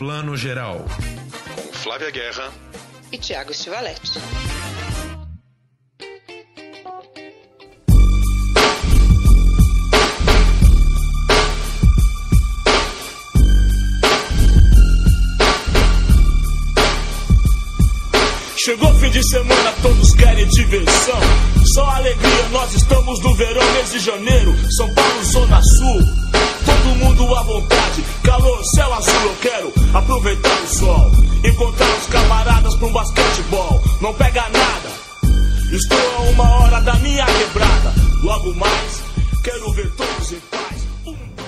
Plano 0.00 0.34
Geral. 0.34 0.86
Com 1.54 1.72
Flávia 1.74 2.10
Guerra 2.10 2.50
e 3.12 3.18
Tiago 3.18 3.52
Stivaletti. 3.52 4.18
Chegou 18.56 18.94
fim 18.94 19.10
de 19.10 19.22
semana, 19.28 19.72
todos 19.82 20.14
querem 20.14 20.48
diversão. 20.48 21.20
Só 21.74 21.84
alegria, 21.90 22.48
nós 22.52 22.72
estamos 22.72 23.22
no 23.22 23.34
verão, 23.34 23.72
mês 23.74 23.90
de 23.90 23.98
janeiro. 23.98 24.56
São 24.78 24.94
Paulo, 24.94 25.24
Zona 25.24 25.62
Sul. 25.62 26.39
Todo 26.70 26.94
mundo 26.96 27.34
à 27.34 27.42
vontade, 27.42 28.04
calor, 28.22 28.62
céu 28.74 28.94
azul. 28.94 29.22
Eu 29.24 29.36
quero 29.42 29.72
aproveitar 29.92 30.62
o 30.62 30.68
sol. 30.68 31.10
Encontrar 31.44 31.98
os 31.98 32.06
camaradas 32.06 32.74
pra 32.76 32.86
um 32.86 32.92
basquetebol. 32.92 33.82
Não 34.00 34.14
pega 34.14 34.42
nada, 34.42 34.88
estou 35.72 36.16
a 36.16 36.20
uma 36.30 36.50
hora 36.60 36.80
da 36.80 36.94
minha 36.94 37.26
quebrada. 37.26 37.92
Logo 38.22 38.54
mais, 38.54 39.02
quero 39.42 39.72
ver 39.72 39.90
todos 39.96 40.32
em 40.32 40.40
paz. 40.50 40.69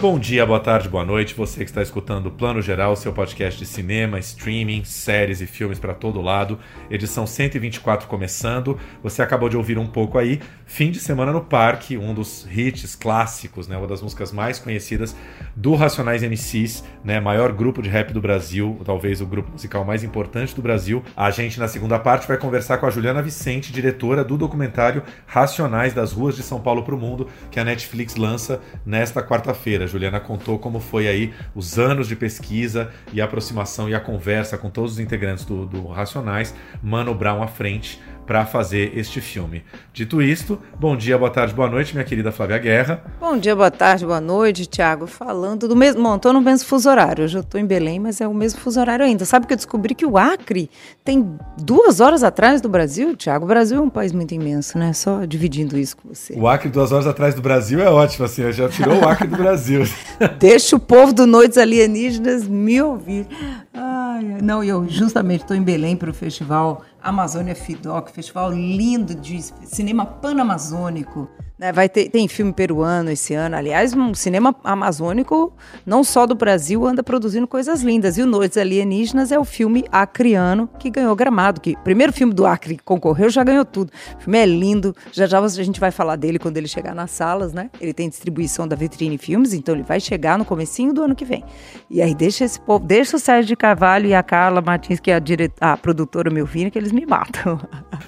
Bom 0.02 0.18
dia, 0.18 0.44
boa 0.44 0.58
tarde, 0.58 0.88
boa 0.88 1.04
noite. 1.04 1.32
Você 1.32 1.58
que 1.58 1.70
está 1.70 1.80
escutando 1.80 2.26
o 2.26 2.30
Plano 2.32 2.60
Geral, 2.60 2.96
seu 2.96 3.12
podcast 3.12 3.56
de 3.56 3.64
cinema, 3.64 4.18
streaming, 4.18 4.82
séries 4.82 5.40
e 5.40 5.46
filmes 5.46 5.78
para 5.78 5.94
todo 5.94 6.20
lado. 6.20 6.58
Edição 6.90 7.24
124 7.24 8.08
começando. 8.08 8.76
Você 9.00 9.22
acabou 9.22 9.48
de 9.48 9.56
ouvir 9.56 9.78
um 9.78 9.86
pouco 9.86 10.18
aí. 10.18 10.40
Fim 10.66 10.90
de 10.90 10.98
semana 10.98 11.30
no 11.30 11.40
Parque, 11.40 11.96
um 11.96 12.12
dos 12.12 12.48
hits 12.50 12.96
clássicos, 12.96 13.68
né? 13.68 13.76
Uma 13.76 13.86
das 13.86 14.02
músicas 14.02 14.32
mais 14.32 14.58
conhecidas 14.58 15.14
do 15.54 15.76
Racionais 15.76 16.24
MCs, 16.24 16.82
né? 17.04 17.20
Maior 17.20 17.52
grupo 17.52 17.80
de 17.80 17.88
rap 17.88 18.12
do 18.12 18.20
Brasil, 18.20 18.80
talvez 18.84 19.20
o 19.20 19.26
grupo 19.26 19.52
musical 19.52 19.84
mais 19.84 20.02
importante 20.02 20.52
do 20.52 20.60
Brasil. 20.62 21.04
A 21.16 21.30
gente 21.30 21.60
na 21.60 21.68
segunda 21.68 21.96
parte 21.96 22.26
vai 22.26 22.38
conversar 22.38 22.78
com 22.78 22.86
a 22.86 22.90
Juliana 22.90 23.22
Vicente, 23.22 23.70
diretora 23.70 24.24
do 24.24 24.36
documentário 24.36 25.04
Racionais 25.28 25.94
das 25.94 26.10
Ruas 26.10 26.34
de 26.34 26.42
São 26.42 26.60
Paulo 26.60 26.82
para 26.82 26.96
o 26.96 26.98
Mundo, 26.98 27.28
que 27.52 27.60
a 27.60 27.64
Netflix 27.64 28.16
lança 28.16 28.60
nesta 28.84 29.22
quarta-feira. 29.22 29.91
Juliana 29.92 30.18
contou 30.18 30.58
como 30.58 30.80
foi 30.80 31.06
aí 31.06 31.32
os 31.54 31.78
anos 31.78 32.08
de 32.08 32.16
pesquisa 32.16 32.90
e 33.12 33.20
aproximação 33.20 33.88
e 33.88 33.94
a 33.94 34.00
conversa 34.00 34.58
com 34.58 34.70
todos 34.70 34.92
os 34.92 34.98
integrantes 34.98 35.44
do, 35.44 35.66
do 35.66 35.86
Racionais, 35.86 36.54
Mano 36.82 37.14
Brown 37.14 37.42
à 37.42 37.46
frente 37.46 38.00
para 38.26 38.46
fazer 38.46 38.96
este 38.96 39.20
filme. 39.20 39.62
Dito 39.92 40.22
isto, 40.22 40.58
bom 40.78 40.96
dia, 40.96 41.18
boa 41.18 41.30
tarde, 41.30 41.52
boa 41.54 41.68
noite, 41.68 41.92
minha 41.92 42.04
querida 42.04 42.32
Flávia 42.32 42.58
Guerra. 42.58 43.02
Bom 43.20 43.36
dia, 43.36 43.54
boa 43.54 43.70
tarde, 43.70 44.06
boa 44.06 44.20
noite, 44.20 44.66
Tiago. 44.66 45.06
Falando 45.06 45.68
do 45.68 45.76
mesmo. 45.76 46.02
Bom, 46.02 46.16
estou 46.16 46.32
no 46.32 46.40
mesmo 46.40 46.66
fuso 46.66 46.88
horário. 46.88 47.24
Hoje 47.24 47.36
eu 47.36 47.42
estou 47.42 47.60
em 47.60 47.66
Belém, 47.66 47.98
mas 47.98 48.20
é 48.20 48.28
o 48.28 48.34
mesmo 48.34 48.60
fuso 48.60 48.80
horário 48.80 49.04
ainda. 49.04 49.24
Sabe 49.24 49.46
que 49.46 49.52
eu 49.52 49.56
descobri 49.56 49.94
que 49.94 50.06
o 50.06 50.16
Acre 50.16 50.70
tem 51.04 51.36
duas 51.58 52.00
horas 52.00 52.22
atrás 52.22 52.60
do 52.60 52.68
Brasil, 52.68 53.16
Tiago? 53.16 53.44
O 53.44 53.48
Brasil 53.48 53.78
é 53.78 53.80
um 53.80 53.90
país 53.90 54.12
muito 54.12 54.32
imenso, 54.32 54.78
né? 54.78 54.92
Só 54.92 55.24
dividindo 55.24 55.78
isso 55.78 55.96
com 55.96 56.08
você. 56.08 56.34
O 56.34 56.48
Acre 56.48 56.70
duas 56.70 56.92
horas 56.92 57.06
atrás 57.06 57.34
do 57.34 57.42
Brasil 57.42 57.80
é 57.80 57.90
ótimo, 57.90 58.24
assim, 58.24 58.50
já 58.52 58.68
tirou 58.68 59.00
o 59.00 59.08
Acre 59.08 59.26
do 59.26 59.36
Brasil. 59.36 59.82
Deixa 60.38 60.76
o 60.76 60.80
povo 60.80 61.12
do 61.12 61.26
Noites 61.26 61.58
Alienígenas 61.58 62.46
me 62.46 62.80
ouvir. 62.80 63.26
Ai, 63.74 64.38
não, 64.42 64.62
eu 64.62 64.88
justamente 64.88 65.42
estou 65.42 65.56
em 65.56 65.62
Belém 65.62 65.96
para 65.96 66.10
o 66.10 66.14
festival 66.14 66.82
Amazônia 67.02 67.54
Fidoc, 67.54 68.10
festival 68.10 68.52
lindo 68.52 69.14
de 69.14 69.42
cinema 69.66 70.06
panamazônico. 70.06 71.28
Né? 71.62 71.70
Vai 71.70 71.88
ter, 71.88 72.08
tem 72.08 72.26
filme 72.26 72.52
peruano 72.52 73.08
esse 73.08 73.34
ano. 73.34 73.54
Aliás, 73.54 73.94
um 73.94 74.12
cinema 74.14 74.52
amazônico, 74.64 75.52
não 75.86 76.02
só 76.02 76.26
do 76.26 76.34
Brasil, 76.34 76.84
anda 76.84 77.04
produzindo 77.04 77.46
coisas 77.46 77.82
lindas. 77.82 78.18
E 78.18 78.22
o 78.22 78.26
Noites 78.26 78.58
Alienígenas 78.58 79.30
é 79.30 79.38
o 79.38 79.44
filme 79.44 79.84
acriano 79.92 80.68
que 80.76 80.90
ganhou 80.90 81.14
gramado. 81.14 81.60
Que, 81.60 81.76
primeiro 81.84 82.12
filme 82.12 82.34
do 82.34 82.44
Acre 82.44 82.76
que 82.76 82.82
concorreu 82.82 83.30
já 83.30 83.44
ganhou 83.44 83.64
tudo. 83.64 83.92
O 84.18 84.22
filme 84.22 84.38
é 84.38 84.44
lindo. 84.44 84.92
Já 85.12 85.26
já 85.26 85.38
a 85.38 85.48
gente 85.48 85.78
vai 85.78 85.92
falar 85.92 86.16
dele 86.16 86.38
quando 86.38 86.56
ele 86.56 86.66
chegar 86.66 86.96
nas 86.96 87.12
salas, 87.12 87.52
né? 87.52 87.70
Ele 87.80 87.92
tem 87.92 88.08
distribuição 88.08 88.66
da 88.66 88.74
Vitrine 88.74 89.16
Filmes, 89.16 89.52
então 89.52 89.74
ele 89.74 89.84
vai 89.84 90.00
chegar 90.00 90.36
no 90.36 90.44
comecinho 90.44 90.92
do 90.92 91.02
ano 91.02 91.14
que 91.14 91.24
vem. 91.24 91.44
E 91.88 92.02
aí 92.02 92.14
deixa 92.14 92.44
esse 92.44 92.60
povo, 92.60 92.84
deixa 92.84 93.16
o 93.16 93.20
Sérgio 93.20 93.48
de 93.48 93.56
Carvalho 93.56 94.06
e 94.06 94.14
a 94.14 94.22
Carla 94.22 94.60
Martins, 94.60 94.98
que 94.98 95.12
é 95.12 95.14
a, 95.14 95.18
dire... 95.20 95.52
a 95.60 95.76
produtora 95.76 96.28
que 96.72 96.78
eles 96.78 96.90
me 96.90 97.06
matam. 97.06 97.60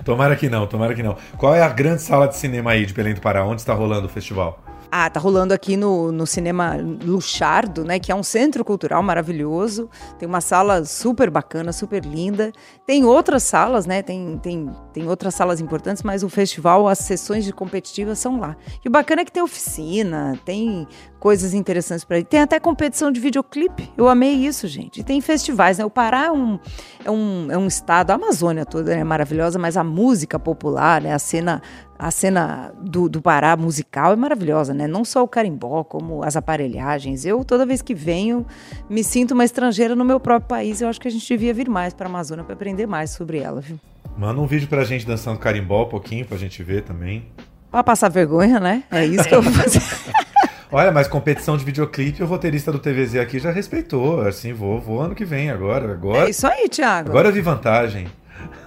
Tomara 0.05 0.35
que 0.35 0.49
não, 0.49 0.67
tomara 0.67 0.93
que 0.95 1.03
não. 1.03 1.17
Qual 1.37 1.55
é 1.55 1.63
a 1.63 1.69
grande 1.69 2.03
sala 2.03 2.27
de 2.27 2.37
cinema 2.37 2.73
aí 2.73 2.85
de 2.85 2.93
Belém 2.93 3.15
do 3.15 3.21
Pará? 3.21 3.44
Onde 3.45 3.61
está 3.61 3.75
rolando 3.75 4.07
o 4.07 4.11
festival? 4.11 4.59
Ah, 4.97 5.11
tá 5.11 5.19
rolando 5.19 5.53
aqui 5.53 5.77
no, 5.77 6.13
no 6.13 6.25
Cinema 6.25 6.77
Luchardo, 6.77 7.85
né? 7.85 7.99
Que 7.99 8.13
é 8.13 8.15
um 8.15 8.23
centro 8.23 8.65
cultural 8.65 9.03
maravilhoso. 9.03 9.91
Tem 10.21 10.29
uma 10.29 10.41
sala 10.41 10.85
super 10.85 11.31
bacana, 11.31 11.73
super 11.73 12.05
linda. 12.05 12.53
Tem 12.87 13.05
outras 13.05 13.43
salas, 13.43 13.87
né? 13.87 14.03
Tem, 14.03 14.39
tem, 14.39 14.71
tem 14.93 15.09
outras 15.09 15.35
salas 15.35 15.61
importantes, 15.61 16.05
mas 16.05 16.23
o 16.23 16.29
festival, 16.29 16.87
as 16.87 16.99
sessões 16.99 17.45
de 17.45 17.53
competitivas 17.53 18.21
são 18.21 18.39
lá. 18.39 18.57
E 18.85 18.89
o 18.89 18.91
bacana 18.91 19.23
é 19.23 19.25
que 19.25 19.33
tem 19.33 19.43
oficina, 19.43 20.39
tem 20.45 20.87
coisas 21.19 21.55
interessantes 21.55 22.05
para 22.05 22.21
ir. 22.21 22.25
Tem 22.25 22.41
até 22.41 22.61
competição 22.61 23.11
de 23.11 23.19
videoclipe. 23.19 23.91
Eu 23.97 24.09
amei 24.09 24.35
isso, 24.35 24.69
gente. 24.69 25.01
E 25.01 25.03
tem 25.03 25.21
festivais, 25.21 25.79
né? 25.79 25.85
O 25.85 25.91
Pará 25.91 26.27
é 26.27 26.31
um, 26.31 26.59
é 27.05 27.11
um, 27.11 27.49
é 27.51 27.59
um 27.59 27.67
estado, 27.67 28.13
a 28.13 28.15
Amazônia 28.15 28.65
toda 28.65 28.95
é 28.95 29.03
maravilhosa, 29.03 29.59
mas 29.59 29.77
a 29.77 29.83
música 29.83 30.39
popular, 30.39 31.01
né? 31.01 31.13
A 31.13 31.19
cena 31.19 31.61
a 31.99 32.11
cena 32.11 32.73
do, 32.81 33.09
do 33.09 33.23
Pará 33.23 33.57
musical 33.57 34.13
é 34.13 34.17
maravilhosa, 34.17 34.75
né? 34.75 34.87
Não 34.87 35.05
só 35.05 35.23
o 35.23 35.29
carimbó, 35.29 35.85
como 35.85 36.23
as 36.23 36.37
aparelhagens. 36.37 37.25
Eu, 37.25 37.45
toda 37.45 37.65
vez 37.65 37.81
que 37.83 37.95
venho, 37.95 38.45
me 38.89 39.05
sinto 39.05 39.33
uma 39.33 39.45
estrangeira 39.45 39.95
no 39.95 40.05
meu 40.05 40.19
próprio 40.19 40.49
país. 40.49 40.81
Eu 40.81 40.89
acho 40.89 41.01
que 41.01 41.09
a 41.09 41.11
gente 41.11 41.27
devia 41.27 41.55
vir 41.55 41.69
mais 41.69 41.95
para 41.95 42.07
a 42.07 42.11
Amazônia 42.11 42.45
para 42.45 42.55
aprender 42.55 42.87
mais 42.87 43.11
sobre 43.11 43.39
ela, 43.39 43.61
viu? 43.61 43.79
Manda 44.17 44.41
um 44.41 44.47
vídeo 44.47 44.69
pra 44.69 44.85
gente 44.85 45.07
dançando 45.07 45.39
carimbó 45.39 45.85
um 45.85 45.89
pouquinho 45.89 46.25
pra 46.25 46.37
gente 46.37 46.63
ver 46.63 46.83
também. 46.83 47.27
Pra 47.71 47.83
passar 47.83 48.09
vergonha, 48.09 48.61
né? 48.61 48.85
É 48.91 49.05
isso 49.05 49.29
que 49.29 49.35
eu 49.35 49.43
vou 49.43 49.53
fazer. 49.53 49.83
Olha, 50.71 50.91
mas 50.91 51.07
competição 51.07 51.57
de 51.57 51.65
videoclipe, 51.65 52.23
o 52.23 52.27
roteirista 52.27 52.73
do 52.73 52.81
TVZ 52.81 53.17
aqui 53.17 53.39
já 53.39 53.53
respeitou. 53.53 54.23
Assim, 54.23 54.53
vou, 54.53 54.81
vou 54.81 55.01
ano 55.01 55.15
que 55.15 55.25
vem 55.25 55.51
agora. 55.51 55.93
agora 55.93 56.27
é 56.27 56.31
isso 56.31 56.47
aí, 56.47 56.69
Thiago. 56.69 57.11
Agora 57.11 57.29
eu 57.29 57.33
vi 57.33 57.41
vantagem. 57.41 58.09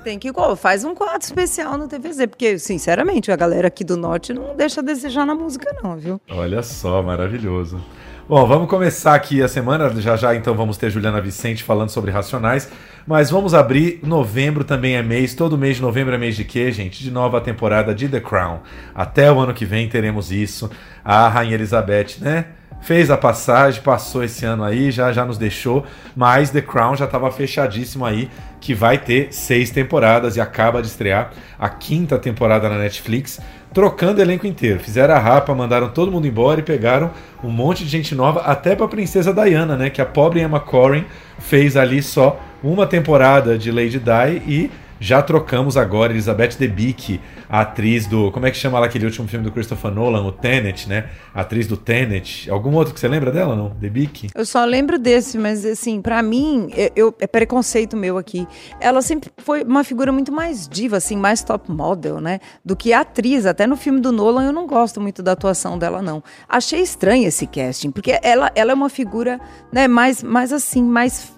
Tem 0.07 0.17
que 0.17 0.31
faz 0.55 0.85
um 0.85 0.95
quadro 0.95 1.19
especial 1.21 1.77
no 1.77 1.85
TVZ, 1.85 2.27
porque, 2.27 2.57
sinceramente, 2.57 3.29
a 3.29 3.35
galera 3.35 3.67
aqui 3.67 3.83
do 3.83 3.97
norte 3.97 4.31
não 4.31 4.55
deixa 4.55 4.79
a 4.79 4.83
desejar 4.83 5.25
na 5.25 5.35
música, 5.35 5.75
não, 5.83 5.97
viu? 5.97 6.21
Olha 6.29 6.63
só, 6.63 7.03
maravilhoso. 7.03 7.83
Bom, 8.25 8.47
vamos 8.47 8.69
começar 8.69 9.15
aqui 9.15 9.41
a 9.41 9.49
semana. 9.49 9.89
Já 9.99 10.15
já 10.15 10.33
então 10.33 10.55
vamos 10.55 10.77
ter 10.77 10.89
Juliana 10.89 11.19
Vicente 11.19 11.61
falando 11.61 11.89
sobre 11.89 12.09
Racionais. 12.09 12.71
Mas 13.05 13.29
vamos 13.29 13.53
abrir. 13.53 13.99
Novembro 14.01 14.63
também 14.63 14.95
é 14.95 15.03
mês. 15.03 15.35
Todo 15.35 15.57
mês 15.57 15.75
de 15.75 15.81
novembro 15.81 16.15
é 16.15 16.17
mês 16.17 16.37
de 16.37 16.45
quê, 16.45 16.71
gente? 16.71 17.03
De 17.03 17.11
nova 17.11 17.41
temporada 17.41 17.93
de 17.93 18.07
The 18.07 18.21
Crown. 18.21 18.59
Até 18.95 19.29
o 19.29 19.37
ano 19.37 19.53
que 19.53 19.65
vem 19.65 19.89
teremos 19.89 20.31
isso. 20.31 20.71
A 21.03 21.27
Rainha 21.27 21.55
Elizabeth, 21.55 22.19
né? 22.21 22.45
Fez 22.79 23.09
a 23.09 23.17
passagem, 23.17 23.81
passou 23.81 24.23
esse 24.23 24.45
ano 24.45 24.63
aí, 24.63 24.91
já 24.91 25.11
já 25.11 25.25
nos 25.25 25.37
deixou, 25.37 25.85
mas 26.15 26.51
The 26.51 26.61
Crown 26.61 26.95
já 26.95 27.05
estava 27.05 27.29
fechadíssimo 27.31 28.05
aí, 28.05 28.29
que 28.59 28.73
vai 28.73 28.97
ter 28.97 29.27
seis 29.31 29.69
temporadas 29.71 30.35
e 30.35 30.41
acaba 30.41 30.81
de 30.81 30.87
estrear 30.87 31.31
a 31.59 31.69
quinta 31.69 32.17
temporada 32.17 32.67
na 32.69 32.77
Netflix, 32.77 33.39
trocando 33.73 34.19
o 34.19 34.21
elenco 34.21 34.47
inteiro. 34.47 34.79
Fizeram 34.79 35.13
a 35.13 35.19
rapa, 35.19 35.53
mandaram 35.53 35.89
todo 35.89 36.11
mundo 36.11 36.27
embora 36.27 36.59
e 36.59 36.63
pegaram 36.63 37.11
um 37.43 37.49
monte 37.49 37.83
de 37.83 37.89
gente 37.89 38.15
nova, 38.15 38.41
até 38.41 38.75
para 38.75 38.85
a 38.85 38.89
princesa 38.89 39.33
Diana, 39.33 39.77
né? 39.77 39.89
Que 39.89 40.01
a 40.01 40.05
pobre 40.05 40.41
Emma 40.41 40.59
Corrin 40.59 41.05
fez 41.39 41.77
ali 41.77 42.01
só 42.01 42.39
uma 42.63 42.87
temporada 42.87 43.57
de 43.57 43.71
Lady 43.71 43.99
Di 43.99 44.41
e 44.47 44.71
já 44.99 45.21
trocamos 45.21 45.77
agora 45.77 46.11
Elizabeth 46.13 46.55
Debicki, 46.57 47.19
a 47.49 47.61
atriz 47.61 48.07
do. 48.07 48.31
Como 48.31 48.45
é 48.45 48.51
que 48.51 48.57
chama 48.57 48.79
lá 48.79 48.87
aquele 48.87 49.05
último 49.05 49.27
filme 49.27 49.45
do 49.45 49.51
Christopher 49.51 49.91
Nolan, 49.91 50.23
o 50.25 50.31
Tenet, 50.31 50.87
né? 50.89 51.09
A 51.33 51.41
atriz 51.41 51.67
do 51.67 51.77
Tenet. 51.77 52.49
Algum 52.49 52.73
outro 52.73 52.93
que 52.93 52.99
você 52.99 53.07
lembra 53.07 53.31
dela, 53.31 53.55
não? 53.55 53.69
Debicki? 53.69 54.29
Eu 54.35 54.45
só 54.45 54.65
lembro 54.65 54.99
desse, 54.99 55.37
mas 55.37 55.65
assim, 55.65 56.01
para 56.01 56.21
mim, 56.21 56.69
eu, 56.95 57.13
é 57.19 57.27
preconceito 57.27 57.95
meu 57.95 58.17
aqui. 58.17 58.47
Ela 58.79 59.01
sempre 59.01 59.29
foi 59.37 59.63
uma 59.63 59.83
figura 59.83 60.11
muito 60.11 60.31
mais 60.31 60.67
diva, 60.67 60.97
assim, 60.97 61.15
mais 61.15 61.43
top 61.43 61.71
model, 61.71 62.19
né? 62.19 62.39
Do 62.63 62.75
que 62.75 62.93
atriz. 62.93 63.45
Até 63.45 63.65
no 63.65 63.75
filme 63.75 63.99
do 63.99 64.11
Nolan 64.11 64.45
eu 64.45 64.53
não 64.53 64.67
gosto 64.67 64.99
muito 64.99 65.23
da 65.23 65.33
atuação 65.33 65.77
dela, 65.77 66.01
não. 66.01 66.23
Achei 66.49 66.81
estranho 66.81 67.27
esse 67.27 67.47
casting, 67.47 67.91
porque 67.91 68.19
ela, 68.21 68.51
ela 68.55 68.71
é 68.71 68.75
uma 68.75 68.89
figura, 68.89 69.39
né, 69.71 69.87
mais, 69.87 70.23
mais 70.23 70.51
assim, 70.51 70.83
mais 70.83 71.36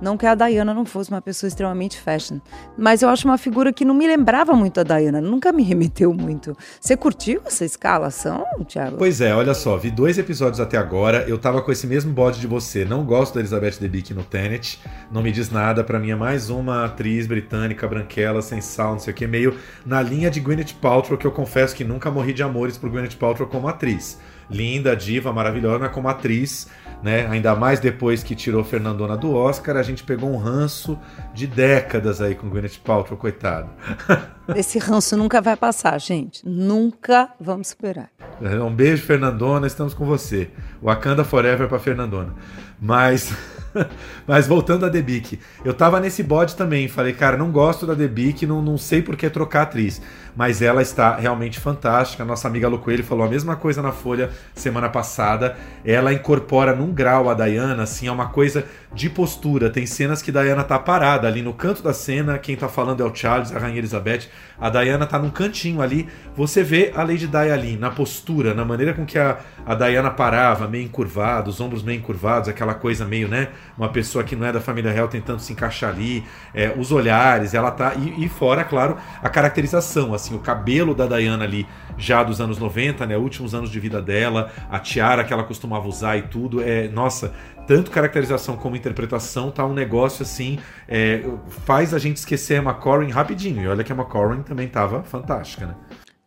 não 0.00 0.16
que 0.16 0.26
a 0.26 0.34
Diana 0.34 0.72
não 0.72 0.84
fosse 0.84 1.10
uma 1.10 1.20
pessoa 1.20 1.48
extremamente 1.48 2.00
fashion, 2.00 2.38
mas 2.76 3.02
eu 3.02 3.08
acho 3.08 3.26
uma 3.26 3.38
figura 3.38 3.72
que 3.72 3.84
não 3.84 3.94
me 3.94 4.06
lembrava 4.06 4.52
muito 4.54 4.80
a 4.80 4.82
Diana, 4.82 5.20
nunca 5.20 5.52
me 5.52 5.62
remeteu 5.64 6.12
muito. 6.12 6.56
Você 6.80 6.96
curtiu 6.96 7.42
essa 7.46 7.64
escalação, 7.64 8.44
Thiago? 8.66 8.96
Pois 8.96 9.20
é, 9.20 9.34
olha 9.34 9.54
só, 9.54 9.76
vi 9.76 9.90
dois 9.90 10.18
episódios 10.18 10.60
até 10.60 10.76
agora, 10.76 11.24
eu 11.28 11.38
tava 11.38 11.62
com 11.62 11.70
esse 11.70 11.86
mesmo 11.86 12.12
bode 12.12 12.40
de 12.40 12.46
você, 12.46 12.84
não 12.84 13.04
gosto 13.04 13.34
da 13.34 13.40
Elizabeth 13.40 13.78
Debicki 13.80 14.14
no 14.14 14.24
Tenet, 14.24 14.80
não 15.10 15.22
me 15.22 15.32
diz 15.32 15.50
nada, 15.50 15.84
para 15.84 15.98
mim 15.98 16.10
é 16.10 16.16
mais 16.16 16.50
uma 16.50 16.84
atriz 16.84 17.26
britânica, 17.26 17.86
branquela, 17.86 18.42
sem 18.42 18.60
sal, 18.60 18.92
não 18.92 18.98
sei 18.98 19.12
o 19.12 19.16
que, 19.16 19.26
meio 19.26 19.56
na 19.84 20.02
linha 20.02 20.30
de 20.30 20.40
Gwyneth 20.40 20.74
Paltrow, 20.80 21.18
que 21.18 21.26
eu 21.26 21.32
confesso 21.32 21.74
que 21.74 21.84
nunca 21.84 22.10
morri 22.10 22.32
de 22.32 22.42
amores 22.42 22.76
por 22.76 22.90
Gwyneth 22.90 23.16
Paltrow 23.18 23.48
como 23.48 23.68
atriz. 23.68 24.18
linda, 24.50 24.96
diva, 24.96 25.32
maravilhosa, 25.32 25.88
como 25.88 26.08
atriz 26.08 26.66
né? 27.02 27.26
Ainda 27.28 27.54
mais 27.54 27.80
depois 27.80 28.22
que 28.22 28.34
tirou 28.34 28.62
Fernandona 28.64 29.16
do 29.16 29.34
Oscar, 29.34 29.76
a 29.76 29.82
gente 29.82 30.02
pegou 30.02 30.30
um 30.30 30.36
ranço 30.36 30.98
de 31.34 31.46
décadas 31.46 32.20
aí 32.20 32.34
com 32.34 32.48
Gwyneth 32.48 32.78
Paltrow, 32.84 33.18
coitado. 33.18 33.70
Esse 34.54 34.78
ranço 34.78 35.16
nunca 35.16 35.40
vai 35.40 35.56
passar, 35.56 35.98
gente. 35.98 36.46
Nunca 36.46 37.30
vamos 37.40 37.68
superar. 37.68 38.10
Um 38.40 38.74
beijo, 38.74 39.04
Fernandona, 39.04 39.66
estamos 39.66 39.94
com 39.94 40.04
você. 40.04 40.50
Wakanda 40.82 41.24
Forever 41.24 41.68
para 41.68 41.78
Fernandona. 41.78 42.34
Mas 42.80 43.32
Mas 44.26 44.46
voltando 44.46 44.86
a 44.86 44.88
Debic, 44.88 45.38
eu 45.64 45.74
tava 45.74 46.00
nesse 46.00 46.22
bode 46.22 46.56
também. 46.56 46.88
Falei, 46.88 47.12
cara, 47.12 47.36
não 47.36 47.50
gosto 47.50 47.86
da 47.86 47.94
Debic, 47.94 48.46
não, 48.46 48.62
não 48.62 48.76
sei 48.76 49.02
por 49.02 49.16
que 49.16 49.28
trocar 49.30 49.62
atriz. 49.62 50.00
Mas 50.36 50.62
ela 50.62 50.82
está 50.82 51.16
realmente 51.16 51.58
fantástica. 51.58 52.24
Nossa 52.24 52.48
amiga 52.48 52.68
Lu 52.68 52.78
Coelho 52.78 53.04
falou 53.04 53.26
a 53.26 53.28
mesma 53.28 53.56
coisa 53.56 53.82
na 53.82 53.92
Folha 53.92 54.30
semana 54.54 54.88
passada. 54.88 55.56
Ela 55.84 56.12
incorpora 56.12 56.74
num 56.74 56.92
grau 56.92 57.28
a 57.28 57.34
Diana, 57.34 57.82
assim, 57.82 58.08
é 58.08 58.12
uma 58.12 58.28
coisa 58.28 58.64
de 58.92 59.08
postura. 59.08 59.70
Tem 59.70 59.86
cenas 59.86 60.22
que 60.22 60.32
Diana 60.32 60.64
tá 60.64 60.78
parada 60.78 61.28
ali 61.28 61.42
no 61.42 61.52
canto 61.52 61.82
da 61.82 61.92
cena. 61.92 62.38
Quem 62.38 62.56
tá 62.56 62.68
falando 62.68 63.02
é 63.02 63.04
o 63.04 63.14
Charles, 63.14 63.54
a 63.54 63.58
Rainha 63.58 63.78
Elizabeth. 63.78 64.28
A 64.60 64.68
Diana 64.68 65.06
tá 65.06 65.18
num 65.18 65.30
cantinho 65.30 65.80
ali. 65.80 66.08
Você 66.36 66.62
vê 66.62 66.92
a 66.94 67.02
Lady 67.02 67.26
Di 67.26 67.36
ali, 67.36 67.76
na 67.76 67.90
postura, 67.90 68.54
na 68.54 68.64
maneira 68.64 68.94
com 68.94 69.04
que 69.04 69.18
a, 69.18 69.38
a 69.64 69.74
Diana 69.74 70.10
parava, 70.10 70.66
meio 70.66 70.84
encurvada, 70.84 71.48
os 71.48 71.60
ombros 71.60 71.82
meio 71.82 71.98
encurvados, 71.98 72.48
aquela 72.48 72.74
coisa 72.74 73.04
meio, 73.04 73.28
né? 73.28 73.48
Uma 73.76 73.88
pessoa 73.88 74.24
que 74.24 74.34
não 74.36 74.46
é 74.46 74.52
da 74.52 74.60
família 74.60 74.90
real 74.90 75.08
tentando 75.08 75.40
se 75.40 75.52
encaixar 75.52 75.90
ali, 75.90 76.24
é, 76.54 76.72
os 76.76 76.92
olhares, 76.92 77.54
ela 77.54 77.70
tá. 77.70 77.94
E, 77.94 78.24
e, 78.24 78.28
fora, 78.28 78.64
claro, 78.64 78.96
a 79.22 79.28
caracterização, 79.28 80.14
assim, 80.20 80.34
o 80.34 80.38
cabelo 80.38 80.94
da 80.94 81.06
Diana 81.06 81.44
ali, 81.44 81.66
já 81.96 82.22
dos 82.22 82.40
anos 82.40 82.58
90, 82.58 83.06
né? 83.06 83.16
Últimos 83.16 83.54
anos 83.54 83.70
de 83.70 83.80
vida 83.80 84.00
dela, 84.00 84.50
a 84.70 84.78
tiara 84.78 85.24
que 85.24 85.32
ela 85.32 85.44
costumava 85.44 85.88
usar 85.88 86.16
e 86.16 86.22
tudo. 86.22 86.62
É, 86.62 86.88
nossa, 86.88 87.32
tanto 87.66 87.90
caracterização 87.90 88.56
como 88.56 88.76
interpretação 88.76 89.50
tá 89.50 89.64
um 89.64 89.72
negócio 89.72 90.22
assim, 90.22 90.58
é, 90.88 91.22
faz 91.64 91.94
a 91.94 91.98
gente 91.98 92.16
esquecer 92.16 92.56
a 92.56 92.58
Emma 92.58 92.74
Corrin 92.74 93.10
rapidinho. 93.10 93.62
E 93.62 93.68
olha 93.68 93.84
que 93.84 93.92
a 93.92 93.94
Emma 93.94 94.04
Corrin 94.04 94.42
também 94.42 94.68
tava 94.68 95.02
fantástica, 95.02 95.66
né? 95.66 95.74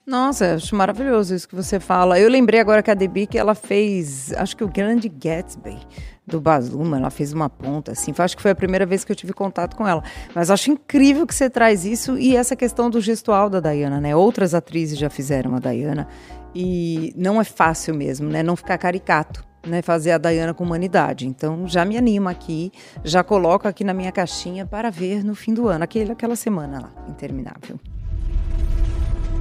Nossa, 0.06 0.56
acho 0.56 0.75
maravilhoso 0.75 1.34
isso 1.34 1.48
que 1.48 1.56
você 1.56 1.80
fala. 1.80 2.19
Eu 2.19 2.30
lembrei 2.30 2.60
agora 2.60 2.84
que 2.84 2.92
a 2.92 2.94
Debbie 2.94 3.25
que 3.25 3.38
ela 3.38 3.56
fez, 3.56 4.34
acho 4.34 4.56
que 4.56 4.63
o 4.63 4.68
Grande 4.68 5.07
Gatsby 5.07 5.78
do 6.25 6.40
Bazuma, 6.40 6.98
ela 6.98 7.10
fez 7.10 7.34
uma 7.34 7.50
ponta 7.50 7.92
assim. 7.92 8.14
Acho 8.18 8.36
que 8.36 8.42
foi 8.42 8.52
a 8.52 8.56
primeira 8.56 8.86
vez 8.86 9.04
que 9.04 9.12
eu 9.12 9.16
tive 9.16 9.34
contato 9.34 9.75
com 9.75 9.88
ela. 9.88 10.04
Mas 10.34 10.50
acho 10.50 10.72
incrível 10.72 11.28
que 11.28 11.36
você 11.36 11.50
traz 11.50 11.86
isso 11.86 12.18
e 12.18 12.36
essa 12.36 12.56
questão 12.56 12.90
do 12.90 13.02
gestual 13.02 13.50
da 13.50 13.60
Diana, 13.60 14.00
né? 14.00 14.16
Outras 14.16 14.54
atrizes 14.54 14.98
já 14.98 15.10
fizeram 15.10 15.56
a 15.56 15.60
Diana 15.60 16.08
e 16.56 17.14
não 17.16 17.42
é 17.42 17.44
fácil 17.44 17.94
mesmo, 17.94 18.30
né? 18.30 18.42
Não 18.42 18.56
ficar 18.56 18.78
caricato. 18.78 19.44
Né, 19.66 19.81
fazer 19.81 20.12
a 20.12 20.18
Diana 20.18 20.54
com 20.54 20.66
humanidade. 20.66 21.25
Então 21.25 21.66
já 21.70 21.86
me 21.86 21.98
anima 21.98 22.31
aqui, 22.31 22.70
já 23.02 23.24
coloco 23.24 23.66
aqui 23.66 23.81
na 23.81 23.94
minha 23.94 24.12
caixinha 24.12 24.66
para 24.66 24.90
ver 24.90 25.24
no 25.24 25.34
fim 25.36 25.54
do 25.54 25.70
ano, 25.70 25.86
aquele, 25.86 26.12
aquela 26.12 26.36
semana 26.36 26.81
lá, 26.81 26.92
interminável. 27.08 27.80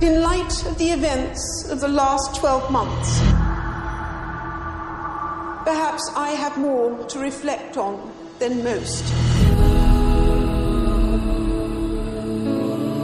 In 0.01 0.21
light 0.21 0.65
of 0.65 0.77
the 0.77 0.93
events 0.93 1.69
of 1.73 1.81
the 1.81 1.89
last 1.89 2.39
12 2.39 2.71
months, 2.71 3.21
perhaps 5.65 6.11
I 6.17 6.31
have 6.31 6.59
more 6.59 7.05
to 7.05 7.19
reflect 7.19 7.77
on 7.77 8.13
than 8.39 8.65
most. 8.65 9.05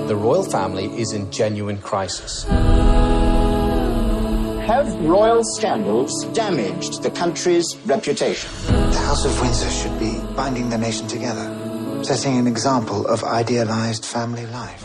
The 0.08 0.16
royal 0.16 0.44
family 0.44 0.86
is 0.98 1.12
in 1.12 1.30
genuine 1.30 1.78
crisis. 1.78 2.44
Have 4.68 4.92
royal 5.00 5.42
scandals 5.56 6.12
damaged 6.32 7.02
the 7.02 7.10
country's 7.10 7.76
reputation? 7.86 8.50
The 8.66 8.98
House 8.98 9.24
of 9.24 9.40
Windsor 9.40 9.70
should 9.70 9.98
be 9.98 10.18
binding 10.34 10.70
the 10.70 10.78
nation 10.78 11.06
together, 11.06 12.02
setting 12.02 12.38
an 12.38 12.46
example 12.46 13.06
of 13.06 13.22
idealized 13.24 14.04
family 14.04 14.46
life. 14.46 14.84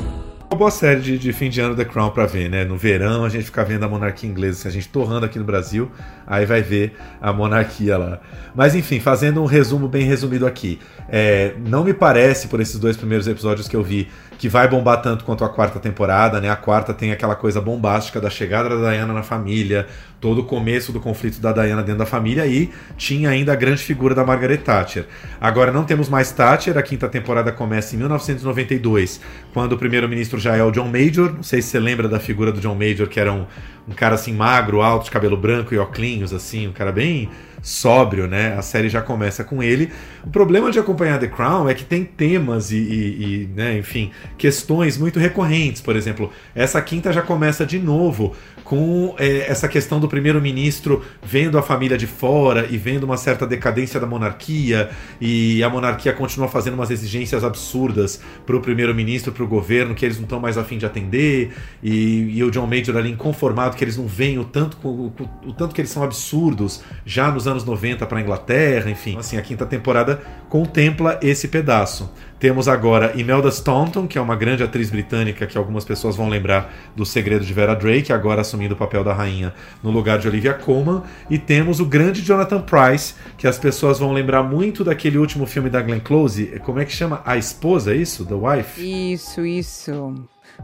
Uma 0.53 0.59
boa 0.59 0.69
série 0.69 1.01
de, 1.01 1.17
de, 1.17 1.33
fim 1.33 1.49
de 1.49 1.59
ano 1.59 1.75
The 1.75 1.83
Crown 1.83 2.11
pra 2.11 2.27
ver, 2.27 2.47
né? 2.47 2.63
No 2.63 2.77
verão 2.77 3.25
a 3.25 3.29
gente 3.29 3.45
fica 3.45 3.65
vendo 3.65 3.85
a 3.85 3.87
monarquia 3.87 4.29
inglesa, 4.29 4.59
se 4.59 4.67
a 4.67 4.71
gente 4.71 4.87
torrando 4.87 5.25
aqui 5.25 5.39
no 5.39 5.43
Brasil, 5.43 5.91
aí 6.27 6.45
vai 6.45 6.61
ver 6.61 6.95
a 7.19 7.33
monarquia 7.33 7.97
lá. 7.97 8.19
Mas 8.53 8.75
enfim, 8.75 8.99
fazendo 8.99 9.41
um 9.41 9.45
resumo 9.45 9.87
bem 9.87 10.03
resumido 10.03 10.45
aqui. 10.45 10.77
É, 11.09 11.55
não 11.67 11.83
me 11.83 11.91
parece, 11.91 12.49
por 12.49 12.59
esses 12.59 12.77
dois 12.77 12.95
primeiros 12.95 13.27
episódios 13.27 13.67
que 13.67 13.75
eu 13.75 13.81
vi, 13.81 14.09
que 14.37 14.49
vai 14.49 14.67
bombar 14.67 15.01
tanto 15.01 15.23
quanto 15.23 15.43
a 15.43 15.49
quarta 15.49 15.79
temporada, 15.79 16.39
né? 16.41 16.49
A 16.49 16.55
quarta 16.55 16.93
tem 16.93 17.11
aquela 17.11 17.35
coisa 17.35 17.61
bombástica 17.61 18.19
da 18.19 18.29
chegada 18.29 18.69
da 18.69 18.91
Diana 18.91 19.13
na 19.13 19.23
família, 19.23 19.87
todo 20.19 20.39
o 20.39 20.43
começo 20.43 20.91
do 20.91 20.99
conflito 20.99 21.39
da 21.41 21.51
Diana 21.51 21.81
dentro 21.81 21.99
da 21.99 22.05
família 22.05 22.45
e 22.45 22.69
tinha 22.97 23.29
ainda 23.29 23.53
a 23.53 23.55
grande 23.55 23.83
figura 23.83 24.15
da 24.15 24.23
Margaret 24.23 24.57
Thatcher. 24.57 25.05
Agora 25.39 25.71
não 25.71 25.83
temos 25.83 26.09
mais 26.09 26.31
Thatcher, 26.31 26.77
a 26.77 26.81
quinta 26.81 27.07
temporada 27.09 27.51
começa 27.51 27.95
em 27.95 27.99
1992, 27.99 29.19
quando 29.53 29.73
o 29.73 29.77
primeiro-ministro 29.77 30.39
já 30.39 30.55
é 30.55 30.63
o 30.63 30.71
John 30.71 30.87
Major. 30.87 31.33
Não 31.33 31.43
sei 31.43 31.61
se 31.61 31.69
você 31.69 31.79
lembra 31.79 32.07
da 32.07 32.19
figura 32.19 32.51
do 32.51 32.59
John 32.59 32.75
Major, 32.75 33.07
que 33.07 33.19
era 33.19 33.31
um, 33.31 33.45
um 33.87 33.93
cara 33.93 34.15
assim 34.15 34.33
magro, 34.33 34.81
alto, 34.81 35.05
de 35.05 35.11
cabelo 35.11 35.37
branco 35.37 35.73
e 35.73 35.77
óculos, 35.77 36.33
assim, 36.33 36.67
um 36.67 36.73
cara 36.73 36.91
bem 36.91 37.29
sóbrio, 37.63 38.27
né? 38.27 38.55
A 38.57 38.61
série 38.61 38.89
já 38.89 39.01
começa 39.01 39.43
com 39.43 39.63
ele. 39.63 39.89
O 40.23 40.29
problema 40.29 40.69
de 40.69 40.77
acompanhar 40.77 41.17
The 41.17 41.27
Crown 41.27 41.69
é 41.69 41.73
que 41.73 41.85
tem 41.85 42.03
temas 42.03 42.71
e, 42.71 42.77
e, 42.77 43.23
e 43.23 43.49
né, 43.55 43.77
enfim, 43.77 44.11
questões 44.37 44.97
muito 44.97 45.17
recorrentes. 45.17 45.81
Por 45.81 45.95
exemplo, 45.95 46.29
essa 46.53 46.81
quinta 46.81 47.13
já 47.13 47.21
começa 47.21 47.65
de 47.65 47.79
novo 47.79 48.35
com 48.63 49.15
é, 49.17 49.49
essa 49.49 49.67
questão 49.67 49.99
do 49.99 50.07
primeiro-ministro 50.07 51.03
vendo 51.21 51.57
a 51.57 51.61
família 51.61 51.97
de 51.97 52.07
fora 52.07 52.67
e 52.69 52.77
vendo 52.77 53.03
uma 53.03 53.17
certa 53.17 53.45
decadência 53.45 53.99
da 53.99 54.07
monarquia 54.07 54.89
e 55.19 55.63
a 55.63 55.69
monarquia 55.69 56.13
continua 56.13 56.47
fazendo 56.47 56.75
umas 56.75 56.89
exigências 56.89 57.43
absurdas 57.43 58.21
para 58.45 58.55
o 58.55 58.61
primeiro-ministro, 58.61 59.31
para 59.31 59.43
o 59.43 59.47
governo, 59.47 59.93
que 59.93 60.05
eles 60.05 60.17
não 60.17 60.23
estão 60.23 60.39
mais 60.39 60.57
afim 60.57 60.77
de 60.77 60.85
atender 60.85 61.53
e, 61.81 62.37
e, 62.37 62.43
o 62.43 62.49
John 62.51 62.67
Major 62.67 62.95
ali 62.97 63.11
inconformado 63.11 63.75
que 63.75 63.83
eles 63.83 63.97
não 63.97 64.07
veem 64.07 64.39
o 64.39 64.43
tanto, 64.43 64.77
o, 64.83 65.07
o, 65.07 65.49
o 65.49 65.53
tanto 65.53 65.75
que 65.75 65.81
eles 65.81 65.91
são 65.91 66.03
absurdos 66.03 66.81
já 67.05 67.31
nos 67.31 67.47
anos 67.47 67.63
90 67.63 68.05
para 68.05 68.17
a 68.17 68.21
Inglaterra, 68.21 68.89
enfim. 68.89 69.17
Assim, 69.17 69.37
a 69.37 69.41
quinta 69.41 69.65
temporada 69.65 70.21
contempla 70.49 71.19
esse 71.21 71.47
pedaço. 71.47 72.11
Temos 72.43 72.67
agora 72.67 73.13
Imelda 73.15 73.47
Staunton, 73.47 74.05
que 74.05 74.17
é 74.17 74.21
uma 74.21 74.35
grande 74.35 74.63
atriz 74.63 74.89
britânica 74.89 75.47
que 75.47 75.57
algumas 75.57 75.85
pessoas 75.85 76.17
vão 76.17 76.27
lembrar 76.27 76.73
do 76.93 77.05
Segredo 77.05 77.45
de 77.45 77.53
Vera 77.53 77.73
Drake, 77.73 78.11
agora 78.11 78.41
assumindo 78.41 78.73
o 78.73 78.77
papel 78.77 79.01
da 79.01 79.13
rainha 79.13 79.53
no 79.81 79.89
lugar 79.89 80.19
de 80.19 80.27
Olivia 80.27 80.53
Colman. 80.53 81.03
E 81.29 81.39
temos 81.39 81.79
o 81.79 81.85
grande 81.85 82.21
Jonathan 82.21 82.59
Price, 82.59 83.15
que 83.37 83.47
as 83.47 83.57
pessoas 83.57 83.97
vão 83.97 84.11
lembrar 84.11 84.43
muito 84.43 84.83
daquele 84.83 85.17
último 85.17 85.45
filme 85.45 85.69
da 85.69 85.81
Glenn 85.81 86.01
Close. 86.01 86.59
Como 86.65 86.81
é 86.81 86.83
que 86.83 86.91
chama? 86.91 87.21
A 87.25 87.37
Esposa, 87.37 87.93
é 87.93 87.95
isso? 87.95 88.25
The 88.25 88.33
Wife? 88.33 89.13
Isso, 89.13 89.45
isso. 89.45 90.13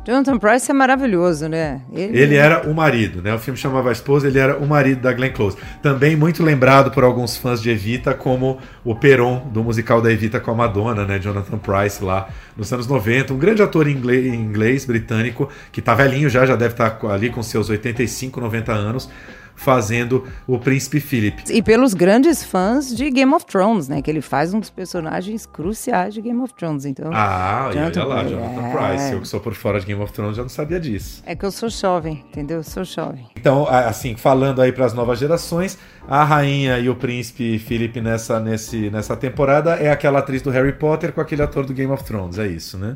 Jonathan 0.05 0.37
Price 0.37 0.69
é 0.69 0.73
maravilhoso, 0.73 1.47
né? 1.47 1.81
Ele... 1.91 2.17
ele... 2.17 2.35
era 2.35 2.67
o 2.69 2.73
marido, 2.73 3.21
né? 3.21 3.33
O 3.33 3.39
filme 3.39 3.57
chamava 3.57 3.89
a 3.89 3.91
esposa, 3.91 4.27
ele 4.27 4.39
era 4.39 4.57
o 4.57 4.67
marido 4.67 5.01
da 5.01 5.11
Glenn 5.11 5.31
Close. 5.31 5.57
Também 5.81 6.15
muito 6.15 6.41
lembrado 6.43 6.91
por 6.91 7.03
alguns 7.03 7.37
fãs 7.37 7.61
de 7.61 7.69
Evita 7.69 8.13
como 8.13 8.59
o 8.83 8.95
Peron 8.95 9.47
do 9.51 9.63
musical 9.63 10.01
da 10.01 10.11
Evita 10.11 10.39
com 10.39 10.51
a 10.51 10.55
Madonna, 10.55 11.05
né? 11.05 11.19
Jonathan 11.19 11.57
Price 11.57 12.03
lá 12.03 12.29
nos 12.55 12.71
anos 12.71 12.87
90, 12.87 13.33
um 13.33 13.37
grande 13.37 13.61
ator 13.61 13.87
inglês, 13.87 14.33
inglês 14.33 14.85
britânico 14.85 15.49
que 15.71 15.81
tá 15.81 15.93
velhinho 15.93 16.29
já, 16.29 16.45
já 16.45 16.55
deve 16.55 16.73
estar 16.73 16.89
tá 16.89 17.07
ali 17.09 17.29
com 17.29 17.41
seus 17.43 17.69
85, 17.69 18.39
90 18.41 18.71
anos 18.71 19.09
fazendo 19.59 20.25
o 20.47 20.57
príncipe 20.57 21.01
Philip. 21.01 21.43
E 21.51 21.61
pelos 21.61 21.93
grandes 21.93 22.41
fãs 22.41 22.95
de 22.95 23.11
Game 23.11 23.33
of 23.33 23.45
Thrones, 23.45 23.89
né? 23.89 24.01
Que 24.01 24.09
ele 24.09 24.21
faz 24.21 24.53
um 24.53 24.59
dos 24.59 24.69
personagens 24.69 25.45
cruciais 25.45 26.13
de 26.13 26.21
Game 26.21 26.39
of 26.41 26.53
Thrones. 26.53 26.85
Então, 26.85 27.11
ah, 27.13 27.69
Jonathan, 27.73 28.05
olha 28.05 28.07
lá, 28.07 28.23
Jonathan 28.23 28.67
é... 28.67 28.71
Price. 28.71 29.11
Eu 29.11 29.19
que 29.19 29.27
sou 29.27 29.41
por 29.41 29.53
fora 29.53 29.79
de 29.81 29.85
Game 29.85 30.01
of 30.01 30.13
Thrones 30.13 30.37
já 30.37 30.43
não 30.43 30.49
sabia 30.49 30.79
disso. 30.79 31.21
É 31.25 31.35
que 31.35 31.45
eu 31.45 31.51
sou 31.51 31.67
jovem, 31.69 32.23
entendeu? 32.29 32.57
Eu 32.57 32.63
sou 32.63 32.85
jovem. 32.85 33.27
Então, 33.35 33.67
assim, 33.67 34.15
falando 34.15 34.61
aí 34.61 34.71
para 34.71 34.85
as 34.85 34.93
novas 34.93 35.19
gerações, 35.19 35.77
a 36.07 36.23
rainha 36.23 36.79
e 36.79 36.89
o 36.89 36.95
príncipe 36.95 37.59
Philip 37.59 37.99
nessa, 37.99 38.39
nesse, 38.39 38.89
nessa 38.89 39.17
temporada 39.17 39.75
é 39.75 39.91
aquela 39.91 40.19
atriz 40.19 40.41
do 40.41 40.49
Harry 40.51 40.73
Potter 40.73 41.11
com 41.11 41.19
aquele 41.19 41.41
ator 41.41 41.65
do 41.65 41.73
Game 41.73 41.91
of 41.91 42.03
Thrones, 42.05 42.39
é 42.39 42.47
isso, 42.47 42.77
né? 42.77 42.95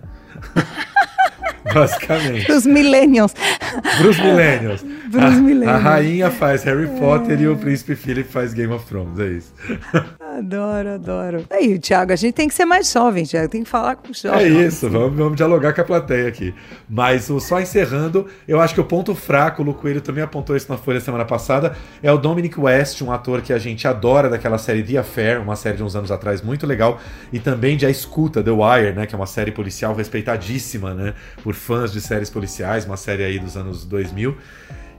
Basicamente. 1.74 2.52
Os 2.52 2.66
millennials. 2.66 3.34
Bruce 4.00 4.22
millennials. 4.22 4.84
Bruce 4.84 5.42
millennials. 5.42 5.86
A, 5.86 5.90
a 5.90 5.94
rainha 5.94 6.32
faz 6.32 6.64
Harry 6.64 6.88
Potter 7.00 7.40
é. 7.40 7.44
e 7.44 7.48
o 7.48 7.56
príncipe 7.56 7.96
Philip 7.96 8.30
faz 8.30 8.54
Game 8.54 8.74
of 8.74 8.86
Thrones, 8.86 9.20
é 9.20 9.28
isso. 9.28 9.54
Adoro, 10.38 10.90
adoro. 10.90 11.46
Aí, 11.50 11.78
Thiago, 11.78 12.12
a 12.12 12.16
gente 12.16 12.34
tem 12.34 12.48
que 12.48 12.54
ser 12.54 12.66
mais 12.66 12.92
jovem, 12.92 13.24
Thiago. 13.24 13.48
Tem 13.50 13.64
que 13.64 13.70
falar 13.70 13.96
com 13.96 14.12
os 14.12 14.20
jovens. 14.20 14.42
É 14.42 14.48
isso, 14.48 14.90
vamos, 14.90 15.16
vamos 15.16 15.36
dialogar 15.36 15.74
com 15.74 15.82
a 15.82 15.84
plateia 15.84 16.28
aqui. 16.28 16.56
Mas 16.90 17.30
só 17.40 17.62
encerrando, 17.62 18.26
eu 18.48 18.60
acho 18.60 18.74
que 18.74 18.82
o 18.82 18.84
ponto 18.84 19.14
fraco, 19.14 19.62
o 19.62 19.66
Lu 19.66 19.74
Coelho 19.74 20.02
também 20.02 20.24
apontou 20.24 20.56
isso 20.56 20.72
na 20.72 20.78
Folha 20.78 21.00
semana 21.00 21.24
passada, 21.24 21.76
é 22.02 22.12
o 22.12 22.18
Dominic 22.18 22.60
West, 22.60 23.02
um 23.02 23.12
ator 23.12 23.42
que 23.42 23.54
a 23.54 23.60
gente 23.60 23.88
adora 23.88 24.30
daquela 24.30 24.58
série 24.58 24.82
The 24.82 24.98
Affair, 24.98 25.42
uma 25.42 25.56
série 25.56 25.78
de 25.78 25.84
uns 25.84 25.96
anos 25.96 26.12
atrás 26.12 26.42
muito 26.42 26.66
legal, 26.66 27.00
e 27.32 27.40
também 27.40 27.78
de 27.78 27.86
A 27.86 27.90
Escuta, 27.90 28.42
The 28.42 28.52
Wire, 28.52 28.94
né, 28.94 29.06
que 29.06 29.14
é 29.14 29.18
uma 29.18 29.28
série 29.28 29.52
policial 29.52 29.94
respeitadíssima, 29.94 30.94
né, 30.94 31.14
por 31.44 31.54
fãs 31.54 31.92
de 31.92 32.02
séries 32.02 32.30
policiais, 32.30 32.86
uma 32.86 32.98
série 32.98 33.24
aí 33.24 33.38
dos 33.38 33.56
anos 33.56 33.86
2000. 33.86 34.36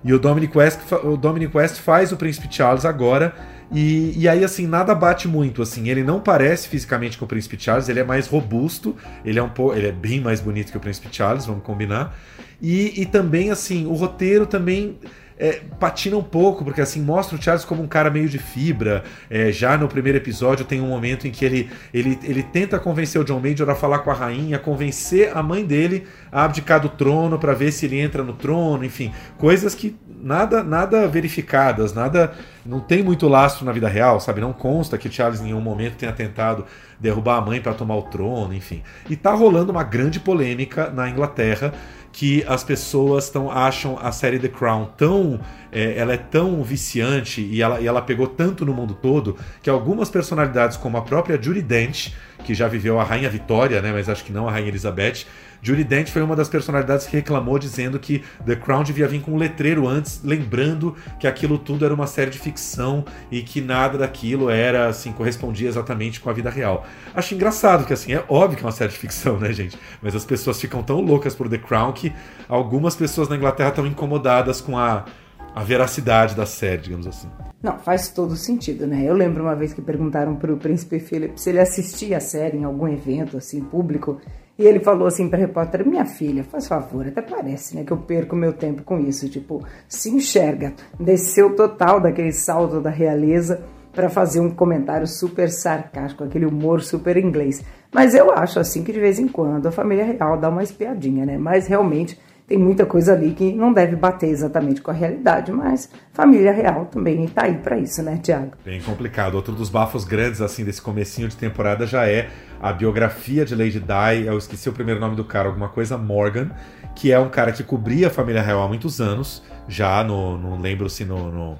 E 0.04 0.12
o 0.12 0.18
Dominic 0.18 0.56
West, 0.56 0.80
o 1.02 1.16
Dominic 1.16 1.56
West 1.56 1.76
faz 1.76 2.12
o 2.12 2.16
Príncipe 2.16 2.46
Charles 2.50 2.84
agora. 2.84 3.34
E, 3.74 4.14
e, 4.16 4.28
aí, 4.28 4.44
assim, 4.44 4.68
nada 4.68 4.94
bate 4.94 5.26
muito, 5.26 5.60
assim. 5.60 5.88
Ele 5.88 6.04
não 6.04 6.20
parece 6.20 6.68
fisicamente 6.68 7.18
com 7.18 7.24
o 7.24 7.28
Príncipe 7.28 7.56
Charles, 7.58 7.88
ele 7.88 7.98
é 7.98 8.04
mais 8.04 8.28
robusto, 8.28 8.96
ele 9.24 9.38
é 9.38 9.42
um 9.42 9.48
pouco. 9.48 9.74
Ele 9.74 9.88
é 9.88 9.92
bem 9.92 10.20
mais 10.20 10.40
bonito 10.40 10.70
que 10.70 10.76
o 10.76 10.80
Príncipe 10.80 11.08
Charles, 11.10 11.44
vamos 11.44 11.64
combinar. 11.64 12.16
E, 12.62 13.02
e 13.02 13.04
também, 13.04 13.50
assim, 13.50 13.84
o 13.86 13.94
roteiro 13.94 14.46
também 14.46 14.96
é, 15.38 15.60
patina 15.80 16.16
um 16.16 16.22
pouco, 16.22 16.64
porque 16.64 16.80
assim, 16.80 17.02
mostra 17.02 17.36
o 17.36 17.42
Charles 17.42 17.64
como 17.64 17.82
um 17.82 17.88
cara 17.88 18.10
meio 18.10 18.28
de 18.28 18.38
fibra. 18.38 19.02
É, 19.28 19.50
já 19.50 19.76
no 19.76 19.88
primeiro 19.88 20.18
episódio 20.18 20.64
tem 20.64 20.80
um 20.80 20.88
momento 20.88 21.26
em 21.26 21.30
que 21.30 21.44
ele, 21.44 21.70
ele, 21.92 22.18
ele 22.22 22.42
tenta 22.42 22.78
convencer 22.78 23.20
o 23.20 23.24
John 23.24 23.40
Major 23.40 23.68
a 23.68 23.74
falar 23.74 24.00
com 24.00 24.10
a 24.10 24.14
rainha, 24.14 24.58
convencer 24.58 25.36
a 25.36 25.42
mãe 25.42 25.64
dele 25.64 26.06
a 26.30 26.44
abdicar 26.44 26.80
do 26.80 26.88
trono 26.88 27.38
para 27.38 27.52
ver 27.52 27.72
se 27.72 27.86
ele 27.86 27.98
entra 27.98 28.22
no 28.22 28.32
trono, 28.32 28.84
enfim, 28.84 29.12
coisas 29.38 29.74
que 29.74 29.96
nada 30.06 30.62
nada 30.62 31.06
verificadas, 31.06 31.92
nada 31.92 32.32
não 32.64 32.80
tem 32.80 33.02
muito 33.02 33.28
lastro 33.28 33.64
na 33.64 33.72
vida 33.72 33.88
real, 33.88 34.18
sabe? 34.20 34.40
Não 34.40 34.52
consta 34.52 34.96
que 34.96 35.10
Charles 35.10 35.40
em 35.40 35.44
nenhum 35.44 35.60
momento 35.60 35.96
tenha 35.96 36.12
tentado 36.12 36.64
derrubar 36.98 37.36
a 37.36 37.40
mãe 37.40 37.60
para 37.60 37.74
tomar 37.74 37.96
o 37.96 38.02
trono, 38.02 38.54
enfim. 38.54 38.82
E 39.10 39.16
tá 39.16 39.32
rolando 39.32 39.70
uma 39.70 39.82
grande 39.82 40.18
polêmica 40.18 40.90
na 40.90 41.08
Inglaterra 41.08 41.74
que 42.14 42.44
as 42.46 42.62
pessoas 42.62 43.28
tão, 43.28 43.50
acham 43.50 43.98
a 44.00 44.12
série 44.12 44.38
The 44.38 44.48
Crown 44.48 44.88
tão. 44.96 45.40
É, 45.74 45.98
ela 45.98 46.14
é 46.14 46.16
tão 46.16 46.62
viciante 46.62 47.40
e 47.40 47.60
ela, 47.60 47.80
e 47.80 47.86
ela 47.86 48.00
pegou 48.00 48.28
tanto 48.28 48.64
no 48.64 48.72
mundo 48.72 48.94
todo 48.94 49.36
que 49.60 49.68
algumas 49.68 50.08
personalidades, 50.08 50.76
como 50.76 50.96
a 50.96 51.02
própria 51.02 51.40
Judy 51.40 51.62
Dench, 51.62 52.14
que 52.44 52.54
já 52.54 52.68
viveu 52.68 53.00
a 53.00 53.04
Rainha 53.04 53.28
Vitória, 53.28 53.82
né, 53.82 53.92
mas 53.92 54.08
acho 54.08 54.24
que 54.24 54.32
não 54.32 54.48
a 54.48 54.52
Rainha 54.52 54.68
Elizabeth, 54.68 55.26
Judy 55.64 55.82
Dent 55.82 56.10
foi 56.10 56.20
uma 56.20 56.36
das 56.36 56.46
personalidades 56.46 57.06
que 57.06 57.16
reclamou 57.16 57.58
dizendo 57.58 57.98
que 57.98 58.22
The 58.44 58.54
Crown 58.54 58.82
devia 58.82 59.08
vir 59.08 59.22
com 59.22 59.32
um 59.32 59.38
letreiro 59.38 59.88
antes, 59.88 60.20
lembrando 60.22 60.94
que 61.18 61.26
aquilo 61.26 61.56
tudo 61.56 61.86
era 61.86 61.94
uma 61.94 62.06
série 62.06 62.30
de 62.30 62.38
ficção 62.38 63.02
e 63.30 63.40
que 63.40 63.62
nada 63.62 63.96
daquilo 63.96 64.50
era 64.50 64.88
assim 64.88 65.10
correspondia 65.10 65.66
exatamente 65.66 66.20
com 66.20 66.28
a 66.28 66.34
vida 66.34 66.50
real. 66.50 66.86
Acho 67.14 67.34
engraçado 67.34 67.86
que 67.86 67.94
assim 67.94 68.12
é 68.12 68.22
óbvio 68.28 68.58
que 68.58 68.62
é 68.62 68.66
uma 68.66 68.72
série 68.72 68.92
de 68.92 68.98
ficção, 68.98 69.38
né, 69.40 69.54
gente? 69.54 69.78
Mas 70.02 70.14
as 70.14 70.26
pessoas 70.26 70.60
ficam 70.60 70.82
tão 70.82 71.00
loucas 71.00 71.34
por 71.34 71.48
The 71.48 71.56
Crown 71.56 71.92
que 71.92 72.12
algumas 72.46 72.94
pessoas 72.94 73.30
na 73.30 73.36
Inglaterra 73.36 73.70
estão 73.70 73.86
incomodadas 73.86 74.60
com 74.60 74.76
a 74.76 75.06
a 75.54 75.62
veracidade 75.62 76.34
da 76.34 76.44
série, 76.44 76.82
digamos 76.82 77.06
assim. 77.06 77.28
Não, 77.62 77.78
faz 77.78 78.08
todo 78.08 78.36
sentido, 78.36 78.86
né? 78.86 79.02
Eu 79.04 79.14
lembro 79.14 79.44
uma 79.44 79.54
vez 79.54 79.72
que 79.72 79.80
perguntaram 79.80 80.34
para 80.34 80.52
o 80.52 80.56
príncipe 80.56 80.98
Philip 80.98 81.40
se 81.40 81.50
ele 81.50 81.60
assistia 81.60 82.16
a 82.16 82.20
série 82.20 82.58
em 82.58 82.64
algum 82.64 82.88
evento 82.88 83.36
assim 83.36 83.60
público 83.62 84.20
e 84.58 84.64
ele 84.64 84.80
falou 84.80 85.06
assim 85.06 85.28
para 85.28 85.38
repórter: 85.38 85.86
Minha 85.86 86.04
filha, 86.04 86.44
faz 86.44 86.66
favor, 86.66 87.06
até 87.06 87.22
parece 87.22 87.76
né, 87.76 87.84
que 87.84 87.92
eu 87.92 87.96
perco 87.96 88.36
meu 88.36 88.52
tempo 88.52 88.82
com 88.82 88.98
isso. 88.98 89.28
Tipo, 89.28 89.64
se 89.88 90.10
enxerga. 90.10 90.74
Desceu 90.98 91.54
total 91.54 92.00
daquele 92.00 92.32
salto 92.32 92.80
da 92.80 92.90
realeza 92.90 93.64
para 93.92 94.08
fazer 94.08 94.40
um 94.40 94.50
comentário 94.50 95.06
super 95.06 95.48
sarcástico, 95.50 96.24
aquele 96.24 96.46
humor 96.46 96.82
super 96.82 97.16
inglês. 97.16 97.64
Mas 97.92 98.14
eu 98.14 98.32
acho 98.32 98.58
assim 98.58 98.82
que 98.82 98.92
de 98.92 99.00
vez 99.00 99.20
em 99.20 99.28
quando 99.28 99.66
a 99.66 99.72
família 99.72 100.04
real 100.04 100.36
dá 100.36 100.48
uma 100.48 100.64
espiadinha, 100.64 101.24
né? 101.24 101.38
Mas 101.38 101.68
realmente 101.68 102.18
tem 102.46 102.58
muita 102.58 102.84
coisa 102.84 103.14
ali 103.14 103.32
que 103.32 103.52
não 103.52 103.72
deve 103.72 103.96
bater 103.96 104.28
exatamente 104.28 104.82
com 104.82 104.90
a 104.90 104.94
realidade, 104.94 105.50
mas 105.50 105.88
família 106.12 106.52
real 106.52 106.84
também 106.86 107.24
está 107.24 107.44
aí 107.44 107.56
para 107.56 107.78
isso, 107.78 108.02
né, 108.02 108.20
Tiago? 108.22 108.52
Bem 108.64 108.80
complicado. 108.82 109.34
Outro 109.34 109.54
dos 109.54 109.70
bafos 109.70 110.04
grandes 110.04 110.42
assim 110.42 110.64
desse 110.64 110.82
comecinho 110.82 111.28
de 111.28 111.36
temporada 111.36 111.86
já 111.86 112.06
é 112.06 112.28
a 112.60 112.72
biografia 112.72 113.44
de 113.44 113.54
Lady 113.54 113.80
Di. 113.80 114.26
Eu 114.26 114.36
esqueci 114.36 114.68
o 114.68 114.72
primeiro 114.72 115.00
nome 115.00 115.16
do 115.16 115.24
cara, 115.24 115.48
alguma 115.48 115.68
coisa 115.68 115.96
Morgan, 115.96 116.50
que 116.94 117.10
é 117.10 117.18
um 117.18 117.30
cara 117.30 117.50
que 117.50 117.62
cobria 117.62 118.08
a 118.08 118.10
família 118.10 118.42
real 118.42 118.62
há 118.62 118.68
muitos 118.68 119.00
anos, 119.00 119.42
já 119.66 120.04
no, 120.04 120.36
não 120.36 120.60
lembro 120.60 120.88
se 120.90 121.04
no, 121.04 121.30
no 121.30 121.58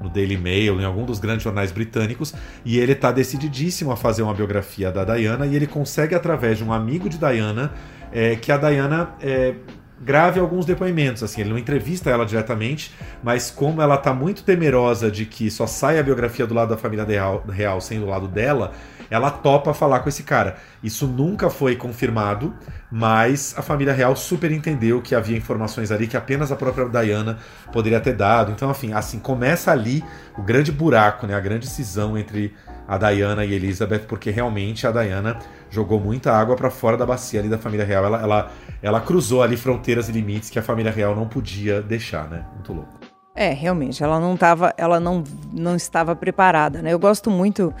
no 0.00 0.08
Daily 0.08 0.36
Mail, 0.36 0.80
em 0.80 0.84
algum 0.84 1.04
dos 1.04 1.18
grandes 1.18 1.42
jornais 1.42 1.72
britânicos, 1.72 2.32
e 2.64 2.78
ele 2.78 2.92
está 2.92 3.10
decididíssimo 3.10 3.90
a 3.90 3.96
fazer 3.96 4.22
uma 4.22 4.32
biografia 4.32 4.92
da 4.92 5.04
Diana 5.04 5.44
e 5.44 5.56
ele 5.56 5.66
consegue 5.66 6.14
através 6.14 6.58
de 6.58 6.62
um 6.62 6.72
amigo 6.72 7.08
de 7.08 7.18
Diana 7.18 7.72
é, 8.12 8.36
que 8.36 8.50
a 8.50 8.56
Diana 8.56 9.10
é, 9.20 9.54
grave 10.00 10.38
alguns 10.40 10.64
depoimentos, 10.64 11.22
assim, 11.22 11.40
ele 11.40 11.50
não 11.50 11.58
entrevista 11.58 12.10
ela 12.10 12.24
diretamente, 12.24 12.94
mas 13.22 13.50
como 13.50 13.82
ela 13.82 13.96
tá 13.96 14.12
muito 14.14 14.42
temerosa 14.42 15.10
de 15.10 15.24
que 15.26 15.50
só 15.50 15.66
saia 15.66 16.00
a 16.00 16.02
biografia 16.02 16.46
do 16.46 16.54
lado 16.54 16.70
da 16.70 16.76
família 16.76 17.04
real, 17.04 17.44
real 17.48 17.80
sendo 17.80 18.04
do 18.04 18.10
lado 18.10 18.28
dela, 18.28 18.72
ela 19.10 19.30
topa 19.30 19.72
falar 19.72 20.00
com 20.00 20.08
esse 20.08 20.22
cara. 20.22 20.56
Isso 20.82 21.06
nunca 21.06 21.48
foi 21.48 21.76
confirmado, 21.76 22.54
mas 22.90 23.54
a 23.56 23.62
família 23.62 23.92
real 23.92 24.14
super 24.14 24.52
entendeu 24.52 25.00
que 25.00 25.14
havia 25.14 25.36
informações 25.36 25.90
ali 25.90 26.06
que 26.06 26.16
apenas 26.16 26.52
a 26.52 26.56
própria 26.56 26.88
Diana 26.88 27.38
poderia 27.72 28.00
ter 28.00 28.14
dado. 28.14 28.52
Então, 28.52 28.70
enfim, 28.70 28.92
assim, 28.92 29.18
começa 29.18 29.72
ali 29.72 30.04
o 30.36 30.42
grande 30.42 30.70
buraco, 30.70 31.26
né, 31.26 31.34
a 31.34 31.40
grande 31.40 31.66
cisão 31.66 32.16
entre 32.18 32.54
a 32.88 32.96
Diana 32.96 33.44
e 33.44 33.52
Elizabeth, 33.52 34.06
porque 34.08 34.30
realmente 34.30 34.86
a 34.86 34.90
Diana 34.90 35.38
jogou 35.70 36.00
muita 36.00 36.32
água 36.32 36.56
para 36.56 36.70
fora 36.70 36.96
da 36.96 37.04
bacia 37.04 37.38
ali 37.38 37.48
da 37.48 37.58
família 37.58 37.84
real. 37.84 38.06
Ela, 38.06 38.22
ela, 38.22 38.52
ela 38.82 39.00
cruzou 39.00 39.42
ali 39.42 39.58
fronteiras 39.58 40.08
e 40.08 40.12
limites 40.12 40.48
que 40.48 40.58
a 40.58 40.62
família 40.62 40.90
real 40.90 41.14
não 41.14 41.28
podia 41.28 41.82
deixar, 41.82 42.26
né? 42.30 42.46
Muito 42.54 42.72
louco. 42.72 42.97
É, 43.40 43.52
realmente, 43.52 44.02
ela 44.02 44.18
não 44.18 44.34
estava, 44.34 44.74
ela 44.76 44.98
não, 44.98 45.22
não 45.52 45.76
estava 45.76 46.16
preparada, 46.16 46.82
né? 46.82 46.92
Eu 46.92 46.98
gosto 46.98 47.30
muito 47.30 47.72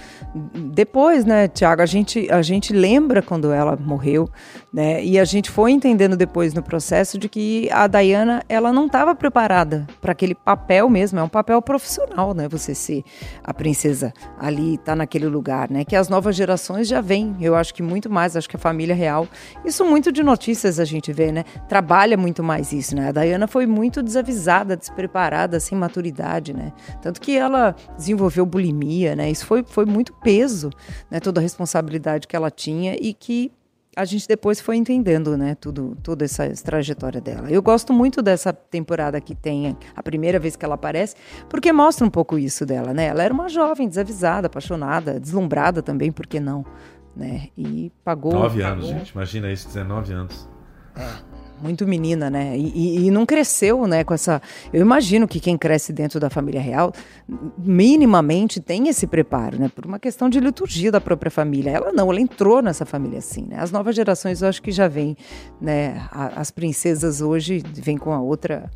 depois, 0.54 1.24
né, 1.24 1.48
Tiago, 1.48 1.82
a 1.82 1.86
gente 1.86 2.30
a 2.30 2.40
gente 2.42 2.72
lembra 2.72 3.20
quando 3.20 3.50
ela 3.50 3.74
morreu, 3.74 4.30
né? 4.72 5.02
E 5.04 5.18
a 5.18 5.24
gente 5.24 5.50
foi 5.50 5.72
entendendo 5.72 6.16
depois 6.16 6.54
no 6.54 6.62
processo 6.62 7.18
de 7.18 7.28
que 7.28 7.68
a 7.72 7.88
Diana, 7.88 8.40
ela 8.48 8.72
não 8.72 8.86
estava 8.86 9.16
preparada 9.16 9.84
para 10.00 10.12
aquele 10.12 10.32
papel 10.32 10.88
mesmo, 10.88 11.18
é 11.18 11.22
um 11.24 11.28
papel 11.28 11.60
profissional, 11.60 12.32
né? 12.32 12.46
Você 12.46 12.72
ser 12.72 13.02
a 13.42 13.52
princesa 13.52 14.12
ali, 14.38 14.78
tá 14.78 14.94
naquele 14.94 15.26
lugar, 15.26 15.68
né? 15.68 15.84
Que 15.84 15.96
as 15.96 16.08
novas 16.08 16.36
gerações 16.36 16.86
já 16.86 17.00
vêm. 17.00 17.34
Eu 17.40 17.56
acho 17.56 17.74
que 17.74 17.82
muito 17.82 18.08
mais, 18.08 18.36
acho 18.36 18.48
que 18.48 18.54
a 18.54 18.60
família 18.60 18.94
real, 18.94 19.26
isso 19.64 19.84
muito 19.84 20.12
de 20.12 20.22
notícias 20.22 20.78
a 20.78 20.84
gente 20.84 21.12
vê, 21.12 21.32
né? 21.32 21.42
Trabalha 21.68 22.16
muito 22.16 22.44
mais 22.44 22.72
isso, 22.72 22.94
né? 22.94 23.08
A 23.08 23.12
Diana 23.12 23.48
foi 23.48 23.66
muito 23.66 24.04
desavisada, 24.04 24.76
despreparada 24.76 25.47
sem 25.60 25.76
maturidade, 25.76 26.52
né? 26.52 26.72
Tanto 27.00 27.20
que 27.20 27.36
ela 27.36 27.74
desenvolveu 27.96 28.44
bulimia, 28.44 29.14
né? 29.14 29.30
Isso 29.30 29.46
foi, 29.46 29.64
foi 29.64 29.84
muito 29.84 30.12
peso, 30.14 30.70
né? 31.10 31.20
Toda 31.20 31.40
a 31.40 31.42
responsabilidade 31.42 32.26
que 32.26 32.36
ela 32.36 32.50
tinha 32.50 32.96
e 33.00 33.12
que 33.14 33.52
a 33.98 34.04
gente 34.04 34.28
depois 34.28 34.60
foi 34.60 34.76
entendendo, 34.76 35.36
né, 35.36 35.56
tudo, 35.56 35.98
toda 36.04 36.24
essa 36.24 36.48
trajetória 36.62 37.20
dela. 37.20 37.50
Eu 37.50 37.60
gosto 37.60 37.92
muito 37.92 38.22
dessa 38.22 38.52
temporada 38.52 39.20
que 39.20 39.34
tem 39.34 39.76
a 39.96 40.02
primeira 40.04 40.38
vez 40.38 40.54
que 40.54 40.64
ela 40.64 40.76
aparece, 40.76 41.16
porque 41.48 41.72
mostra 41.72 42.06
um 42.06 42.10
pouco 42.10 42.38
isso 42.38 42.64
dela, 42.64 42.94
né? 42.94 43.06
Ela 43.06 43.24
era 43.24 43.34
uma 43.34 43.48
jovem, 43.48 43.88
desavisada, 43.88 44.46
apaixonada, 44.46 45.18
deslumbrada 45.18 45.82
também, 45.82 46.12
por 46.12 46.28
que 46.28 46.38
não, 46.38 46.64
né? 47.16 47.48
E 47.56 47.90
pagou. 48.04 48.34
Nove 48.34 48.62
pagou. 48.62 48.72
anos, 48.72 48.86
gente. 48.86 49.10
Imagina 49.10 49.50
isso, 49.50 49.66
19 49.66 50.12
anos. 50.12 50.48
É 50.94 51.37
muito 51.60 51.86
menina, 51.86 52.30
né? 52.30 52.56
E, 52.56 52.72
e, 52.74 53.06
e, 53.06 53.10
não 53.10 53.26
cresceu, 53.26 53.86
né, 53.86 54.04
com 54.04 54.14
essa. 54.14 54.40
Eu 54.72 54.80
imagino 54.80 55.26
que 55.26 55.40
quem 55.40 55.56
cresce 55.56 55.92
dentro 55.92 56.20
da 56.20 56.30
família 56.30 56.60
real, 56.60 56.92
minimamente 57.56 58.60
tem 58.60 58.88
esse 58.88 59.06
preparo, 59.06 59.58
né? 59.58 59.70
Por 59.74 59.84
uma 59.86 59.98
questão 59.98 60.28
de 60.28 60.40
liturgia 60.40 60.90
da 60.90 61.00
própria 61.00 61.30
família. 61.30 61.70
Ela 61.70 61.92
não, 61.92 62.10
ela 62.10 62.20
entrou 62.20 62.62
nessa 62.62 62.86
família 62.86 63.18
assim, 63.18 63.42
né? 63.42 63.58
As 63.58 63.70
novas 63.70 63.94
gerações 63.94 64.42
eu 64.42 64.48
acho 64.48 64.62
que 64.62 64.70
já 64.70 64.88
vêm, 64.88 65.16
né? 65.60 66.08
As 66.12 66.50
princesas 66.50 67.20
hoje 67.20 67.62
vêm 67.74 67.98
com 67.98 68.12
a 68.12 68.20
outra. 68.20 68.70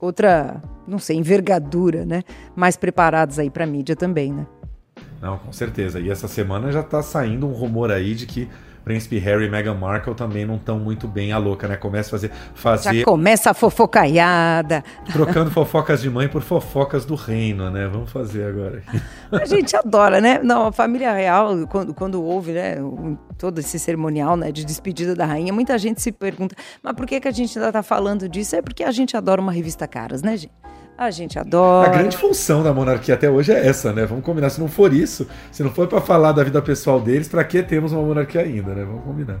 Outra, 0.00 0.62
não 0.86 0.98
sei, 0.98 1.16
envergadura, 1.16 2.04
né? 2.04 2.22
Mais 2.54 2.76
preparadas 2.76 3.38
aí 3.38 3.48
para 3.48 3.64
mídia 3.64 3.96
também, 3.96 4.32
né? 4.32 4.46
Não, 5.24 5.38
com 5.38 5.50
certeza. 5.50 5.98
E 6.00 6.10
essa 6.10 6.28
semana 6.28 6.70
já 6.70 6.82
tá 6.82 7.02
saindo 7.02 7.46
um 7.46 7.52
rumor 7.52 7.90
aí 7.90 8.14
de 8.14 8.26
que 8.26 8.46
Príncipe 8.84 9.18
Harry 9.18 9.46
e 9.46 9.50
Meghan 9.50 9.74
Markle 9.74 10.14
também 10.14 10.44
não 10.44 10.56
estão 10.56 10.78
muito 10.78 11.08
bem 11.08 11.32
a 11.32 11.38
louca, 11.38 11.66
né? 11.66 11.76
Começa 11.76 12.08
a 12.08 12.10
fazer. 12.10 12.30
fazer 12.54 12.98
Já 12.98 13.04
começa 13.04 13.50
a 13.50 13.54
fofocaiada. 13.54 14.84
Trocando 15.10 15.50
fofocas 15.50 16.02
de 16.02 16.10
mãe 16.10 16.28
por 16.28 16.42
fofocas 16.42 17.06
do 17.06 17.14
reino, 17.14 17.70
né? 17.70 17.88
Vamos 17.88 18.12
fazer 18.12 18.44
agora. 18.44 18.82
A 19.32 19.46
gente 19.46 19.74
adora, 19.74 20.20
né? 20.20 20.38
Não, 20.42 20.66
a 20.66 20.72
família 20.72 21.12
real, 21.12 21.66
quando, 21.66 21.92
quando 21.92 22.22
houve, 22.22 22.52
né, 22.52 22.76
todo 23.36 23.58
esse 23.58 23.78
cerimonial 23.78 24.36
né, 24.36 24.52
de 24.52 24.64
despedida 24.64 25.14
da 25.14 25.26
rainha, 25.26 25.52
muita 25.52 25.76
gente 25.76 26.00
se 26.00 26.12
pergunta, 26.12 26.54
mas 26.82 26.94
por 26.94 27.04
que, 27.04 27.20
que 27.20 27.26
a 27.26 27.32
gente 27.32 27.58
ainda 27.58 27.72
tá 27.72 27.82
falando 27.82 28.28
disso? 28.28 28.54
É 28.54 28.62
porque 28.62 28.84
a 28.84 28.92
gente 28.92 29.16
adora 29.16 29.40
uma 29.40 29.50
revista 29.50 29.88
Caras, 29.88 30.22
né, 30.22 30.36
gente? 30.36 30.52
A 30.96 31.10
gente 31.10 31.36
adora. 31.38 31.88
A 31.88 31.92
grande 31.92 32.16
função 32.16 32.62
da 32.62 32.72
monarquia 32.72 33.14
até 33.14 33.28
hoje 33.28 33.52
é 33.52 33.66
essa, 33.66 33.92
né? 33.92 34.06
Vamos 34.06 34.24
combinar. 34.24 34.48
Se 34.48 34.60
não 34.60 34.68
for 34.68 34.92
isso, 34.92 35.26
se 35.50 35.62
não 35.62 35.70
for 35.72 35.88
para 35.88 36.00
falar 36.00 36.30
da 36.30 36.44
vida 36.44 36.62
pessoal 36.62 37.00
deles, 37.00 37.26
para 37.26 37.42
que 37.42 37.62
temos 37.64 37.92
uma 37.92 38.02
monarquia 38.02 38.42
ainda, 38.42 38.72
né? 38.74 38.84
Vamos 38.84 39.02
combinar. 39.02 39.40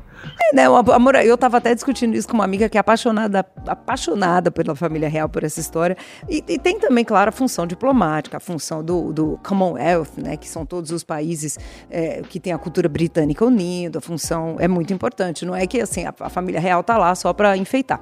É, 0.50 0.56
né? 0.56 0.64
Amor, 0.64 1.14
eu 1.16 1.38
tava 1.38 1.58
até 1.58 1.72
discutindo 1.72 2.16
isso 2.16 2.26
com 2.26 2.34
uma 2.34 2.44
amiga 2.44 2.68
que 2.68 2.76
é 2.76 2.80
apaixonada, 2.80 3.46
apaixonada 3.68 4.50
pela 4.50 4.74
família 4.74 5.08
real, 5.08 5.28
por 5.28 5.44
essa 5.44 5.60
história. 5.60 5.96
E, 6.28 6.42
e 6.48 6.58
tem 6.58 6.78
também, 6.78 7.04
claro, 7.04 7.28
a 7.28 7.32
função 7.32 7.68
diplomática, 7.68 8.36
a 8.36 8.40
função 8.40 8.82
do, 8.82 9.12
do 9.12 9.38
Commonwealth, 9.46 10.08
né? 10.16 10.36
Que 10.36 10.48
são 10.48 10.66
todos 10.66 10.90
os 10.90 11.04
países 11.04 11.56
é, 11.88 12.20
que 12.28 12.40
têm 12.40 12.52
a 12.52 12.58
cultura 12.58 12.88
britânica 12.88 13.44
unida. 13.44 13.98
A 13.98 14.02
função 14.02 14.56
é 14.58 14.66
muito 14.66 14.92
importante. 14.92 15.46
Não 15.46 15.54
é 15.54 15.68
que 15.68 15.80
assim 15.80 16.04
a, 16.04 16.12
a 16.18 16.28
família 16.28 16.60
real 16.60 16.82
tá 16.82 16.98
lá 16.98 17.14
só 17.14 17.32
para 17.32 17.56
enfeitar. 17.56 18.00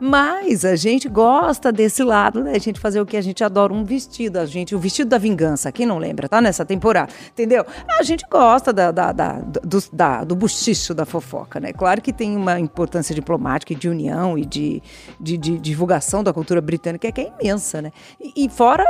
Mas 0.00 0.64
a 0.64 0.76
gente 0.76 1.08
gosta 1.08 1.72
desse 1.72 2.02
lado, 2.02 2.42
né? 2.42 2.52
A 2.54 2.58
gente 2.58 2.80
fazer 2.80 3.00
o 3.00 3.06
que 3.06 3.16
a 3.16 3.20
gente 3.20 3.42
adora, 3.42 3.72
um 3.72 3.84
vestido. 3.84 4.38
A 4.38 4.46
gente, 4.46 4.74
o 4.74 4.78
vestido 4.78 5.08
da 5.08 5.18
vingança, 5.18 5.70
quem 5.72 5.86
não 5.86 5.98
lembra, 5.98 6.28
tá 6.28 6.40
nessa 6.40 6.64
temporada, 6.64 7.12
entendeu? 7.30 7.64
A 7.98 8.02
gente 8.02 8.24
gosta 8.30 8.72
da, 8.72 8.90
da, 8.90 9.12
da, 9.12 9.40
do, 9.40 9.78
da, 9.92 10.24
do 10.24 10.34
buchicho 10.36 10.94
da 10.94 11.04
fofoca, 11.04 11.60
né? 11.60 11.72
Claro 11.72 12.00
que 12.00 12.12
tem 12.12 12.36
uma 12.36 12.58
importância 12.58 13.14
diplomática 13.14 13.72
e 13.72 13.76
de 13.76 13.88
união 13.88 14.36
e 14.36 14.44
de, 14.44 14.82
de, 15.20 15.36
de 15.36 15.58
divulgação 15.58 16.22
da 16.22 16.32
cultura 16.32 16.60
britânica 16.60 17.10
que 17.10 17.20
é 17.20 17.32
imensa, 17.40 17.80
né? 17.80 17.92
E, 18.20 18.44
e 18.44 18.48
fora, 18.48 18.84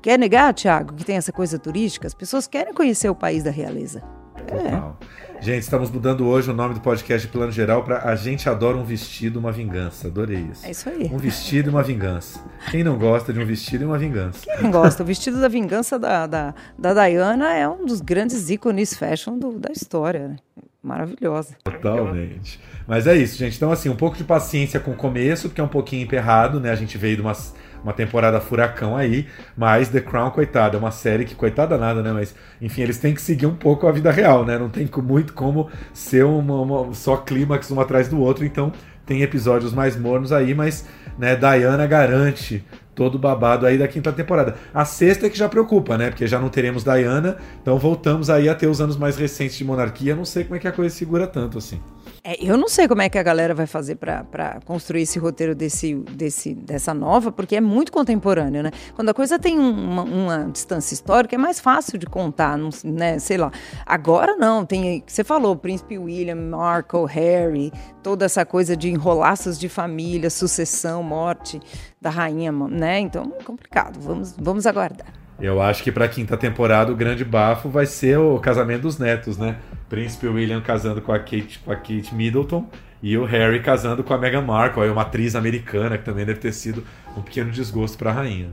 quer 0.00 0.18
negar, 0.18 0.52
Tiago, 0.54 0.94
que 0.94 1.04
tem 1.04 1.16
essa 1.16 1.32
coisa 1.32 1.58
turística? 1.58 2.06
As 2.06 2.14
pessoas 2.14 2.46
querem 2.46 2.72
conhecer 2.72 3.08
o 3.08 3.14
país 3.14 3.42
da 3.42 3.50
realeza. 3.50 4.02
Total. 4.46 4.98
Gente, 5.44 5.60
estamos 5.60 5.90
mudando 5.90 6.26
hoje 6.26 6.50
o 6.50 6.54
nome 6.54 6.72
do 6.72 6.80
podcast 6.80 7.26
de 7.26 7.30
Plano 7.30 7.52
Geral 7.52 7.84
para 7.84 8.08
A 8.08 8.16
Gente 8.16 8.48
Adora 8.48 8.78
um 8.78 8.82
Vestido, 8.82 9.38
uma 9.38 9.52
Vingança. 9.52 10.08
Adorei 10.08 10.48
isso. 10.50 10.64
É 10.64 10.70
isso 10.70 10.88
aí. 10.88 11.10
Um 11.12 11.18
vestido 11.18 11.68
e 11.68 11.70
uma 11.70 11.82
vingança. 11.82 12.42
Quem 12.70 12.82
não 12.82 12.96
gosta 12.96 13.30
de 13.30 13.38
um 13.38 13.44
vestido 13.44 13.84
e 13.84 13.86
uma 13.86 13.98
vingança? 13.98 14.40
Quem 14.42 14.62
não 14.62 14.70
gosta? 14.70 15.02
O 15.02 15.06
vestido 15.06 15.38
da 15.38 15.46
vingança 15.46 15.98
da, 15.98 16.26
da, 16.26 16.54
da 16.78 16.94
Diana 16.94 17.52
é 17.54 17.68
um 17.68 17.84
dos 17.84 18.00
grandes 18.00 18.48
ícones 18.48 18.94
fashion 18.94 19.38
do, 19.38 19.58
da 19.58 19.70
história, 19.70 20.28
né? 20.28 20.36
Maravilhosa. 20.82 21.54
Totalmente. 21.62 22.58
Mas 22.86 23.06
é 23.06 23.14
isso, 23.14 23.36
gente. 23.36 23.58
Então, 23.58 23.70
assim, 23.70 23.90
um 23.90 23.96
pouco 23.96 24.16
de 24.16 24.24
paciência 24.24 24.80
com 24.80 24.92
o 24.92 24.96
começo, 24.96 25.50
porque 25.50 25.60
é 25.60 25.64
um 25.64 25.68
pouquinho 25.68 26.04
emperrado, 26.04 26.58
né? 26.58 26.70
A 26.70 26.74
gente 26.74 26.96
veio 26.96 27.16
de 27.16 27.20
umas 27.20 27.54
uma 27.84 27.92
temporada 27.92 28.40
furacão 28.40 28.96
aí, 28.96 29.28
mas 29.56 29.90
The 29.90 30.00
Crown, 30.00 30.30
coitada, 30.30 30.76
é 30.76 30.80
uma 30.80 30.90
série 30.90 31.24
que, 31.24 31.34
coitada 31.34 31.76
nada, 31.76 32.02
né? 32.02 32.12
Mas, 32.12 32.34
enfim, 32.60 32.80
eles 32.80 32.98
têm 32.98 33.14
que 33.14 33.20
seguir 33.20 33.46
um 33.46 33.54
pouco 33.54 33.86
a 33.86 33.92
vida 33.92 34.10
real, 34.10 34.44
né? 34.44 34.58
Não 34.58 34.70
tem 34.70 34.88
muito 35.02 35.34
como 35.34 35.68
ser 35.92 36.24
uma, 36.24 36.62
uma 36.62 36.94
só 36.94 37.18
clímax 37.18 37.70
um 37.70 37.78
atrás 37.78 38.08
do 38.08 38.18
outro, 38.18 38.44
então 38.44 38.72
tem 39.04 39.20
episódios 39.20 39.74
mais 39.74 39.96
mornos 39.96 40.32
aí, 40.32 40.54
mas, 40.54 40.86
né, 41.18 41.36
Diana 41.36 41.86
garante 41.86 42.64
todo 42.94 43.18
babado 43.18 43.66
aí 43.66 43.76
da 43.76 43.86
quinta 43.86 44.12
temporada. 44.12 44.54
A 44.72 44.84
sexta 44.84 45.26
é 45.26 45.30
que 45.30 45.36
já 45.36 45.48
preocupa, 45.48 45.98
né? 45.98 46.08
Porque 46.08 46.26
já 46.26 46.38
não 46.38 46.48
teremos 46.48 46.84
Diana, 46.84 47.36
então 47.60 47.78
voltamos 47.78 48.30
aí 48.30 48.48
a 48.48 48.54
ter 48.54 48.66
os 48.66 48.80
anos 48.80 48.96
mais 48.96 49.16
recentes 49.16 49.58
de 49.58 49.64
monarquia. 49.64 50.16
Não 50.16 50.24
sei 50.24 50.44
como 50.44 50.56
é 50.56 50.58
que 50.58 50.68
a 50.68 50.72
coisa 50.72 50.94
segura 50.94 51.26
tanto 51.26 51.58
assim. 51.58 51.80
É, 52.26 52.42
eu 52.42 52.56
não 52.56 52.68
sei 52.68 52.88
como 52.88 53.02
é 53.02 53.08
que 53.10 53.18
a 53.18 53.22
galera 53.22 53.54
vai 53.54 53.66
fazer 53.66 53.96
para 53.96 54.58
construir 54.64 55.02
esse 55.02 55.18
roteiro 55.18 55.54
desse, 55.54 55.94
desse, 55.94 56.54
dessa 56.54 56.94
nova, 56.94 57.30
porque 57.30 57.54
é 57.54 57.60
muito 57.60 57.92
contemporâneo, 57.92 58.62
né? 58.62 58.70
Quando 58.94 59.10
a 59.10 59.14
coisa 59.14 59.38
tem 59.38 59.58
uma, 59.58 60.02
uma 60.02 60.50
distância 60.50 60.94
histórica, 60.94 61.34
é 61.34 61.38
mais 61.38 61.60
fácil 61.60 61.98
de 61.98 62.06
contar, 62.06 62.56
não, 62.56 62.70
né? 62.82 63.18
Sei 63.18 63.36
lá. 63.36 63.52
Agora 63.84 64.36
não, 64.36 64.64
tem. 64.64 65.04
Você 65.06 65.22
falou, 65.22 65.54
Príncipe 65.54 65.98
William, 65.98 66.36
Marco, 66.36 67.04
Harry, 67.04 67.70
toda 68.02 68.24
essa 68.24 68.46
coisa 68.46 68.74
de 68.74 68.88
enrolaços 68.88 69.58
de 69.58 69.68
família, 69.68 70.30
sucessão, 70.30 71.02
morte 71.02 71.60
da 72.00 72.08
rainha, 72.08 72.50
né? 72.50 73.00
Então, 73.00 73.34
complicado. 73.44 74.00
Vamos, 74.00 74.34
vamos 74.38 74.66
aguardar. 74.66 75.24
Eu 75.38 75.60
acho 75.60 75.82
que 75.82 75.90
para 75.90 76.04
a 76.04 76.08
quinta 76.08 76.36
temporada 76.36 76.92
o 76.92 76.96
grande 76.96 77.24
bafo 77.24 77.68
vai 77.68 77.86
ser 77.86 78.18
o 78.18 78.38
casamento 78.38 78.82
dos 78.82 78.98
netos, 78.98 79.36
né? 79.36 79.58
Príncipe 79.94 80.26
William 80.26 80.60
casando 80.60 81.00
com 81.00 81.12
a 81.12 81.20
Kate, 81.20 81.60
com 81.64 81.70
a 81.70 81.76
Kate 81.76 82.12
Middleton 82.12 82.66
e 83.00 83.16
o 83.16 83.24
Harry 83.24 83.62
casando 83.62 84.02
com 84.02 84.12
a 84.12 84.18
Meghan 84.18 84.42
Markle, 84.42 84.88
uma 84.88 85.02
atriz 85.02 85.36
americana 85.36 85.96
que 85.96 86.04
também 86.04 86.26
deve 86.26 86.40
ter 86.40 86.52
sido 86.52 86.84
um 87.16 87.22
pequeno 87.22 87.52
desgosto 87.52 87.96
para 87.96 88.10
a 88.10 88.14
rainha. 88.14 88.50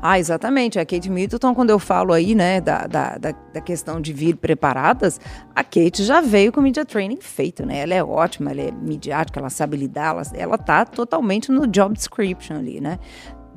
Ah, 0.00 0.18
exatamente. 0.18 0.78
A 0.78 0.86
Kate 0.86 1.10
Middleton, 1.10 1.54
quando 1.54 1.68
eu 1.68 1.78
falo 1.78 2.14
aí, 2.14 2.34
né, 2.34 2.62
da, 2.62 2.86
da, 2.86 3.18
da, 3.18 3.32
da, 3.52 3.60
questão 3.60 4.00
de 4.00 4.14
vir 4.14 4.36
preparadas, 4.36 5.20
a 5.54 5.62
Kate 5.62 6.02
já 6.02 6.22
veio 6.22 6.50
com 6.50 6.62
media 6.62 6.86
training 6.86 7.20
feito, 7.20 7.66
né? 7.66 7.80
Ela 7.80 7.94
é 7.94 8.02
ótima, 8.02 8.50
ela 8.50 8.62
é 8.62 8.70
midiática, 8.72 9.38
ela 9.38 9.50
sabe 9.50 9.76
lidar, 9.76 10.14
ela, 10.14 10.22
ela 10.32 10.56
tá 10.56 10.86
totalmente 10.86 11.52
no 11.52 11.66
job 11.66 11.94
description 11.94 12.56
ali, 12.56 12.80
né? 12.80 12.98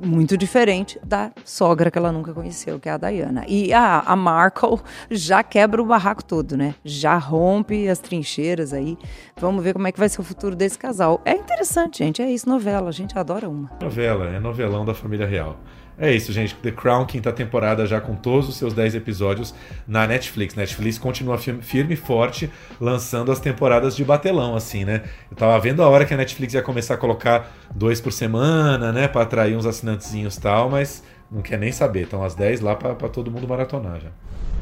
Muito 0.02 0.36
diferente 0.36 0.98
da 1.04 1.30
sogra 1.44 1.90
que 1.90 1.98
ela 1.98 2.12
nunca 2.12 2.32
conheceu, 2.32 2.78
que 2.78 2.88
é 2.88 2.92
a 2.92 2.96
Diana. 2.96 3.44
E 3.46 3.72
a, 3.72 4.00
a 4.00 4.16
Markle 4.16 4.80
já 5.10 5.42
quebra 5.42 5.82
o 5.82 5.86
barraco 5.86 6.24
todo, 6.24 6.56
né? 6.56 6.74
Já 6.84 7.16
rompe 7.16 7.88
as 7.88 7.98
trincheiras 7.98 8.72
aí. 8.72 8.96
Vamos 9.36 9.62
ver 9.62 9.72
como 9.72 9.86
é 9.86 9.92
que 9.92 9.98
vai 9.98 10.08
ser 10.08 10.20
o 10.20 10.24
futuro 10.24 10.56
desse 10.56 10.78
casal. 10.78 11.20
É 11.24 11.32
interessante, 11.32 11.98
gente. 11.98 12.22
É 12.22 12.30
isso, 12.30 12.48
novela. 12.48 12.88
A 12.88 12.92
gente 12.92 13.18
adora 13.18 13.48
uma. 13.48 13.70
Novela, 13.80 14.26
é 14.26 14.40
novelão 14.40 14.84
da 14.84 14.94
família 14.94 15.26
real. 15.26 15.58
É 15.96 16.12
isso, 16.12 16.32
gente. 16.32 16.56
The 16.56 16.72
Crown, 16.72 17.06
quinta 17.06 17.32
temporada, 17.32 17.86
já 17.86 18.00
com 18.00 18.16
todos 18.16 18.48
os 18.48 18.56
seus 18.56 18.74
10 18.74 18.96
episódios 18.96 19.54
na 19.86 20.06
Netflix. 20.06 20.56
Netflix 20.56 20.98
continua 20.98 21.38
firme 21.38 21.94
e 21.94 21.96
forte, 21.96 22.50
lançando 22.80 23.30
as 23.30 23.38
temporadas 23.38 23.94
de 23.94 24.04
batelão, 24.04 24.56
assim, 24.56 24.84
né? 24.84 25.02
Eu 25.30 25.36
tava 25.36 25.58
vendo 25.60 25.82
a 25.82 25.88
hora 25.88 26.04
que 26.04 26.12
a 26.12 26.16
Netflix 26.16 26.54
ia 26.54 26.62
começar 26.62 26.94
a 26.94 26.96
colocar 26.96 27.48
dois 27.72 28.00
por 28.00 28.12
semana, 28.12 28.90
né? 28.90 29.06
Pra 29.06 29.22
atrair 29.22 29.56
uns 29.56 29.66
assinantezinhos 29.84 30.36
e 30.36 30.40
tal, 30.40 30.70
mas 30.70 31.02
não 31.30 31.42
quer 31.42 31.58
nem 31.58 31.70
saber. 31.72 32.04
Estão 32.04 32.24
as 32.24 32.34
10 32.34 32.60
lá 32.60 32.74
pra 32.74 33.08
todo 33.08 33.30
mundo 33.30 33.46
maratonar 33.46 34.00
já. 34.00 34.08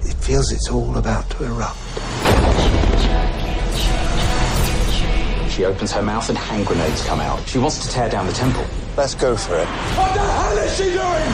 It 0.05 0.17
feels 0.21 0.51
it's 0.51 0.69
all 0.69 0.97
about 0.97 1.29
to 1.37 1.45
erupt. 1.45 1.79
She 5.51 5.65
opens 5.65 5.93
her 5.93 6.03
mouth 6.03 6.29
and 6.31 6.37
hand 6.37 6.67
grenades 6.67 7.03
come 7.07 7.21
out. 7.21 7.41
She 7.49 7.59
wants 7.59 7.79
to 7.87 7.89
tear 7.93 8.09
down 8.09 8.27
the 8.27 8.33
temple. 8.33 8.65
Let's 8.97 9.15
go 9.15 9.37
for 9.37 9.55
it. 9.55 9.69
What 9.97 10.13
the 10.15 10.21
hell 10.21 10.59
is 10.59 10.77
she 10.77 10.85
doing? 10.85 11.29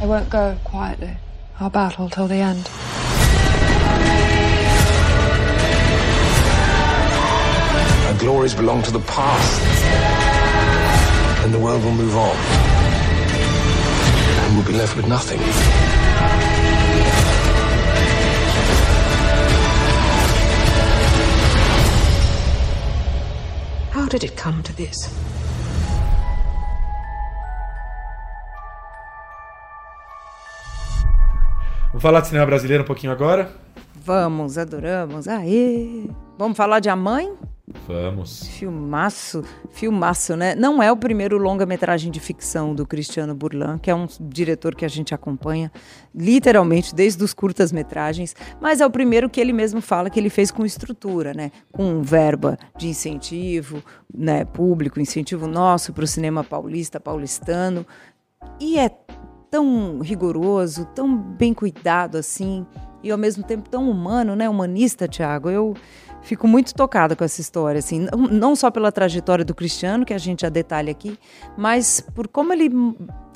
I 0.00 0.06
won't 0.06 0.30
go 0.30 0.56
quietly. 0.64 1.16
I'll 1.60 1.70
battle 1.70 2.08
till 2.08 2.28
the 2.28 2.36
end. 2.36 2.68
Our 8.06 8.18
glories 8.18 8.54
belong 8.54 8.82
to 8.84 8.90
the 8.90 9.00
past. 9.00 10.17
And 11.48 11.54
the 11.54 11.64
world 11.64 11.82
will 11.82 11.92
move 11.92 12.14
on. 12.14 12.36
And 14.44 14.54
we'll 14.54 14.66
be 14.66 14.74
left 14.74 14.94
with 14.96 15.08
nothing. 15.08 15.40
How 23.90 24.06
did 24.08 24.24
it 24.24 24.36
come 24.36 24.62
to 24.62 24.74
this? 24.74 25.08
Vamos 31.88 32.02
falar 32.02 32.20
de 32.20 32.28
cinema 32.28 32.44
brasileiro 32.44 32.82
um 32.82 32.86
pouquinho 32.86 33.10
agora? 33.10 33.50
Vamos, 34.04 34.58
adoramos. 34.58 35.26
Aê! 35.26 36.10
Vamos 36.38 36.58
falar 36.58 36.80
de 36.80 36.90
A 36.90 36.96
Mãe? 36.96 37.32
Vamos. 37.86 38.46
Filmaço, 38.48 39.44
filmaço, 39.70 40.36
né? 40.36 40.54
Não 40.54 40.82
é 40.82 40.90
o 40.90 40.96
primeiro 40.96 41.36
longa-metragem 41.36 42.10
de 42.10 42.18
ficção 42.18 42.74
do 42.74 42.86
Cristiano 42.86 43.34
Burlan, 43.34 43.78
que 43.78 43.90
é 43.90 43.94
um 43.94 44.06
diretor 44.20 44.74
que 44.74 44.84
a 44.84 44.88
gente 44.88 45.14
acompanha 45.14 45.70
literalmente 46.14 46.94
desde 46.94 47.22
os 47.22 47.34
curtas-metragens, 47.34 48.34
mas 48.60 48.80
é 48.80 48.86
o 48.86 48.90
primeiro 48.90 49.28
que 49.28 49.40
ele 49.40 49.52
mesmo 49.52 49.80
fala 49.80 50.08
que 50.08 50.18
ele 50.18 50.30
fez 50.30 50.50
com 50.50 50.64
estrutura, 50.64 51.34
né? 51.34 51.50
Com 51.70 52.02
verba 52.02 52.58
de 52.76 52.88
incentivo, 52.88 53.82
né, 54.12 54.44
público, 54.44 55.00
incentivo 55.00 55.46
nosso 55.46 55.92
para 55.92 56.04
o 56.04 56.06
cinema 56.06 56.42
paulista, 56.42 56.98
paulistano. 56.98 57.86
E 58.58 58.78
é 58.78 58.90
tão 59.50 60.00
rigoroso, 60.00 60.86
tão 60.94 61.16
bem 61.16 61.52
cuidado 61.52 62.16
assim, 62.16 62.66
e 63.02 63.10
ao 63.10 63.18
mesmo 63.18 63.44
tempo 63.44 63.68
tão 63.68 63.88
humano, 63.88 64.34
né? 64.34 64.48
Humanista, 64.48 65.06
Tiago. 65.06 65.48
Eu 65.48 65.74
fico 66.22 66.46
muito 66.46 66.74
tocada 66.74 67.14
com 67.16 67.24
essa 67.24 67.40
história, 67.40 67.78
assim, 67.78 68.06
não 68.30 68.54
só 68.54 68.70
pela 68.70 68.92
trajetória 68.92 69.44
do 69.44 69.54
Cristiano, 69.54 70.04
que 70.04 70.12
a 70.14 70.18
gente 70.18 70.42
já 70.42 70.48
detalha 70.48 70.90
aqui, 70.90 71.18
mas 71.56 72.00
por 72.14 72.28
como 72.28 72.52
ele 72.52 72.70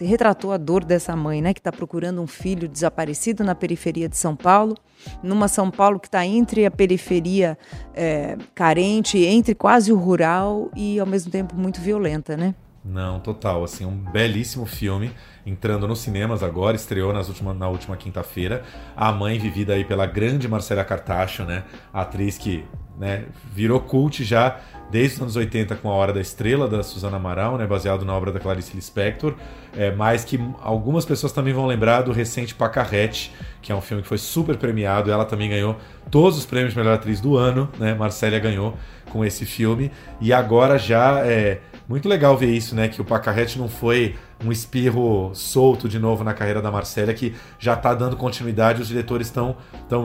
retratou 0.00 0.52
a 0.52 0.56
dor 0.56 0.84
dessa 0.84 1.14
mãe, 1.14 1.40
né, 1.40 1.54
que 1.54 1.60
está 1.60 1.72
procurando 1.72 2.20
um 2.20 2.26
filho 2.26 2.68
desaparecido 2.68 3.44
na 3.44 3.54
periferia 3.54 4.08
de 4.08 4.16
São 4.16 4.34
Paulo, 4.34 4.76
numa 5.22 5.48
São 5.48 5.70
Paulo 5.70 5.98
que 5.98 6.08
está 6.08 6.24
entre 6.26 6.66
a 6.66 6.70
periferia 6.70 7.56
é, 7.94 8.36
carente, 8.54 9.18
entre 9.18 9.54
quase 9.54 9.92
o 9.92 9.96
rural 9.96 10.70
e 10.74 10.98
ao 10.98 11.06
mesmo 11.06 11.30
tempo 11.30 11.56
muito 11.56 11.80
violenta, 11.80 12.36
né? 12.36 12.54
Não, 12.84 13.20
total, 13.20 13.62
assim, 13.62 13.86
um 13.86 13.96
belíssimo 13.96 14.66
filme 14.66 15.12
entrando 15.46 15.86
nos 15.86 16.00
cinemas 16.00 16.42
agora, 16.42 16.74
estreou 16.74 17.12
nas 17.12 17.28
última, 17.28 17.54
na 17.54 17.68
última 17.68 17.96
quinta-feira. 17.96 18.64
A 18.96 19.12
mãe 19.12 19.38
vivida 19.38 19.74
aí 19.74 19.84
pela 19.84 20.04
grande 20.04 20.48
Marcela 20.48 20.84
Cartacho, 20.84 21.44
né? 21.44 21.62
Atriz 21.92 22.36
que 22.36 22.64
né, 22.98 23.24
virou 23.52 23.80
cult 23.80 24.22
já 24.24 24.60
desde 24.90 25.16
os 25.16 25.22
anos 25.22 25.36
80 25.36 25.76
com 25.76 25.90
A 25.90 25.94
Hora 25.94 26.12
da 26.12 26.20
Estrela, 26.20 26.68
da 26.68 26.82
Susana 26.82 27.16
Amaral, 27.16 27.56
né, 27.56 27.66
baseado 27.66 28.04
na 28.04 28.14
obra 28.14 28.30
da 28.30 28.38
Clarice 28.38 28.74
Lispector, 28.76 29.34
é, 29.74 29.90
mas 29.90 30.24
que 30.24 30.38
algumas 30.60 31.06
pessoas 31.06 31.32
também 31.32 31.54
vão 31.54 31.66
lembrar 31.66 32.02
do 32.02 32.12
recente 32.12 32.54
Pacarrete, 32.54 33.34
que 33.62 33.72
é 33.72 33.74
um 33.74 33.80
filme 33.80 34.02
que 34.02 34.08
foi 34.08 34.18
super 34.18 34.58
premiado, 34.58 35.10
ela 35.10 35.24
também 35.24 35.48
ganhou 35.48 35.76
todos 36.10 36.36
os 36.36 36.44
prêmios 36.44 36.74
de 36.74 36.78
melhor 36.78 36.94
atriz 36.94 37.20
do 37.20 37.36
ano, 37.38 37.70
né, 37.78 37.94
Marcélia 37.94 38.38
ganhou 38.38 38.76
com 39.10 39.24
esse 39.24 39.46
filme, 39.46 39.90
e 40.20 40.30
agora 40.32 40.78
já 40.78 41.20
é 41.24 41.60
muito 41.88 42.08
legal 42.08 42.36
ver 42.36 42.50
isso, 42.50 42.74
né, 42.74 42.88
que 42.88 43.00
o 43.00 43.04
Pacarrete 43.04 43.58
não 43.58 43.68
foi 43.68 44.16
um 44.44 44.50
espirro 44.50 45.30
solto 45.34 45.88
de 45.88 45.98
novo 45.98 46.24
na 46.24 46.34
carreira 46.34 46.60
da 46.60 46.70
Marcélia, 46.70 47.12
que 47.14 47.34
já 47.58 47.74
está 47.74 47.94
dando 47.94 48.16
continuidade, 48.16 48.82
os 48.82 48.88
diretores 48.88 49.26
estão 49.28 49.56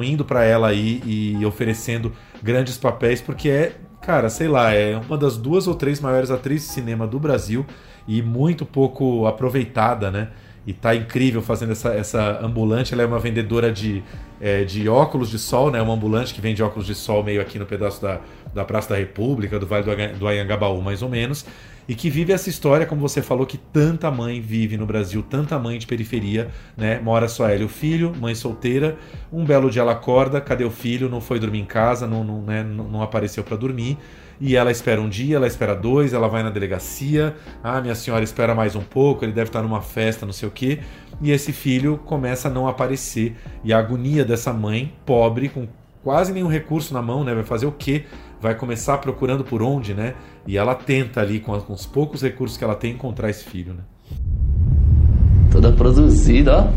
indo 0.04 0.26
para 0.26 0.44
ela 0.44 0.68
aí 0.68 1.02
e 1.06 1.46
oferecendo 1.46 2.12
grandes 2.42 2.78
papéis, 2.78 3.22
porque 3.22 3.50
é 3.50 3.76
cara, 4.08 4.30
sei 4.30 4.48
lá, 4.48 4.74
é 4.74 4.96
uma 4.96 5.18
das 5.18 5.36
duas 5.36 5.68
ou 5.68 5.76
três 5.76 6.00
maiores 6.00 6.32
atrizes 6.32 6.70
de 6.70 6.74
cinema 6.74 7.06
do 7.06 7.20
Brasil 7.20 7.66
e 8.08 8.22
muito 8.22 8.66
pouco 8.66 9.28
aproveitada, 9.28 10.10
né? 10.10 10.30
E 10.66 10.72
tá 10.72 10.96
incrível 10.96 11.42
fazendo 11.42 11.74
essa, 11.74 11.94
essa 11.94 12.40
ambulante. 12.42 12.94
Ela 12.94 13.04
é 13.04 13.06
uma 13.06 13.20
vendedora 13.20 13.70
de, 13.72 14.02
é, 14.40 14.64
de 14.64 14.88
óculos 14.88 15.30
de 15.30 15.38
sol, 15.38 15.70
né? 15.70 15.82
Uma 15.82 15.94
ambulante 15.94 16.34
que 16.34 16.40
vende 16.40 16.64
óculos 16.64 16.86
de 16.88 16.96
sol 16.96 17.22
meio 17.22 17.42
aqui 17.42 17.60
no 17.60 17.66
pedaço 17.66 18.02
da, 18.02 18.22
da 18.58 18.66
Praça 18.66 18.90
da 18.90 18.96
República, 18.96 19.58
do 19.58 19.66
Vale 19.66 19.84
do, 19.84 20.20
do 20.20 20.28
Anhangabaú, 20.28 20.82
mais 20.82 21.02
ou 21.02 21.10
menos. 21.10 21.46
E 21.88 21.96
que 21.96 22.10
vive 22.10 22.34
essa 22.34 22.50
história, 22.50 22.86
como 22.86 23.00
você 23.00 23.22
falou, 23.22 23.46
que 23.46 23.58
tanta 23.58 24.12
mãe 24.12 24.42
vive 24.42 24.76
no 24.76 24.86
Brasil, 24.86 25.24
tanta 25.24 25.58
mãe 25.58 25.80
de 25.80 25.88
periferia, 25.88 26.50
né? 26.76 27.00
Mora 27.00 27.30
só 27.30 27.48
ela 27.48 27.62
e 27.62 27.64
o 27.66 27.70
filho, 27.70 28.14
mãe 28.20 28.36
solteira. 28.36 28.98
Um 29.32 29.46
belo 29.46 29.70
dia 29.70 29.82
ela 29.82 29.94
acorda, 29.94 30.42
cadê 30.42 30.66
o 30.66 30.72
filho? 30.72 31.08
Não 31.08 31.22
foi 31.22 31.40
dormir 31.40 31.60
em 31.60 31.66
casa, 31.66 32.06
não, 32.06 32.26
não, 32.26 32.42
né? 32.42 32.62
não 32.64 33.02
apareceu 33.02 33.42
para 33.42 33.56
dormir. 33.56 33.98
E 34.40 34.56
ela 34.56 34.70
espera 34.70 35.02
um 35.02 35.08
dia, 35.08 35.38
ela 35.38 35.48
espera 35.48 35.74
dois, 35.74 36.14
ela 36.14 36.28
vai 36.28 36.44
na 36.44 36.50
delegacia. 36.50 37.36
Ah, 37.64 37.80
minha 37.80 37.96
senhora 37.96 38.24
espera 38.24 38.54
mais 38.54 38.76
um 38.76 38.84
pouco, 38.84 39.24
ele 39.24 39.32
deve 39.32 39.50
estar 39.50 39.62
numa 39.62 39.82
festa, 39.82 40.26
não 40.26 40.34
sei 40.34 40.50
o 40.50 40.52
quê. 40.52 40.80
E 41.22 41.32
esse 41.32 41.54
filho 41.54 41.98
começa 42.06 42.50
a 42.50 42.52
não 42.52 42.68
aparecer. 42.68 43.36
E 43.64 43.72
a 43.72 43.80
agonia 43.80 44.26
dessa 44.26 44.52
mãe, 44.52 44.94
pobre, 45.06 45.48
com 45.48 45.68
quase 46.04 46.32
nenhum 46.32 46.48
recurso 46.48 46.94
na 46.94 47.02
mão, 47.02 47.24
né? 47.24 47.34
Vai 47.34 47.44
fazer 47.44 47.66
o 47.66 47.72
quê? 47.72 48.06
Vai 48.40 48.54
começar 48.56 48.98
procurando 49.00 49.44
por 49.44 49.62
onde, 49.64 49.94
né? 49.94 50.14
E 50.46 50.58
ela 50.58 50.76
tenta 50.76 51.22
ali, 51.22 51.40
com, 51.40 51.52
os 51.70 51.86
poucos 51.86 52.22
recursos 52.22 52.58
que 52.58 52.64
ela 52.64 52.76
tem, 52.76 52.94
encontrar 52.94 53.30
esse 53.30 53.44
filho, 53.44 53.74
né? 53.74 53.82
Toda 55.52 55.72
produzida, 55.72 56.58
ó. 56.60 56.68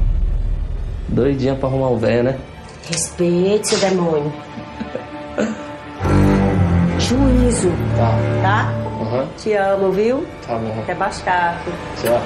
Doidinha 1.08 1.54
pra 1.54 1.68
arrumar 1.68 1.88
o 1.90 1.98
velho, 1.98 2.22
né? 2.24 2.38
Respeite, 2.88 3.68
seu 3.68 3.90
demônio. 3.90 4.32
Juízo, 6.98 7.70
Tá. 7.96 8.10
tá? 8.42 8.72
Aham. 9.02 9.26
Te 9.36 9.52
amo, 9.54 9.92
viu? 9.92 10.26
Tá 10.46 10.56
bom. 10.56 10.80
Até 10.80 10.94
bastar. 10.94 11.62
Tchau. 12.00 12.20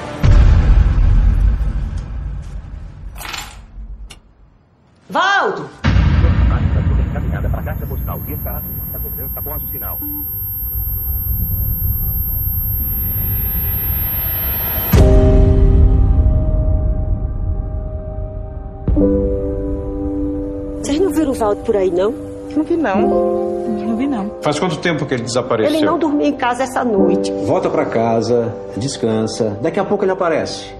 Valdo! 5.08 5.68
Encaminhada 7.10 7.48
para 7.48 7.60
a 7.60 7.64
caixa 7.64 7.86
postal. 7.86 8.20
E 8.28 8.36
está, 9.14 9.38
a 9.38 9.38
cobrança 9.38 9.38
após 9.38 9.62
o 9.62 9.66
sinal. 9.68 9.98
Vocês 20.82 21.00
não 21.00 21.10
viram 21.10 21.30
o 21.30 21.34
Valdo 21.34 21.62
por 21.62 21.76
aí, 21.76 21.90
não? 21.90 22.12
Não 22.56 22.62
vi 22.62 22.76
não. 22.76 23.00
Não 23.68 23.96
vi 23.96 24.06
não. 24.06 24.30
Faz 24.42 24.58
quanto 24.58 24.78
tempo 24.78 25.06
que 25.06 25.14
ele 25.14 25.22
desapareceu? 25.22 25.74
Ele 25.74 25.84
não 25.84 25.98
dormia 25.98 26.28
em 26.28 26.36
casa 26.36 26.62
essa 26.62 26.84
noite. 26.84 27.32
Volta 27.46 27.70
pra 27.70 27.86
casa, 27.86 28.54
descansa. 28.76 29.58
Daqui 29.60 29.80
a 29.80 29.84
pouco 29.84 30.04
ele 30.04 30.12
aparece. 30.12 30.72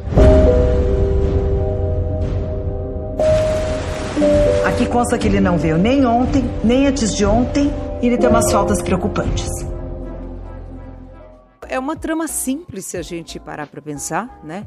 Aqui 4.67 4.87
consta 4.87 5.17
que 5.17 5.29
ele 5.29 5.41
não 5.41 5.57
veio 5.57 5.79
nem 5.79 6.05
ontem, 6.05 6.45
nem 6.63 6.87
antes 6.87 7.15
de 7.15 7.25
ontem, 7.25 7.73
e 8.05 8.09
ele 8.09 8.19
tem 8.19 8.29
umas 8.29 8.53
faltas 8.53 8.83
preocupantes. 8.83 9.49
É 11.67 11.79
uma 11.79 11.97
trama 11.97 12.29
simples 12.29 12.85
se 12.85 12.99
a 12.99 13.03
gente 13.03 13.41
parar 13.41 13.67
para 13.67 13.81
pensar, 13.81 14.41
né? 14.45 14.67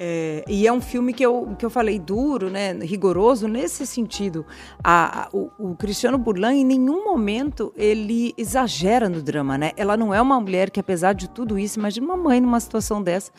É, 0.00 0.42
e 0.48 0.66
é 0.66 0.72
um 0.72 0.80
filme 0.80 1.12
que 1.12 1.24
eu, 1.24 1.54
que 1.58 1.66
eu 1.66 1.70
falei 1.70 1.98
duro, 1.98 2.48
né, 2.48 2.72
rigoroso 2.72 3.46
nesse 3.46 3.86
sentido. 3.86 4.46
A, 4.82 5.24
a- 5.24 5.28
o, 5.32 5.50
o 5.58 5.76
Cristiano 5.76 6.16
Burlan, 6.16 6.54
em 6.54 6.64
nenhum 6.64 7.04
momento, 7.04 7.72
ele 7.76 8.32
exagera 8.38 9.08
no 9.08 9.20
drama, 9.22 9.58
né? 9.58 9.72
Ela 9.76 9.96
não 9.96 10.14
é 10.14 10.20
uma 10.22 10.40
mulher 10.40 10.70
que, 10.70 10.80
apesar 10.80 11.12
de 11.12 11.28
tudo 11.28 11.58
isso, 11.58 11.78
imagina 11.78 12.06
uma 12.06 12.16
mãe 12.16 12.40
numa 12.40 12.58
situação 12.58 13.02
dessa, 13.02 13.30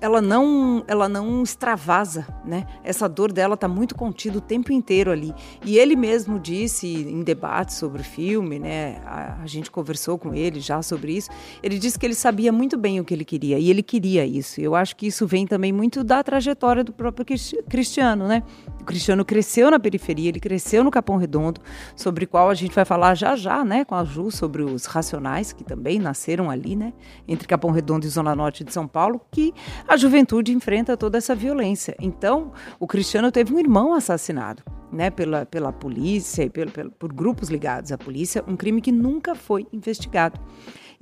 ela 0.00 0.20
não, 0.20 0.84
ela 0.86 1.08
não 1.08 1.42
extravasa, 1.42 2.26
né? 2.44 2.66
Essa 2.84 3.08
dor 3.08 3.32
dela 3.32 3.56
tá 3.56 3.66
muito 3.66 3.94
contida 3.94 4.36
o 4.36 4.40
tempo 4.40 4.72
inteiro 4.72 5.10
ali. 5.10 5.34
E 5.64 5.78
ele 5.78 5.96
mesmo 5.96 6.38
disse 6.38 6.86
em 6.86 7.22
debates 7.22 7.76
sobre 7.76 8.02
o 8.02 8.04
filme, 8.04 8.58
né? 8.58 9.00
A, 9.06 9.42
a 9.42 9.46
gente 9.46 9.70
conversou 9.70 10.18
com 10.18 10.34
ele 10.34 10.60
já 10.60 10.82
sobre 10.82 11.16
isso. 11.16 11.30
Ele 11.62 11.78
disse 11.78 11.98
que 11.98 12.04
ele 12.04 12.14
sabia 12.14 12.52
muito 12.52 12.76
bem 12.76 13.00
o 13.00 13.04
que 13.04 13.14
ele 13.14 13.24
queria 13.24 13.58
e 13.58 13.70
ele 13.70 13.82
queria 13.82 14.26
isso. 14.26 14.60
Eu 14.60 14.74
acho 14.74 14.94
que 14.96 15.06
isso 15.06 15.26
vem 15.26 15.46
também 15.46 15.72
muito 15.72 16.04
da 16.04 16.22
trajetória 16.22 16.84
do 16.84 16.92
próprio 16.92 17.24
Cristi- 17.24 17.62
Cristiano, 17.68 18.28
né? 18.28 18.42
O 18.80 18.84
Cristiano 18.84 19.24
cresceu 19.24 19.70
na 19.70 19.78
periferia, 19.78 20.28
ele 20.28 20.40
cresceu 20.40 20.82
no 20.82 20.90
Capão 20.90 21.16
Redondo, 21.16 21.60
sobre 21.94 22.26
qual 22.26 22.48
a 22.48 22.54
gente 22.54 22.74
vai 22.74 22.84
falar 22.84 23.14
já 23.14 23.36
já, 23.36 23.62
né, 23.62 23.84
com 23.84 23.94
a 23.94 24.04
Ju, 24.04 24.30
sobre 24.30 24.62
os 24.62 24.86
Racionais, 24.86 25.52
que 25.52 25.62
também 25.62 25.98
nasceram 25.98 26.50
ali, 26.50 26.74
né, 26.74 26.94
entre 27.28 27.46
Capão 27.46 27.70
Redondo 27.70 28.06
e 28.06 28.08
Zona 28.08 28.34
Norte 28.34 28.64
de 28.64 28.72
São 28.72 28.88
Paulo, 28.88 29.20
que 29.30 29.49
a 29.86 29.96
juventude 29.96 30.52
enfrenta 30.52 30.96
toda 30.96 31.18
essa 31.18 31.34
violência. 31.34 31.96
Então, 32.00 32.52
o 32.78 32.86
Cristiano 32.86 33.30
teve 33.30 33.54
um 33.54 33.58
irmão 33.58 33.94
assassinado, 33.94 34.62
né, 34.92 35.10
pela, 35.10 35.46
pela 35.46 35.72
polícia 35.72 36.42
e 36.42 36.50
pelo, 36.50 36.70
pelo- 36.70 36.90
por 36.90 37.12
grupos 37.12 37.48
ligados 37.48 37.92
à 37.92 37.98
polícia, 37.98 38.44
um 38.46 38.56
crime 38.56 38.80
que 38.80 38.90
nunca 38.92 39.34
foi 39.34 39.66
investigado. 39.72 40.40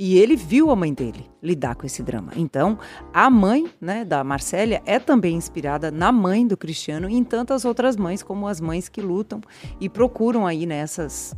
E 0.00 0.16
ele 0.16 0.36
viu 0.36 0.70
a 0.70 0.76
mãe 0.76 0.94
dele 0.94 1.26
lidar 1.42 1.74
com 1.74 1.84
esse 1.84 2.04
drama. 2.04 2.30
Então, 2.36 2.78
a 3.12 3.28
mãe 3.28 3.66
né, 3.80 4.04
da 4.04 4.22
Marcélia 4.22 4.80
é 4.86 4.98
também 5.00 5.34
inspirada 5.34 5.90
na 5.90 6.12
mãe 6.12 6.46
do 6.46 6.56
Cristiano 6.56 7.10
e 7.10 7.14
em 7.14 7.24
tantas 7.24 7.64
outras 7.64 7.96
mães, 7.96 8.22
como 8.22 8.46
as 8.46 8.60
mães 8.60 8.88
que 8.88 9.00
lutam 9.00 9.40
e 9.80 9.88
procuram 9.88 10.46
aí 10.46 10.66
nessas 10.66 11.34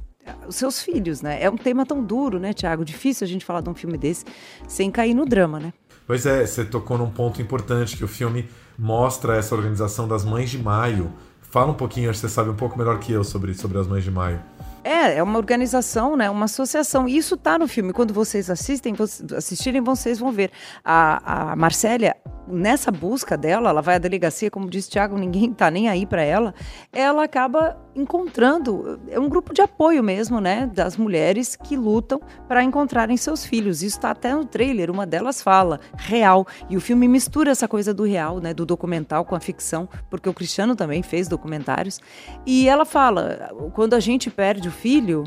os 0.46 0.56
seus 0.56 0.80
filhos, 0.82 1.22
né? 1.22 1.42
É 1.42 1.48
um 1.50 1.56
tema 1.56 1.84
tão 1.84 2.04
duro, 2.04 2.38
né, 2.38 2.52
Tiago? 2.52 2.84
Difícil 2.84 3.24
a 3.24 3.28
gente 3.28 3.44
falar 3.44 3.62
de 3.62 3.70
um 3.70 3.74
filme 3.74 3.96
desse 3.96 4.24
sem 4.68 4.90
cair 4.90 5.14
no 5.14 5.24
drama, 5.24 5.58
né? 5.58 5.72
Pois 6.10 6.26
é, 6.26 6.44
você 6.44 6.64
tocou 6.64 6.98
num 6.98 7.08
ponto 7.08 7.40
importante 7.40 7.96
que 7.96 8.04
o 8.04 8.08
filme 8.08 8.48
mostra 8.76 9.36
essa 9.36 9.54
organização 9.54 10.08
das 10.08 10.24
Mães 10.24 10.50
de 10.50 10.58
Maio. 10.58 11.12
Fala 11.40 11.70
um 11.70 11.74
pouquinho, 11.74 12.10
acho 12.10 12.20
que 12.20 12.26
você 12.26 12.34
sabe 12.34 12.50
um 12.50 12.56
pouco 12.56 12.76
melhor 12.76 12.98
que 12.98 13.12
eu 13.12 13.22
sobre, 13.22 13.54
sobre 13.54 13.78
as 13.78 13.86
Mães 13.86 14.02
de 14.02 14.10
Maio. 14.10 14.40
É, 14.82 15.18
é 15.18 15.22
uma 15.22 15.38
organização, 15.38 16.16
né? 16.16 16.30
Uma 16.30 16.46
associação. 16.46 17.08
E 17.08 17.16
isso 17.16 17.36
tá 17.36 17.58
no 17.58 17.68
filme. 17.68 17.92
Quando 17.92 18.14
vocês 18.14 18.50
assistem, 18.50 18.94
assistirem, 19.36 19.80
vocês 19.80 20.18
vão 20.18 20.32
ver. 20.32 20.50
A, 20.84 21.52
a 21.52 21.56
Marcélia, 21.56 22.16
nessa 22.50 22.90
busca 22.90 23.36
dela, 23.36 23.70
ela 23.70 23.82
vai 23.82 23.96
à 23.96 23.98
delegacia, 23.98 24.50
como 24.50 24.68
disse 24.68 24.90
Thiago, 24.90 25.16
ninguém 25.16 25.52
tá 25.52 25.70
nem 25.70 25.88
aí 25.88 26.04
para 26.06 26.22
ela. 26.22 26.54
Ela 26.92 27.24
acaba 27.24 27.76
encontrando, 27.94 29.00
é 29.08 29.18
um 29.18 29.28
grupo 29.28 29.52
de 29.52 29.60
apoio 29.60 30.02
mesmo, 30.02 30.40
né? 30.40 30.70
Das 30.72 30.96
mulheres 30.96 31.56
que 31.56 31.76
lutam 31.76 32.20
para 32.48 32.62
encontrarem 32.62 33.16
seus 33.16 33.44
filhos. 33.44 33.82
Isso 33.82 34.00
tá 34.00 34.10
até 34.10 34.34
no 34.34 34.44
trailer, 34.44 34.90
uma 34.90 35.06
delas 35.06 35.42
fala, 35.42 35.80
real. 35.96 36.46
E 36.68 36.76
o 36.76 36.80
filme 36.80 37.08
mistura 37.08 37.50
essa 37.50 37.68
coisa 37.68 37.92
do 37.92 38.04
real, 38.04 38.38
né? 38.38 38.54
Do 38.54 38.64
documental 38.64 39.24
com 39.24 39.34
a 39.34 39.40
ficção, 39.40 39.88
porque 40.08 40.28
o 40.28 40.34
Cristiano 40.34 40.74
também 40.76 41.02
fez 41.02 41.28
documentários. 41.28 42.00
E 42.46 42.68
ela 42.68 42.84
fala, 42.84 43.50
quando 43.74 43.94
a 43.94 44.00
gente 44.00 44.30
perde 44.30 44.69
o 44.70 44.72
filho, 44.72 45.24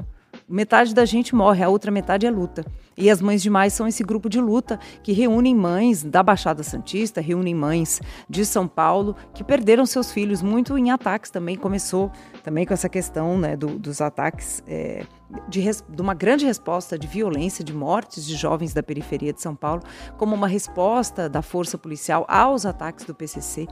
metade 0.48 0.94
da 0.94 1.06
gente 1.06 1.36
morre, 1.36 1.64
a 1.64 1.70
outra 1.70 1.92
metade 1.92 2.26
é 2.26 2.32
luta. 2.32 2.66
E 2.96 3.10
as 3.10 3.22
Mães 3.22 3.42
de 3.42 3.50
Maio 3.50 3.72
são 3.72 3.88
esse 3.88 4.04
grupo 4.04 4.30
de 4.30 4.40
luta 4.40 4.80
que 5.02 5.12
reúnem 5.14 5.56
mães 5.56 6.04
da 6.04 6.22
Baixada 6.22 6.62
Santista, 6.64 7.20
reúnem 7.20 7.56
mães 7.56 8.00
de 8.30 8.46
São 8.46 8.68
Paulo 8.68 9.16
que 9.34 9.44
perderam 9.44 9.86
seus 9.86 10.12
filhos 10.12 10.42
muito 10.44 10.78
em 10.78 10.92
ataques 10.92 11.32
também. 11.32 11.56
Começou 11.56 12.12
também 12.44 12.66
com 12.66 12.74
essa 12.74 12.88
questão 12.88 13.38
né, 13.38 13.58
do- 13.58 13.80
dos 13.80 14.00
ataques, 14.00 14.64
é, 14.68 15.04
de, 15.48 15.64
de 15.90 16.02
uma 16.02 16.14
grande 16.14 16.46
resposta 16.46 16.98
de 16.98 17.08
violência, 17.08 17.64
de 17.64 17.74
mortes 17.74 18.26
de 18.26 18.36
jovens 18.36 18.74
da 18.74 18.84
periferia 18.84 19.34
de 19.34 19.42
São 19.42 19.56
Paulo, 19.56 19.82
como 20.18 20.36
uma 20.36 20.48
resposta 20.48 21.28
da 21.28 21.42
força 21.42 21.78
policial 21.78 22.26
aos 22.28 22.66
ataques 22.66 23.06
do 23.06 23.16
PCC 23.16 23.68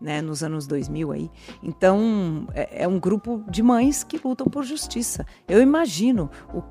né, 0.00 0.20
nos 0.20 0.42
anos 0.42 0.66
2000 0.66 1.12
aí. 1.12 1.30
Então, 1.62 2.46
é, 2.54 2.84
é 2.84 2.88
um 2.88 2.98
grupo 2.98 3.44
de 3.48 3.62
mães 3.62 4.02
que 4.02 4.20
lutam 4.22 4.46
por 4.46 4.64
justiça. 4.64 5.26
Eu 5.48 5.60
imagino 5.60 6.30
o 6.52 6.62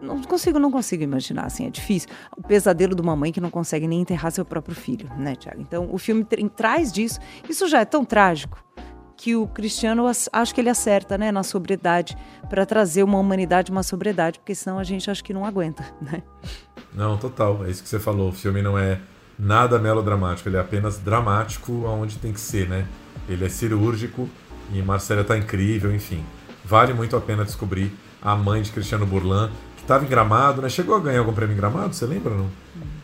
não 0.00 0.22
consigo, 0.22 0.60
não 0.60 0.70
consigo 0.70 1.02
imaginar, 1.02 1.46
assim, 1.46 1.66
é 1.66 1.70
difícil. 1.70 2.08
O 2.36 2.40
pesadelo 2.40 2.94
de 2.94 3.02
uma 3.02 3.16
mãe 3.16 3.32
que 3.32 3.40
não 3.40 3.50
consegue 3.50 3.86
nem 3.88 4.00
enterrar 4.00 4.30
seu 4.30 4.44
próprio 4.44 4.74
filho, 4.76 5.10
né, 5.18 5.34
Tiago? 5.34 5.60
Então, 5.60 5.88
o 5.92 5.98
filme 5.98 6.24
tra- 6.24 6.48
traz 6.48 6.92
disso. 6.92 7.18
Isso 7.48 7.66
já 7.66 7.80
é 7.80 7.84
tão 7.84 8.04
trágico 8.04 8.64
que 9.16 9.34
o 9.34 9.46
Cristiano, 9.46 10.04
acho 10.06 10.54
que 10.54 10.60
ele 10.60 10.68
acerta, 10.68 11.16
né, 11.16 11.32
na 11.32 11.42
sobriedade, 11.42 12.16
para 12.50 12.66
trazer 12.66 13.02
uma 13.02 13.18
humanidade, 13.18 13.70
uma 13.70 13.82
sobriedade, 13.82 14.38
porque 14.38 14.54
senão 14.54 14.78
a 14.78 14.84
gente 14.84 15.10
acho 15.10 15.24
que 15.24 15.32
não 15.32 15.44
aguenta, 15.44 15.84
né? 16.00 16.22
Não, 16.92 17.16
total. 17.16 17.64
É 17.64 17.70
isso 17.70 17.82
que 17.82 17.88
você 17.88 17.98
falou. 17.98 18.28
O 18.28 18.32
filme 18.32 18.62
não 18.62 18.78
é 18.78 19.00
nada 19.38 19.78
melodramático, 19.78 20.48
ele 20.48 20.56
é 20.56 20.60
apenas 20.60 20.98
dramático 20.98 21.86
aonde 21.86 22.18
tem 22.18 22.32
que 22.32 22.40
ser, 22.40 22.68
né? 22.68 22.86
Ele 23.28 23.44
é 23.44 23.48
cirúrgico 23.48 24.28
e 24.72 24.80
Marcela 24.82 25.24
tá 25.24 25.36
incrível, 25.36 25.94
enfim. 25.94 26.24
Vale 26.64 26.92
muito 26.92 27.16
a 27.16 27.20
pena 27.20 27.44
descobrir 27.44 27.92
a 28.22 28.34
mãe 28.34 28.62
de 28.62 28.70
Cristiano 28.72 29.06
Burlan, 29.06 29.50
que 29.76 29.82
estava 29.82 30.04
em 30.04 30.08
Gramado, 30.08 30.62
né? 30.62 30.68
Chegou 30.68 30.96
a 30.96 31.00
ganhar 31.00 31.20
algum 31.20 31.32
prêmio 31.32 31.54
em 31.54 31.56
Gramado, 31.56 31.94
você 31.94 32.06
lembra 32.06 32.32
ou 32.32 32.38
não? 32.38 32.50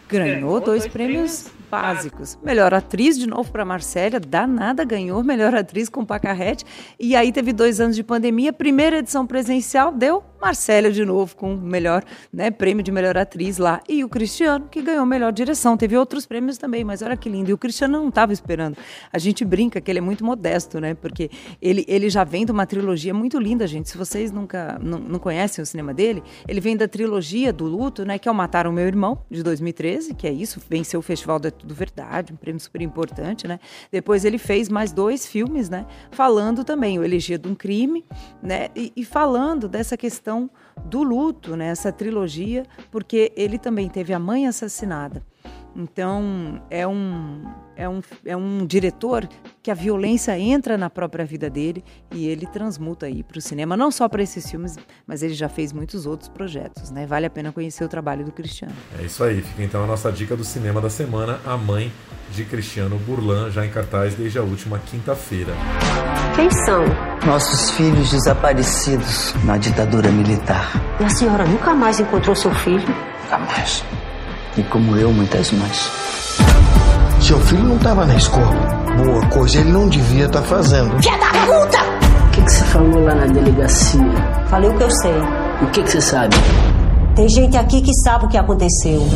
Ganhou 0.09 0.61
dois 0.61 0.87
prêmios 0.87 1.51
básicos. 1.73 2.39
Melhor 2.43 2.75
atriz, 2.75 3.19
de 3.19 3.27
novo 3.27 3.51
para 3.51 3.65
Marcélia, 3.65 4.21
danada, 4.21 4.85
ganhou 4.85 5.25
melhor 5.25 5.55
atriz 5.55 5.89
com 5.89 6.05
Pacarrete. 6.05 6.67
E 7.01 7.17
aí 7.17 7.33
teve 7.33 7.51
dois 7.51 7.81
anos 7.81 7.97
de 7.97 8.05
pandemia, 8.05 8.53
primeira 8.53 8.99
edição 8.99 9.27
presencial, 9.27 9.91
deu 9.91 10.23
Marcela 10.42 10.90
de 10.90 11.05
novo 11.05 11.37
com 11.37 11.55
o 11.55 11.57
melhor 11.57 12.05
né, 12.33 12.50
prêmio 12.50 12.83
de 12.83 12.90
melhor 12.90 13.16
atriz 13.16 13.59
lá. 13.59 13.81
E 13.88 14.02
o 14.02 14.09
Cristiano, 14.09 14.66
que 14.68 14.83
ganhou 14.83 15.07
melhor 15.07 15.33
direção. 15.33 15.76
Teve 15.76 15.96
outros 15.96 16.26
prêmios 16.26 16.59
também, 16.59 16.83
mas 16.83 17.00
olha 17.00 17.16
que 17.16 17.28
lindo. 17.28 17.50
E 17.50 17.52
o 17.52 17.59
Cristiano 17.59 17.98
não 17.98 18.09
estava 18.09 18.33
esperando. 18.33 18.76
A 19.12 19.18
gente 19.18 19.44
brinca 19.44 19.81
que 19.81 19.88
ele 19.88 19.98
é 19.98 20.02
muito 20.02 20.24
modesto, 20.24 20.81
né? 20.81 20.94
Porque 20.94 21.31
ele, 21.61 21.85
ele 21.87 22.11
já 22.11 22.24
vem 22.24 22.44
de 22.44 22.50
uma 22.50 22.66
trilogia 22.66 23.14
muito 23.14 23.38
linda, 23.38 23.68
gente. 23.68 23.88
Se 23.88 23.96
vocês 23.96 24.33
nunca 24.33 24.81
não, 24.83 24.98
não 24.98 25.18
conhecem 25.20 25.62
o 25.62 25.66
cinema 25.66 25.94
dele, 25.94 26.22
ele 26.48 26.61
vem 26.61 26.76
da 26.76 26.88
trilogia 26.88 27.52
do 27.52 27.64
luto, 27.64 28.05
né? 28.05 28.18
Que 28.18 28.28
é 28.28 28.33
o 28.33 28.35
Mataram 28.35 28.72
Meu 28.72 28.87
Irmão, 28.87 29.24
de 29.31 29.44
2013, 29.44 30.14
que 30.14 30.26
é 30.26 30.33
isso, 30.33 30.61
venceu 30.68 30.98
o 30.98 31.02
Festival 31.02 31.38
da 31.38 31.52
Tudo 31.52 31.72
Verdade, 31.72 32.33
um 32.33 32.37
prêmio 32.37 32.61
super 32.61 32.83
importante, 32.83 33.46
né? 33.46 33.61
Depois 33.92 34.24
ele 34.24 34.38
fez 34.38 34.68
mais 34.68 34.90
dois 34.90 35.24
filmes, 35.24 35.68
né? 35.68 35.87
Falando 36.11 36.64
também 36.64 36.98
o 36.98 37.05
Elegia 37.05 37.38
de 37.38 37.46
um 37.46 37.55
Crime, 37.55 38.05
né? 38.42 38.68
E, 38.74 38.92
e 38.96 39.05
falando 39.05 39.68
dessa 39.68 39.96
questão 39.96 40.32
questão 40.33 40.51
do 40.87 41.03
luto, 41.03 41.57
né, 41.57 41.71
trilogia, 41.92 42.64
porque 42.90 43.33
ele 43.37 43.59
também 43.59 43.88
teve 43.88 44.12
a 44.12 44.18
mãe 44.18 44.47
assassinada. 44.47 45.23
Então, 45.75 46.63
é 46.71 46.87
um, 46.87 47.45
é, 47.77 47.89
um, 47.89 48.01
é 48.25 48.37
um 48.37 48.67
diretor 48.67 49.29
que 49.63 49.71
a 49.71 49.75
violência 49.75 50.39
entra 50.39 50.77
na 50.77 50.91
própria 50.91 51.25
vida 51.25 51.49
dele 51.49 51.83
e 52.11 52.27
ele 52.29 52.47
transmuta 52.47 53.07
aí 53.07 53.23
para 53.23 53.39
o 53.39 53.41
cinema, 53.41 53.77
não 53.77 53.91
só 53.91 54.09
para 54.09 54.23
esses 54.23 54.51
filmes, 54.51 54.77
mas 55.07 55.23
ele 55.23 55.35
já 55.35 55.49
fez 55.49 55.73
muitos 55.73 56.05
outros 56.05 56.29
projetos, 56.29 56.91
né? 56.91 57.07
Vale 57.07 57.27
a 57.27 57.31
pena 57.31 57.53
conhecer 57.53 57.85
o 57.85 57.89
trabalho 57.89 58.25
do 58.25 58.33
Cristiano. 58.33 58.75
É 59.01 59.05
isso 59.05 59.25
aí, 59.25 59.41
fica 59.41 59.63
então 59.63 59.83
a 59.85 59.87
nossa 59.87 60.13
dica 60.13 60.37
do 60.37 60.45
cinema 60.45 60.81
da 60.81 60.91
semana, 60.91 61.41
A 61.47 61.57
Mãe 61.57 61.91
de 62.33 62.45
Cristiano 62.45 62.99
Burlan, 62.99 63.51
já 63.51 63.65
em 63.65 63.71
cartaz 63.71 64.15
desde 64.15 64.39
a 64.39 64.43
última 64.43 64.79
quinta-feira. 64.79 65.53
Quem 66.35 66.51
são? 66.51 66.85
Nossos 67.27 67.71
filhos 67.73 68.11
desaparecidos 68.11 69.35
na 69.45 69.59
ditadura 69.59 70.11
militar. 70.11 70.73
E 71.01 71.05
a 71.05 71.11
senhora 71.11 71.45
nunca 71.45 71.75
mais 71.75 72.01
encontrou 72.01 72.35
seu 72.35 72.53
filho? 72.55 72.87
Nunca 73.23 73.39
mais. 73.39 73.85
E 74.57 74.62
como 74.65 74.97
eu, 74.97 75.11
muitas 75.12 75.51
mães. 75.53 75.91
Seu 77.21 77.41
filho 77.41 77.65
não 77.65 77.77
estava 77.77 78.05
na 78.05 78.17
escola. 78.17 78.53
Boa 79.03 79.27
coisa 79.29 79.59
ele 79.59 79.73
não 79.73 79.88
devia 79.88 80.27
estar 80.27 80.43
tá 80.43 80.47
fazendo. 80.47 81.03
Filha 81.03 81.17
da 81.17 81.31
puta! 81.47 81.79
O 82.27 82.31
que, 82.33 82.43
que 82.43 82.53
você 82.53 82.65
falou 82.65 83.05
lá 83.05 83.15
na 83.15 83.27
delegacia? 83.27 84.05
Falei 84.49 84.69
o 84.69 84.77
que 84.77 84.83
eu 84.83 84.91
sei. 84.91 85.21
O 85.62 85.67
que, 85.71 85.83
que 85.83 85.91
você 85.91 86.01
sabe? 86.01 86.37
Tem 87.15 87.29
gente 87.29 87.57
aqui 87.57 87.81
que 87.81 87.93
sabe 88.05 88.27
o 88.27 88.29
que 88.29 88.37
aconteceu. 88.37 89.07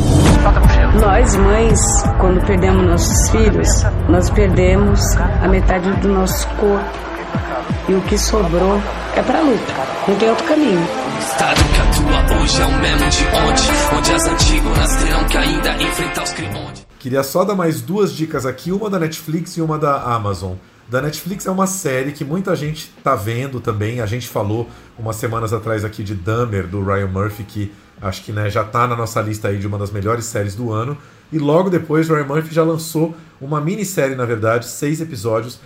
Nós, 0.99 1.35
mães, 1.35 2.03
quando 2.19 2.43
perdemos 2.45 2.85
nossos 2.85 3.29
filhos, 3.29 3.83
nós 4.09 4.29
perdemos 4.31 4.99
a 5.17 5.47
metade 5.47 5.91
do 6.01 6.07
nosso 6.09 6.47
corpo. 6.59 6.85
E 7.89 7.93
o 7.93 8.01
que 8.01 8.17
sobrou 8.17 8.81
é 9.15 9.21
pra 9.21 9.41
luta. 9.41 9.73
Não 10.07 10.15
tem 10.15 10.29
outro 10.29 10.45
caminho. 10.45 10.87
Estado 11.19 11.76
hoje 12.25 12.61
é 12.61 12.65
o 12.65 12.81
mesmo 12.81 13.09
de 13.09 13.25
onde 13.95 14.11
as 14.11 15.03
terão 15.03 15.27
que 15.27 15.37
ainda 15.37 15.83
enfrentar 15.83 16.23
os. 16.23 16.33
Queria 16.99 17.23
só 17.23 17.45
dar 17.45 17.55
mais 17.55 17.81
duas 17.81 18.11
dicas 18.11 18.45
aqui, 18.45 18.71
uma 18.71 18.89
da 18.89 18.99
Netflix 18.99 19.55
e 19.57 19.61
uma 19.61 19.77
da 19.77 20.01
Amazon. 20.01 20.53
Da 20.89 21.01
Netflix 21.01 21.45
é 21.45 21.51
uma 21.51 21.67
série 21.67 22.11
que 22.11 22.25
muita 22.25 22.55
gente 22.55 22.91
tá 23.03 23.15
vendo 23.15 23.59
também. 23.59 24.01
A 24.01 24.05
gente 24.05 24.27
falou 24.27 24.67
umas 24.97 25.17
semanas 25.17 25.53
atrás 25.53 25.85
aqui 25.85 26.03
de 26.03 26.15
Dahmer, 26.15 26.65
do 26.65 26.83
Ryan 26.83 27.07
Murphy, 27.07 27.43
que 27.43 27.71
acho 28.01 28.23
que 28.23 28.31
né, 28.31 28.49
já 28.49 28.63
tá 28.63 28.87
na 28.87 28.95
nossa 28.95 29.21
lista 29.21 29.49
aí 29.49 29.57
de 29.57 29.67
uma 29.67 29.77
das 29.77 29.91
melhores 29.91 30.25
séries 30.25 30.55
do 30.55 30.71
ano. 30.71 30.97
E 31.31 31.37
logo 31.37 31.69
depois, 31.69 32.09
Ryan 32.09 32.25
Murphy 32.25 32.53
já 32.53 32.63
lançou 32.63 33.15
uma 33.39 33.61
minissérie, 33.61 34.15
na 34.15 34.25
verdade, 34.25 34.65
seis 34.65 35.01
episódios, 35.01 35.59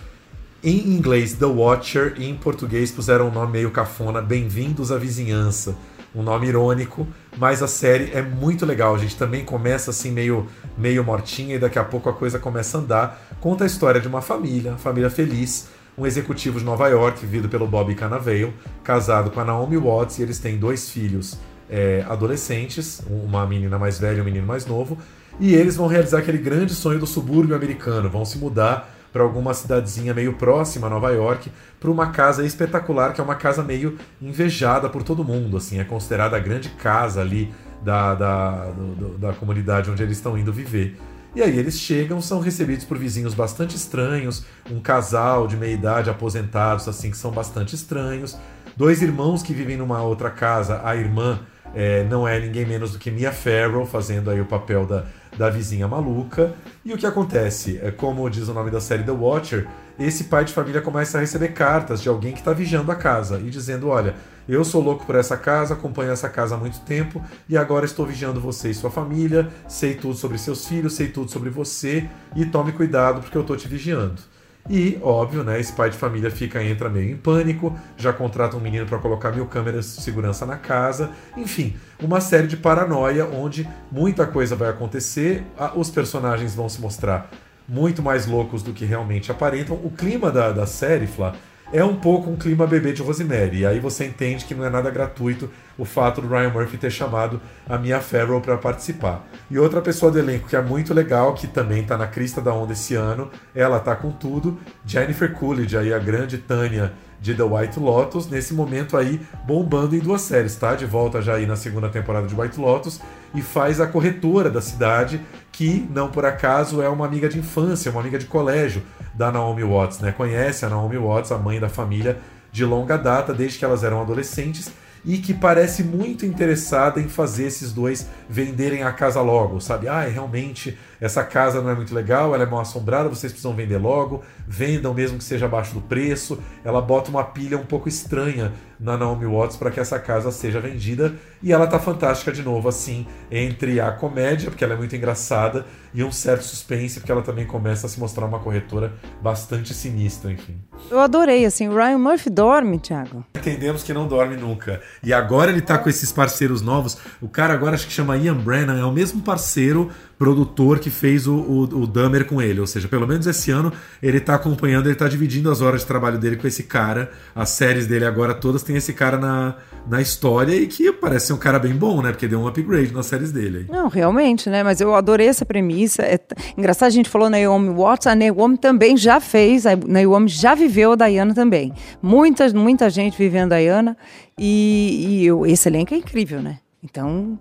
em 0.62 0.94
inglês 0.94 1.32
The 1.34 1.46
Watcher, 1.46 2.14
e 2.18 2.28
em 2.28 2.34
português 2.34 2.90
puseram 2.90 3.28
um 3.28 3.32
nome 3.32 3.52
meio 3.52 3.70
cafona, 3.70 4.20
Bem-vindos 4.20 4.92
à 4.92 4.98
Vizinhança 4.98 5.76
um 6.14 6.22
nome 6.22 6.48
irônico, 6.48 7.06
mas 7.36 7.62
a 7.62 7.68
série 7.68 8.10
é 8.12 8.22
muito 8.22 8.66
legal. 8.66 8.94
A 8.94 8.98
gente 8.98 9.16
também 9.16 9.44
começa 9.44 9.90
assim 9.90 10.10
meio, 10.10 10.46
meio 10.76 11.02
mortinha 11.02 11.56
e 11.56 11.58
daqui 11.58 11.78
a 11.78 11.84
pouco 11.84 12.08
a 12.08 12.12
coisa 12.12 12.38
começa 12.38 12.78
a 12.78 12.80
andar. 12.80 13.22
Conta 13.40 13.64
a 13.64 13.66
história 13.66 14.00
de 14.00 14.08
uma 14.08 14.20
família, 14.20 14.76
família 14.76 15.10
feliz, 15.10 15.68
um 15.96 16.06
executivo 16.06 16.58
de 16.58 16.64
Nova 16.64 16.88
York, 16.88 17.20
vivido 17.20 17.48
pelo 17.48 17.66
Bob 17.66 17.94
Cannavale, 17.94 18.52
casado 18.82 19.30
com 19.30 19.40
a 19.40 19.44
Naomi 19.44 19.76
Watts, 19.76 20.18
e 20.18 20.22
eles 20.22 20.38
têm 20.38 20.58
dois 20.58 20.90
filhos 20.90 21.38
é, 21.68 22.04
adolescentes, 22.08 23.02
uma 23.08 23.46
menina 23.46 23.78
mais 23.78 23.98
velha 23.98 24.18
e 24.18 24.20
um 24.20 24.24
menino 24.24 24.46
mais 24.46 24.66
novo, 24.66 24.98
e 25.40 25.54
eles 25.54 25.76
vão 25.76 25.86
realizar 25.86 26.18
aquele 26.18 26.38
grande 26.38 26.74
sonho 26.74 26.98
do 26.98 27.06
subúrbio 27.06 27.56
americano, 27.56 28.08
vão 28.08 28.24
se 28.24 28.38
mudar 28.38 28.94
para 29.12 29.22
alguma 29.22 29.52
cidadezinha 29.52 30.14
meio 30.14 30.34
próxima 30.34 30.86
a 30.86 30.90
Nova 30.90 31.10
York, 31.10 31.50
para 31.78 31.90
uma 31.90 32.10
casa 32.10 32.44
espetacular, 32.44 33.12
que 33.12 33.20
é 33.20 33.24
uma 33.24 33.34
casa 33.34 33.62
meio 33.62 33.98
invejada 34.20 34.88
por 34.88 35.02
todo 35.02 35.22
mundo, 35.22 35.56
assim, 35.56 35.78
é 35.78 35.84
considerada 35.84 36.36
a 36.36 36.40
grande 36.40 36.70
casa 36.70 37.20
ali 37.20 37.52
da, 37.82 38.14
da, 38.14 38.64
do, 38.70 39.18
da 39.18 39.32
comunidade 39.32 39.90
onde 39.90 40.02
eles 40.02 40.16
estão 40.16 40.38
indo 40.38 40.52
viver. 40.52 40.96
E 41.34 41.42
aí 41.42 41.58
eles 41.58 41.78
chegam, 41.78 42.20
são 42.20 42.40
recebidos 42.40 42.84
por 42.84 42.98
vizinhos 42.98 43.32
bastante 43.32 43.74
estranhos, 43.74 44.44
um 44.70 44.80
casal 44.80 45.46
de 45.46 45.56
meia 45.56 45.72
idade 45.72 46.10
aposentados, 46.10 46.86
assim, 46.88 47.10
que 47.10 47.16
são 47.16 47.30
bastante 47.30 47.74
estranhos, 47.74 48.36
dois 48.76 49.00
irmãos 49.02 49.42
que 49.42 49.54
vivem 49.54 49.76
numa 49.76 50.02
outra 50.02 50.30
casa, 50.30 50.80
a 50.84 50.94
irmã 50.94 51.40
é, 51.74 52.04
não 52.04 52.26
é 52.26 52.38
ninguém 52.38 52.66
menos 52.66 52.92
do 52.92 52.98
que 52.98 53.10
Mia 53.10 53.32
Farrow, 53.32 53.86
fazendo 53.86 54.30
aí 54.30 54.40
o 54.40 54.44
papel 54.44 54.86
da, 54.86 55.04
da 55.36 55.50
vizinha 55.50 55.88
maluca. 55.88 56.52
E 56.84 56.92
o 56.92 56.98
que 56.98 57.06
acontece? 57.06 57.80
É, 57.82 57.90
como 57.90 58.28
diz 58.28 58.48
o 58.48 58.54
nome 58.54 58.70
da 58.70 58.80
série 58.80 59.02
The 59.02 59.12
Watcher, 59.12 59.66
esse 59.98 60.24
pai 60.24 60.44
de 60.44 60.52
família 60.52 60.80
começa 60.80 61.18
a 61.18 61.20
receber 61.20 61.48
cartas 61.48 62.02
de 62.02 62.08
alguém 62.08 62.32
que 62.32 62.40
está 62.40 62.52
vigiando 62.52 62.90
a 62.90 62.96
casa 62.96 63.38
e 63.38 63.50
dizendo: 63.50 63.88
Olha, 63.88 64.14
eu 64.48 64.64
sou 64.64 64.82
louco 64.82 65.06
por 65.06 65.14
essa 65.14 65.36
casa, 65.36 65.74
acompanho 65.74 66.10
essa 66.10 66.28
casa 66.28 66.54
há 66.54 66.58
muito 66.58 66.80
tempo 66.80 67.22
e 67.48 67.56
agora 67.56 67.84
estou 67.84 68.04
vigiando 68.04 68.40
você 68.40 68.70
e 68.70 68.74
sua 68.74 68.90
família, 68.90 69.48
sei 69.68 69.94
tudo 69.94 70.14
sobre 70.14 70.38
seus 70.38 70.66
filhos, 70.66 70.94
sei 70.94 71.08
tudo 71.08 71.30
sobre 71.30 71.50
você 71.50 72.08
e 72.34 72.44
tome 72.44 72.72
cuidado 72.72 73.20
porque 73.20 73.36
eu 73.36 73.42
estou 73.42 73.56
te 73.56 73.68
vigiando. 73.68 74.31
E, 74.70 74.98
óbvio, 75.02 75.42
né, 75.42 75.58
esse 75.58 75.72
pai 75.72 75.90
de 75.90 75.96
família 75.96 76.30
fica 76.30 76.62
entra 76.62 76.88
meio 76.88 77.10
em 77.10 77.16
pânico, 77.16 77.76
já 77.96 78.12
contrata 78.12 78.56
um 78.56 78.60
menino 78.60 78.86
para 78.86 78.98
colocar 78.98 79.32
mil 79.32 79.46
câmeras 79.46 79.96
de 79.96 80.02
segurança 80.02 80.46
na 80.46 80.56
casa. 80.56 81.10
Enfim, 81.36 81.76
uma 82.00 82.20
série 82.20 82.46
de 82.46 82.56
paranoia 82.56 83.26
onde 83.26 83.68
muita 83.90 84.26
coisa 84.26 84.54
vai 84.54 84.70
acontecer, 84.70 85.44
os 85.74 85.90
personagens 85.90 86.54
vão 86.54 86.68
se 86.68 86.80
mostrar 86.80 87.28
muito 87.68 88.02
mais 88.02 88.26
loucos 88.26 88.62
do 88.62 88.72
que 88.72 88.84
realmente 88.84 89.30
aparentam. 89.30 89.76
O 89.76 89.90
clima 89.90 90.30
da, 90.30 90.52
da 90.52 90.66
série, 90.66 91.06
Flá, 91.06 91.34
é 91.72 91.82
um 91.82 91.96
pouco 91.96 92.30
um 92.30 92.36
clima 92.36 92.66
bebê 92.66 92.92
de 92.92 93.00
Rosemary. 93.00 93.60
E 93.60 93.66
aí 93.66 93.80
você 93.80 94.04
entende 94.04 94.44
que 94.44 94.54
não 94.54 94.64
é 94.64 94.70
nada 94.70 94.90
gratuito 94.90 95.50
o 95.78 95.84
fato 95.84 96.20
do 96.20 96.28
Ryan 96.28 96.50
Murphy 96.50 96.76
ter 96.76 96.90
chamado 96.90 97.40
a 97.68 97.78
Mia 97.78 98.00
Farrow 98.00 98.40
para 98.40 98.58
participar. 98.58 99.26
E 99.50 99.58
outra 99.58 99.80
pessoa 99.80 100.12
do 100.12 100.18
elenco 100.18 100.48
que 100.48 100.54
é 100.54 100.60
muito 100.60 100.92
legal, 100.92 101.32
que 101.34 101.46
também 101.46 101.82
está 101.82 101.96
na 101.96 102.06
crista 102.06 102.40
da 102.42 102.52
onda 102.52 102.74
esse 102.74 102.94
ano, 102.94 103.30
ela 103.54 103.80
tá 103.80 103.96
com 103.96 104.10
tudo, 104.10 104.58
Jennifer 104.84 105.32
Coolidge, 105.32 105.76
aí 105.76 105.94
a 105.94 105.98
grande 105.98 106.36
Tânia 106.36 106.92
de 107.20 107.34
The 107.34 107.44
White 107.44 107.78
Lotus, 107.78 108.28
nesse 108.28 108.52
momento 108.52 108.96
aí 108.96 109.20
bombando 109.46 109.96
em 109.96 110.00
duas 110.00 110.22
séries, 110.22 110.56
tá? 110.56 110.74
De 110.74 110.84
volta 110.84 111.22
já 111.22 111.36
aí 111.36 111.46
na 111.46 111.56
segunda 111.56 111.88
temporada 111.88 112.26
de 112.26 112.38
White 112.38 112.60
Lotus 112.60 113.00
e 113.34 113.42
faz 113.42 113.80
a 113.80 113.86
corretora 113.86 114.50
da 114.50 114.60
cidade, 114.60 115.20
que 115.50 115.86
não 115.90 116.10
por 116.10 116.24
acaso 116.24 116.82
é 116.82 116.88
uma 116.88 117.06
amiga 117.06 117.28
de 117.28 117.38
infância, 117.38 117.90
uma 117.90 118.00
amiga 118.00 118.18
de 118.18 118.26
colégio 118.26 118.82
da 119.14 119.30
Naomi 119.30 119.62
Watts, 119.62 120.00
né? 120.00 120.12
Conhece 120.12 120.64
a 120.64 120.68
Naomi 120.68 120.96
Watts, 120.98 121.32
a 121.32 121.38
mãe 121.38 121.60
da 121.60 121.68
família 121.68 122.18
de 122.50 122.64
longa 122.64 122.96
data, 122.96 123.32
desde 123.32 123.58
que 123.58 123.64
elas 123.64 123.84
eram 123.84 124.00
adolescentes 124.00 124.70
e 125.04 125.18
que 125.18 125.34
parece 125.34 125.82
muito 125.82 126.24
interessada 126.24 127.00
em 127.00 127.08
fazer 127.08 127.46
esses 127.46 127.72
dois 127.72 128.06
venderem 128.28 128.82
a 128.84 128.92
casa 128.92 129.20
logo, 129.20 129.60
sabe? 129.60 129.88
Ah, 129.88 130.02
realmente 130.02 130.78
essa 131.02 131.24
casa 131.24 131.60
não 131.60 131.68
é 131.68 131.74
muito 131.74 131.92
legal, 131.92 132.32
ela 132.32 132.44
é 132.44 132.46
mal 132.46 132.60
assombrada, 132.60 133.08
vocês 133.08 133.32
precisam 133.32 133.52
vender 133.56 133.76
logo, 133.76 134.22
vendam 134.46 134.94
mesmo 134.94 135.18
que 135.18 135.24
seja 135.24 135.46
abaixo 135.46 135.74
do 135.74 135.80
preço. 135.80 136.40
Ela 136.64 136.80
bota 136.80 137.10
uma 137.10 137.24
pilha 137.24 137.58
um 137.58 137.66
pouco 137.66 137.88
estranha 137.88 138.52
na 138.78 138.96
Naomi 138.96 139.26
Watts 139.26 139.56
para 139.56 139.72
que 139.72 139.80
essa 139.80 139.98
casa 139.98 140.30
seja 140.30 140.60
vendida 140.60 141.12
e 141.42 141.52
ela 141.52 141.66
tá 141.66 141.80
fantástica 141.80 142.30
de 142.30 142.42
novo 142.42 142.68
assim, 142.68 143.04
entre 143.30 143.80
a 143.80 143.90
comédia, 143.90 144.48
porque 144.48 144.62
ela 144.62 144.74
é 144.74 144.76
muito 144.76 144.94
engraçada, 144.94 145.66
e 145.94 146.02
um 146.02 146.10
certo 146.10 146.42
suspense, 146.44 147.00
porque 147.00 147.12
ela 147.12 147.22
também 147.22 147.46
começa 147.46 147.86
a 147.86 147.90
se 147.90 148.00
mostrar 148.00 148.24
uma 148.24 148.38
corretora 148.38 148.94
bastante 149.20 149.74
sinistra, 149.74 150.32
enfim. 150.32 150.58
Eu 150.90 150.98
adorei, 151.00 151.44
assim, 151.44 151.68
o 151.68 151.74
Ryan 151.74 151.98
Murphy 151.98 152.30
dorme, 152.30 152.78
Thiago. 152.78 153.24
Entendemos 153.34 153.82
que 153.82 153.92
não 153.92 154.08
dorme 154.08 154.36
nunca. 154.36 154.80
E 155.02 155.12
agora 155.12 155.50
ele 155.50 155.60
tá 155.60 155.76
com 155.76 155.88
esses 155.88 156.10
parceiros 156.10 156.62
novos. 156.62 156.96
O 157.20 157.28
cara 157.28 157.52
agora 157.52 157.74
acho 157.74 157.86
que 157.86 157.92
chama 157.92 158.16
Ian 158.16 158.36
Brennan, 158.36 158.80
é 158.80 158.84
o 158.84 158.92
mesmo 158.92 159.20
parceiro 159.20 159.90
produtor 160.18 160.78
que 160.78 160.90
fez 160.90 161.26
o, 161.26 161.34
o, 161.34 161.60
o 161.82 161.86
Dahmer 161.86 162.24
com 162.26 162.40
ele. 162.40 162.60
Ou 162.60 162.66
seja, 162.66 162.86
pelo 162.88 163.06
menos 163.06 163.26
esse 163.26 163.50
ano 163.50 163.72
ele 164.02 164.20
tá 164.20 164.34
acompanhando, 164.34 164.86
ele 164.86 164.94
tá 164.94 165.08
dividindo 165.08 165.50
as 165.50 165.60
horas 165.60 165.80
de 165.80 165.86
trabalho 165.86 166.18
dele 166.18 166.36
com 166.36 166.46
esse 166.46 166.62
cara. 166.64 167.10
As 167.34 167.50
séries 167.50 167.86
dele 167.86 168.04
agora 168.04 168.34
todas 168.34 168.62
tem 168.62 168.76
esse 168.76 168.92
cara 168.92 169.16
na, 169.18 169.56
na 169.88 170.00
história 170.00 170.54
e 170.54 170.66
que 170.66 170.92
parece 170.92 171.28
ser 171.28 171.32
um 171.32 171.38
cara 171.38 171.58
bem 171.58 171.72
bom, 171.74 172.00
né? 172.02 172.10
Porque 172.12 172.28
deu 172.28 172.40
um 172.40 172.46
upgrade 172.46 172.92
nas 172.92 173.06
séries 173.06 173.32
dele. 173.32 173.66
Não, 173.68 173.88
realmente, 173.88 174.48
né? 174.48 174.62
Mas 174.62 174.80
eu 174.80 174.94
adorei 174.94 175.26
essa 175.26 175.44
premissa. 175.44 176.02
É 176.02 176.18
t- 176.18 176.34
engraçado, 176.56 176.88
a 176.88 176.92
gente 176.92 177.08
falou 177.08 177.28
Naomi 177.28 177.70
Watts, 177.70 178.06
a 178.06 178.14
Naomi 178.14 178.56
também 178.58 178.96
já 178.96 179.20
fez, 179.20 179.66
a 179.66 179.76
Naomi 179.76 180.28
já 180.28 180.54
viveu 180.54 180.92
a 180.92 180.96
Diana 180.96 181.34
também. 181.34 181.72
Muita, 182.00 182.48
muita 182.52 182.88
gente 182.90 183.18
vivendo 183.18 183.52
a 183.52 183.58
Diana 183.58 183.96
e, 184.38 185.20
e 185.22 185.26
eu- 185.26 185.44
esse 185.46 185.68
elenco 185.68 185.94
é 185.94 185.96
incrível, 185.98 186.40
né? 186.42 186.58
Então, 186.82 187.38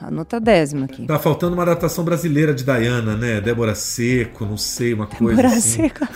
a 0.00 0.10
nota 0.10 0.40
décima 0.40 0.86
aqui. 0.86 1.06
Tá 1.06 1.18
faltando 1.18 1.54
uma 1.54 1.62
adaptação 1.62 2.04
brasileira 2.04 2.54
de 2.54 2.64
Diana, 2.64 3.16
né? 3.16 3.40
Débora 3.40 3.74
Seco, 3.74 4.44
não 4.44 4.56
sei, 4.56 4.94
uma 4.94 5.06
coisa 5.06 5.36
Débora 5.36 5.56
assim. 5.56 5.82
Seco. 5.82 6.06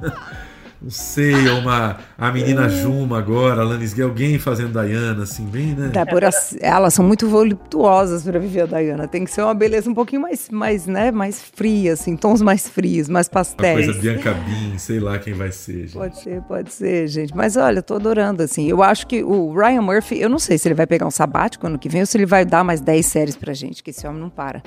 Não 0.86 0.90
sei, 0.92 1.48
uma 1.48 1.96
a 2.16 2.30
menina 2.30 2.68
Juma 2.68 3.18
agora, 3.18 3.62
Alanis 3.62 3.92
Gay, 3.92 4.04
alguém 4.04 4.38
fazendo 4.38 4.80
Diana, 4.80 5.24
assim, 5.24 5.44
bem, 5.44 5.74
né? 5.74 5.88
Débora, 5.88 6.30
elas 6.60 6.94
são 6.94 7.04
muito 7.04 7.28
voluptuosas 7.28 8.22
para 8.22 8.38
viver 8.38 8.60
a 8.60 8.66
Diana. 8.66 9.08
Tem 9.08 9.24
que 9.24 9.32
ser 9.32 9.42
uma 9.42 9.52
beleza 9.52 9.90
um 9.90 9.94
pouquinho 9.94 10.22
mais, 10.22 10.48
mais, 10.48 10.86
né, 10.86 11.10
mais 11.10 11.42
fria, 11.42 11.94
assim, 11.94 12.16
tons 12.16 12.40
mais 12.40 12.68
frios, 12.68 13.08
mais 13.08 13.26
Uma 13.26 13.32
pastéis. 13.32 13.86
coisa 13.86 14.00
Bianca 14.00 14.32
Bin, 14.32 14.78
sei 14.78 15.00
lá 15.00 15.18
quem 15.18 15.34
vai 15.34 15.50
ser, 15.50 15.88
gente. 15.88 15.94
Pode 15.94 16.20
ser, 16.20 16.40
pode 16.42 16.72
ser, 16.72 17.08
gente. 17.08 17.36
Mas 17.36 17.56
olha, 17.56 17.80
eu 17.80 17.82
tô 17.82 17.94
adorando, 17.94 18.44
assim. 18.44 18.68
Eu 18.70 18.80
acho 18.80 19.08
que 19.08 19.24
o 19.24 19.52
Ryan 19.52 19.82
Murphy, 19.82 20.20
eu 20.20 20.28
não 20.28 20.38
sei 20.38 20.56
se 20.56 20.68
ele 20.68 20.74
vai 20.76 20.86
pegar 20.86 21.04
um 21.04 21.10
sabático 21.10 21.66
ano 21.66 21.80
que 21.80 21.88
vem 21.88 22.02
ou 22.02 22.06
se 22.06 22.16
ele 22.16 22.26
vai 22.26 22.44
dar 22.44 22.62
mais 22.62 22.80
10 22.80 23.04
séries 23.04 23.34
pra 23.36 23.52
gente, 23.52 23.82
que 23.82 23.90
esse 23.90 24.06
homem 24.06 24.20
não 24.20 24.30
para. 24.30 24.62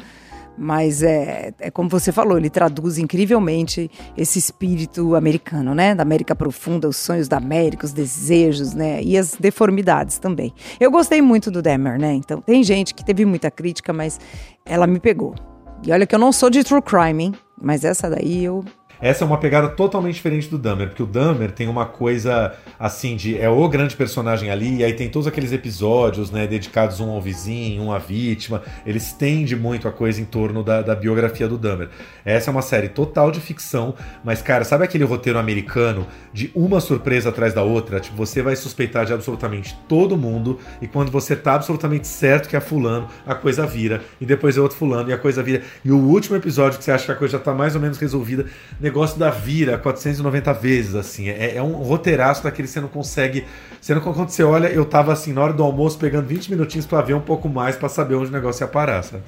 Mas 0.61 1.01
é, 1.01 1.53
é 1.57 1.71
como 1.71 1.87
você 1.87 2.11
falou, 2.11 2.37
ele 2.37 2.49
traduz 2.49 2.97
incrivelmente 2.97 3.89
esse 4.17 4.37
espírito 4.37 5.15
americano, 5.15 5.73
né? 5.73 5.95
Da 5.95 6.03
América 6.03 6.35
profunda, 6.35 6.85
os 6.89 6.97
sonhos 6.97 7.29
da 7.29 7.37
América, 7.37 7.85
os 7.85 7.93
desejos, 7.93 8.73
né? 8.73 9.01
E 9.01 9.17
as 9.17 9.35
deformidades 9.35 10.19
também. 10.19 10.53
Eu 10.77 10.91
gostei 10.91 11.21
muito 11.21 11.49
do 11.49 11.61
Demer, 11.61 11.97
né? 11.97 12.13
Então, 12.13 12.41
tem 12.41 12.61
gente 12.61 12.93
que 12.93 13.05
teve 13.05 13.23
muita 13.23 13.49
crítica, 13.49 13.93
mas 13.93 14.19
ela 14.65 14.85
me 14.85 14.99
pegou. 14.99 15.33
E 15.81 15.93
olha 15.93 16.05
que 16.05 16.13
eu 16.13 16.19
não 16.19 16.33
sou 16.33 16.49
de 16.49 16.61
true 16.61 16.81
crime, 16.81 17.23
hein? 17.23 17.33
Mas 17.61 17.85
essa 17.85 18.09
daí 18.09 18.43
eu 18.43 18.65
Essa 19.01 19.23
é 19.23 19.27
uma 19.27 19.37
pegada 19.37 19.69
totalmente 19.69 20.15
diferente 20.15 20.49
do 20.49 20.57
Dahmer, 20.57 20.89
porque 20.89 21.01
o 21.01 21.05
Dahmer 21.05 21.51
tem 21.51 21.69
uma 21.69 21.85
coisa 21.85 22.53
assim 22.77 23.15
de 23.15 23.37
é 23.37 23.49
o 23.49 23.69
grande 23.69 23.95
personagem 23.95 24.51
ali, 24.51 24.77
e 24.77 24.83
aí 24.83 24.93
tem 24.93 25.07
todos 25.07 25.25
aqueles 25.25 25.53
episódios, 25.53 26.31
né, 26.31 26.45
dedicados 26.45 26.99
um 26.99 27.09
ao 27.09 27.21
vizinho, 27.21 27.83
um 27.83 27.93
à 27.93 27.97
vítima. 27.97 28.61
Ele 28.85 28.97
estende 28.97 29.55
muito 29.55 29.87
a 29.87 29.91
coisa 29.91 30.19
em 30.19 30.25
torno 30.25 30.63
da, 30.63 30.81
da 30.81 30.95
biografia 30.95 31.47
do 31.47 31.57
Dahmer. 31.57 31.89
Essa 32.25 32.49
é 32.49 32.51
uma 32.51 32.61
série 32.61 32.89
total 32.89 33.31
de 33.31 33.39
ficção, 33.39 33.95
mas 34.21 34.41
cara, 34.41 34.65
sabe 34.65 34.83
aquele 34.83 35.05
roteiro 35.05 35.39
americano 35.39 36.05
de 36.33 36.51
uma 36.53 36.81
surpresa 36.81 37.29
atrás 37.29 37.53
da 37.53 37.63
outra? 37.63 38.01
Tipo, 38.01 38.17
você 38.17 38.41
vai 38.41 38.57
suspeitar 38.57 39.05
de 39.05 39.13
absolutamente 39.13 39.77
todo 39.87 40.17
mundo, 40.17 40.59
e 40.81 40.87
quando 40.87 41.09
você 41.09 41.37
tá 41.37 41.53
absolutamente 41.53 42.05
certo 42.05 42.49
que 42.49 42.55
é 42.55 42.59
fulano, 42.59 43.07
a 43.25 43.33
coisa 43.33 43.65
vira, 43.65 44.01
e 44.19 44.25
depois 44.25 44.57
é 44.57 44.61
outro 44.61 44.77
fulano, 44.77 45.09
e 45.09 45.13
a 45.13 45.17
coisa 45.17 45.41
vira. 45.41 45.61
E 45.85 45.91
o 45.91 45.97
último 45.97 46.35
episódio 46.35 46.77
que 46.77 46.83
você 46.83 46.91
acha 46.91 47.05
que 47.05 47.11
a 47.13 47.15
coisa 47.15 47.37
já 47.37 47.39
tá 47.39 47.53
mais 47.53 47.75
ou 47.75 47.81
menos 47.81 47.97
resolvida, 47.97 48.45
negócio 48.89 49.17
da 49.17 49.29
vira 49.29 49.77
490 49.77 50.53
vezes, 50.53 50.95
assim. 50.95 51.29
É, 51.29 51.55
é 51.55 51.61
um 51.61 51.73
roteiraço 51.73 52.43
daquele 52.43 52.67
que 52.67 52.73
você 52.73 52.81
não 52.81 52.87
consegue. 52.87 53.45
Você 53.79 53.93
não, 53.93 54.01
quando 54.01 54.29
você 54.29 54.43
olha, 54.43 54.67
eu 54.67 54.83
tava 54.83 55.13
assim, 55.13 55.31
na 55.31 55.41
hora 55.41 55.53
do 55.53 55.63
almoço, 55.63 55.97
pegando 55.97 56.27
20 56.27 56.51
minutinhos 56.51 56.85
pra 56.85 57.01
ver 57.01 57.13
um 57.13 57.21
pouco 57.21 57.47
mais, 57.47 57.75
pra 57.75 57.87
saber 57.87 58.15
onde 58.15 58.29
o 58.29 58.33
negócio 58.33 58.63
ia 58.63 58.67
parar, 58.67 59.03
sabe? 59.03 59.23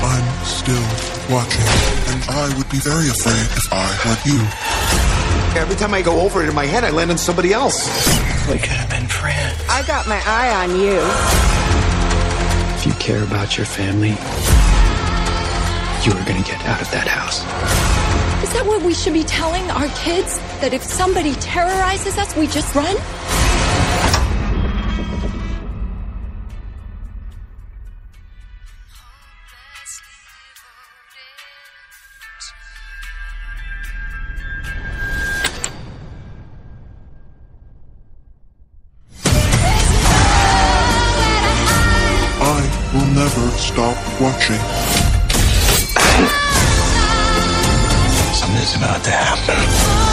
I'm 0.00 0.44
still 0.44 0.74
watching, 1.28 1.64
and 2.12 2.22
I 2.30 2.54
would 2.54 2.68
be 2.70 2.78
very 2.78 3.08
afraid 3.10 3.46
if 3.56 3.72
I 3.72 3.88
were 4.06 4.18
you. 4.24 4.40
Every 5.56 5.76
time 5.76 5.94
I 5.94 6.02
go 6.02 6.20
over 6.20 6.42
it 6.42 6.50
in 6.50 6.54
my 6.54 6.66
head, 6.66 6.84
I 6.84 6.90
land 6.90 7.10
on 7.10 7.18
somebody 7.18 7.52
else. 7.52 7.88
We 8.48 8.58
could 8.58 8.76
have 8.76 8.90
been 8.90 9.08
friends. 9.08 9.60
I 9.68 9.82
got 9.86 10.06
my 10.06 10.22
eye 10.24 10.64
on 10.64 10.78
you. 10.78 11.00
If 12.76 12.86
you 12.86 12.92
care 13.00 13.24
about 13.24 13.56
your 13.56 13.66
family, 13.66 14.14
you 16.04 16.12
are 16.12 16.24
going 16.24 16.42
to 16.42 16.48
get 16.48 16.64
out 16.64 16.80
of 16.80 16.90
that 16.92 17.08
house. 17.08 17.42
That 18.58 18.66
what 18.66 18.82
we 18.82 18.92
should 18.92 19.12
be 19.12 19.22
telling 19.22 19.70
our 19.70 19.86
kids? 19.90 20.36
That 20.60 20.74
if 20.74 20.82
somebody 20.82 21.32
terrorizes 21.34 22.18
us, 22.18 22.36
we 22.36 22.48
just 22.48 22.74
run? 22.74 22.96
I 42.40 42.60
will 42.92 43.06
never 43.14 43.50
stop 43.56 43.96
watching. 44.20 44.58
Something's 48.48 48.76
about 48.76 49.04
to 49.04 49.10
happen. 49.10 50.07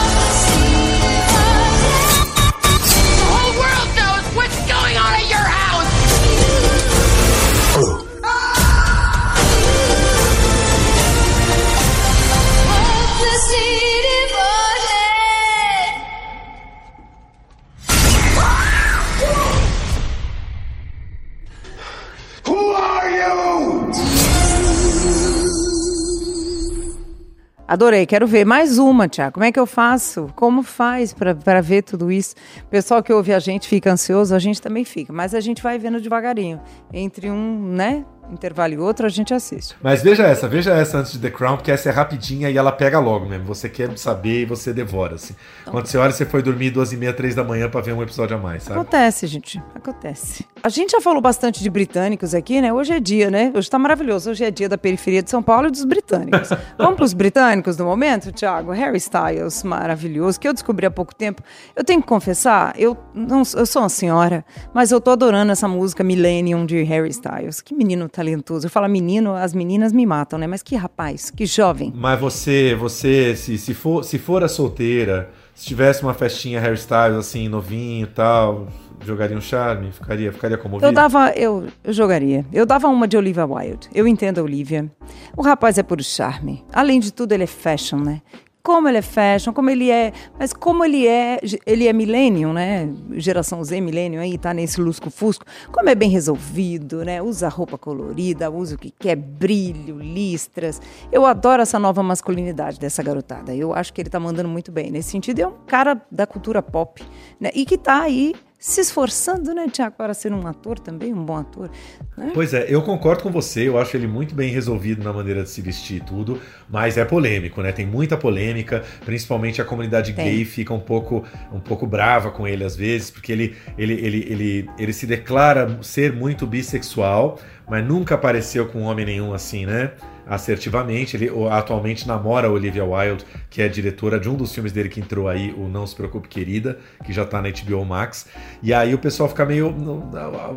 Adorei, 27.76 28.06
quero 28.06 28.26
ver 28.26 28.46
mais 28.46 28.78
uma, 28.78 29.06
Tiago. 29.06 29.34
Como 29.34 29.44
é 29.44 29.52
que 29.52 29.60
eu 29.60 29.66
faço? 29.66 30.30
Como 30.34 30.64
faz 30.64 31.14
para 31.14 31.62
ver 31.62 31.82
tudo 31.82 32.10
isso? 32.10 32.34
O 32.64 32.70
pessoal 32.70 33.04
que 33.04 33.12
ouve 33.12 33.34
a 33.34 33.40
gente 33.40 33.68
fica 33.68 33.92
ansioso, 33.92 34.34
a 34.34 34.40
gente 34.40 34.62
também 34.62 34.86
fica, 34.86 35.12
mas 35.12 35.36
a 35.36 35.42
gente 35.42 35.62
vai 35.62 35.78
vendo 35.78 36.00
devagarinho. 36.00 36.62
Entre 36.94 37.30
um, 37.30 37.74
né, 37.74 38.06
intervalo 38.32 38.74
e 38.74 38.78
outro, 38.78 39.06
a 39.06 39.10
gente 39.10 39.34
assiste. 39.34 39.76
Mas 39.82 40.02
veja 40.02 40.24
essa, 40.24 40.48
veja 40.48 40.74
essa 40.74 40.98
antes 40.98 41.14
de 41.14 41.20
The 41.20 41.30
Crown, 41.30 41.58
porque 41.58 41.72
essa 41.72 41.90
é 41.90 41.92
rapidinha 41.92 42.50
e 42.50 42.58
ela 42.58 42.72
pega 42.72 43.00
logo 43.00 43.26
mesmo. 43.26 43.46
Você 43.46 43.70
quer 43.70 43.96
saber 43.98 44.42
e 44.42 44.46
você 44.46 44.74
devora, 44.74 45.16
assim. 45.16 45.36
Quando 45.66 45.86
você 45.86 45.98
olha, 45.98 46.12
você 46.12 46.26
foi 46.26 46.42
dormir 46.42 46.72
duas 46.72 46.92
e 46.92 46.98
meia, 46.98 47.14
três 47.14 47.36
da 47.36 47.44
manhã 47.44 47.70
pra 47.70 47.82
ver 47.82 47.94
um 47.94 48.02
episódio 48.02 48.36
a 48.38 48.40
mais, 48.40 48.64
sabe? 48.64 48.80
Acontece, 48.80 49.28
gente, 49.28 49.62
acontece. 49.74 50.46
A 50.64 50.70
gente 50.70 50.92
já 50.92 51.02
falou 51.02 51.22
bastante 51.22 51.62
de 51.62 51.70
britânicos 51.70 52.34
aqui, 52.34 52.62
né? 52.62 52.74
Hoje 52.74 52.94
é 52.94 53.00
dia, 53.00 53.30
né? 53.30 53.52
Hoje 53.54 53.70
tá 53.70 53.78
maravilhoso. 53.78 54.32
Hoje 54.32 54.44
é 54.44 54.52
dia 54.52 54.68
da 54.68 54.78
periferia 54.78 55.22
de 55.22 55.30
São 55.30 55.44
Paulo 55.44 55.68
e 55.68 55.72
dos 55.72 55.86
britânicos. 55.86 56.50
Vamos 56.78 56.96
pros 56.96 57.14
britânicos 57.14 57.76
do 57.78 57.86
momento, 57.86 58.32
Thiago? 58.32 58.72
Harry 58.72 58.98
Styles, 58.98 59.64
maravilhoso, 59.64 60.40
que 60.40 60.48
eu 60.48 60.54
descobri 60.54 60.86
há 60.86 60.92
pouco 60.92 61.14
tempo. 61.14 61.42
Eu 61.76 61.84
tenho 61.84 62.02
que 62.02 62.08
confessar, 62.08 62.74
eu, 62.78 62.98
não, 63.14 63.44
eu 63.56 63.66
sou 63.66 63.82
uma 63.82 63.90
senhora, 63.90 64.44
mas 64.74 64.92
eu 64.92 65.00
tô 65.00 65.12
adorando 65.12 65.52
essa 65.52 65.68
música 65.68 66.04
Millennium 66.04 66.66
de 66.66 66.82
Harry 66.84 67.10
Styles. 67.10 67.62
Que 67.62 67.76
menino 67.76 68.10
talentoso. 68.16 68.66
Eu 68.66 68.70
falo 68.70 68.88
menino, 68.88 69.34
as 69.36 69.54
meninas 69.54 69.92
me 69.92 70.06
matam, 70.06 70.40
né? 70.40 70.48
Mas 70.48 70.64
que 70.64 70.76
rapaz, 70.76 71.30
que 71.30 71.46
jovem. 71.46 71.92
Mas 71.94 72.20
você, 72.20 72.74
você, 72.74 73.36
se, 73.36 73.58
se, 73.58 73.74
for, 73.74 74.04
se 74.04 74.18
for 74.18 74.44
a 74.44 74.48
solteira, 74.48 75.30
se 75.54 75.66
tivesse 75.66 76.02
uma 76.02 76.14
festinha 76.14 76.60
Harry 76.60 76.76
Styles, 76.76 77.18
assim, 77.18 77.50
novinho 77.50 78.06
e 78.06 78.10
tal, 78.10 78.68
jogaria 79.04 79.38
um 79.38 79.42
charme? 79.42 79.92
Ficaria, 79.92 80.32
ficaria 80.32 80.58
comovido? 80.58 80.88
Eu 80.88 80.94
dava, 80.94 81.32
eu, 81.32 81.68
eu 81.84 81.94
jogaria. 81.94 82.46
Eu 82.54 82.66
dava 82.66 82.88
uma 82.88 83.08
de 83.08 83.18
Olivia 83.18 83.46
Wilde. 83.46 83.90
Eu 83.94 84.08
entendo 84.08 84.40
a 84.40 84.44
Olivia. 84.44 84.90
O 85.36 85.42
rapaz 85.42 85.78
é 85.78 85.84
puro 85.84 86.04
charme. 86.04 86.64
Além 86.72 87.00
de 87.00 87.12
tudo, 87.12 87.34
ele 87.34 87.44
é 87.44 87.48
fashion, 87.48 88.00
né? 88.00 88.22
Como 88.66 88.90
ele 88.90 88.98
é 88.98 89.02
fashion, 89.04 89.54
como 89.54 89.70
ele 89.70 89.92
é. 89.92 90.12
Mas 90.40 90.52
como 90.52 90.84
ele 90.84 91.06
é. 91.06 91.40
Ele 91.68 91.88
é 91.88 91.94
millennium, 91.94 92.52
né? 92.52 92.92
Geração 93.12 93.64
Z, 93.64 93.80
millennium 93.80 94.20
aí, 94.20 94.40
tá 94.40 94.56
nesse 94.56 94.82
lusco-fusco. 94.82 95.46
Como 95.72 95.88
é 95.88 95.94
bem 95.94 96.10
resolvido, 96.10 97.06
né? 97.06 97.22
Usa 97.22 97.48
roupa 97.48 97.78
colorida, 97.78 98.50
usa 98.50 98.74
o 98.74 98.78
que 98.80 98.90
quer, 98.90 99.16
brilho, 99.16 100.00
listras. 100.00 100.82
Eu 101.12 101.28
adoro 101.28 101.62
essa 101.62 101.78
nova 101.78 102.02
masculinidade 102.02 102.80
dessa 102.80 103.04
garotada. 103.04 103.54
Eu 103.56 103.72
acho 103.72 103.94
que 103.94 104.02
ele 104.02 104.10
tá 104.10 104.20
mandando 104.20 104.50
muito 104.50 104.72
bem 104.72 104.90
nesse 104.90 105.12
sentido. 105.12 105.42
É 105.42 105.48
um 105.48 105.54
cara 105.68 106.02
da 106.12 106.26
cultura 106.26 106.60
pop, 106.60 107.04
né? 107.40 107.52
E 107.54 107.66
que 107.66 107.78
tá 107.78 108.02
aí 108.02 108.34
se 108.66 108.82
esforçando, 108.82 109.54
né, 109.54 109.68
Tiago, 109.72 109.96
para 109.96 110.12
ser 110.16 110.34
um 110.34 110.48
ator 110.48 110.80
também, 110.80 111.14
um 111.14 111.24
bom 111.24 111.38
ator. 111.38 111.70
Né? 112.18 112.32
Pois 112.34 112.52
é, 112.52 112.66
eu 112.68 112.82
concordo 112.82 113.22
com 113.22 113.30
você, 113.30 113.68
eu 113.68 113.78
acho 113.78 113.96
ele 113.96 114.08
muito 114.08 114.34
bem 114.34 114.50
resolvido 114.50 115.04
na 115.04 115.14
maneira 115.14 115.44
de 115.44 115.50
se 115.52 115.62
vestir 115.62 115.98
e 115.98 116.00
tudo, 116.00 116.42
mas 116.68 116.98
é 116.98 117.06
polêmico, 117.06 117.62
né? 117.62 117.72
Tem 117.72 117.86
muita 117.86 118.18
polêmica, 118.18 118.84
principalmente 119.06 119.62
a 119.62 119.66
comunidade 119.66 120.14
Tem. 120.14 120.26
gay 120.26 120.46
fica 120.46 120.74
um 120.74 120.80
pouco, 120.80 121.24
um 121.54 121.60
pouco 121.60 121.86
brava 121.86 122.32
com 122.32 122.48
ele 122.48 122.64
às 122.64 122.76
vezes, 122.76 123.12
porque 123.12 123.32
ele, 123.32 123.56
ele, 123.78 123.94
ele, 123.94 124.26
ele, 124.28 124.70
ele 124.80 124.94
se 124.94 125.06
declara 125.06 125.78
ser 125.84 126.12
muito 126.12 126.48
bissexual, 126.48 127.40
mas 127.70 127.86
nunca 127.86 128.16
apareceu 128.16 128.66
com 128.66 128.82
homem 128.82 129.06
nenhum 129.06 129.32
assim, 129.32 129.68
né? 129.68 129.92
Assertivamente. 130.28 131.16
Ele 131.16 131.30
atualmente 131.52 132.08
namora 132.08 132.48
a 132.48 132.52
Olivia 132.52 132.84
Wilde, 132.84 133.26
que 133.50 133.62
é 133.62 133.68
diretora 133.68 134.20
de 134.20 134.30
um 134.30 134.36
dos 134.36 134.54
filmes 134.54 134.72
dele 134.72 134.90
que 134.90 135.00
entrou 135.00 135.28
aí, 135.28 135.54
o 135.58 135.68
Não 135.68 135.86
Se 135.86 135.96
Preocupe 135.96 136.28
Querida, 136.28 136.80
que 137.04 137.14
já 137.14 137.26
tá 137.26 137.42
na 137.42 137.50
HBO 137.50 137.86
Max. 137.86 138.28
E 138.62 138.74
aí 138.74 138.94
o 138.94 138.98
pessoal 138.98 139.30
fica 139.30 139.46
meio. 139.46 139.74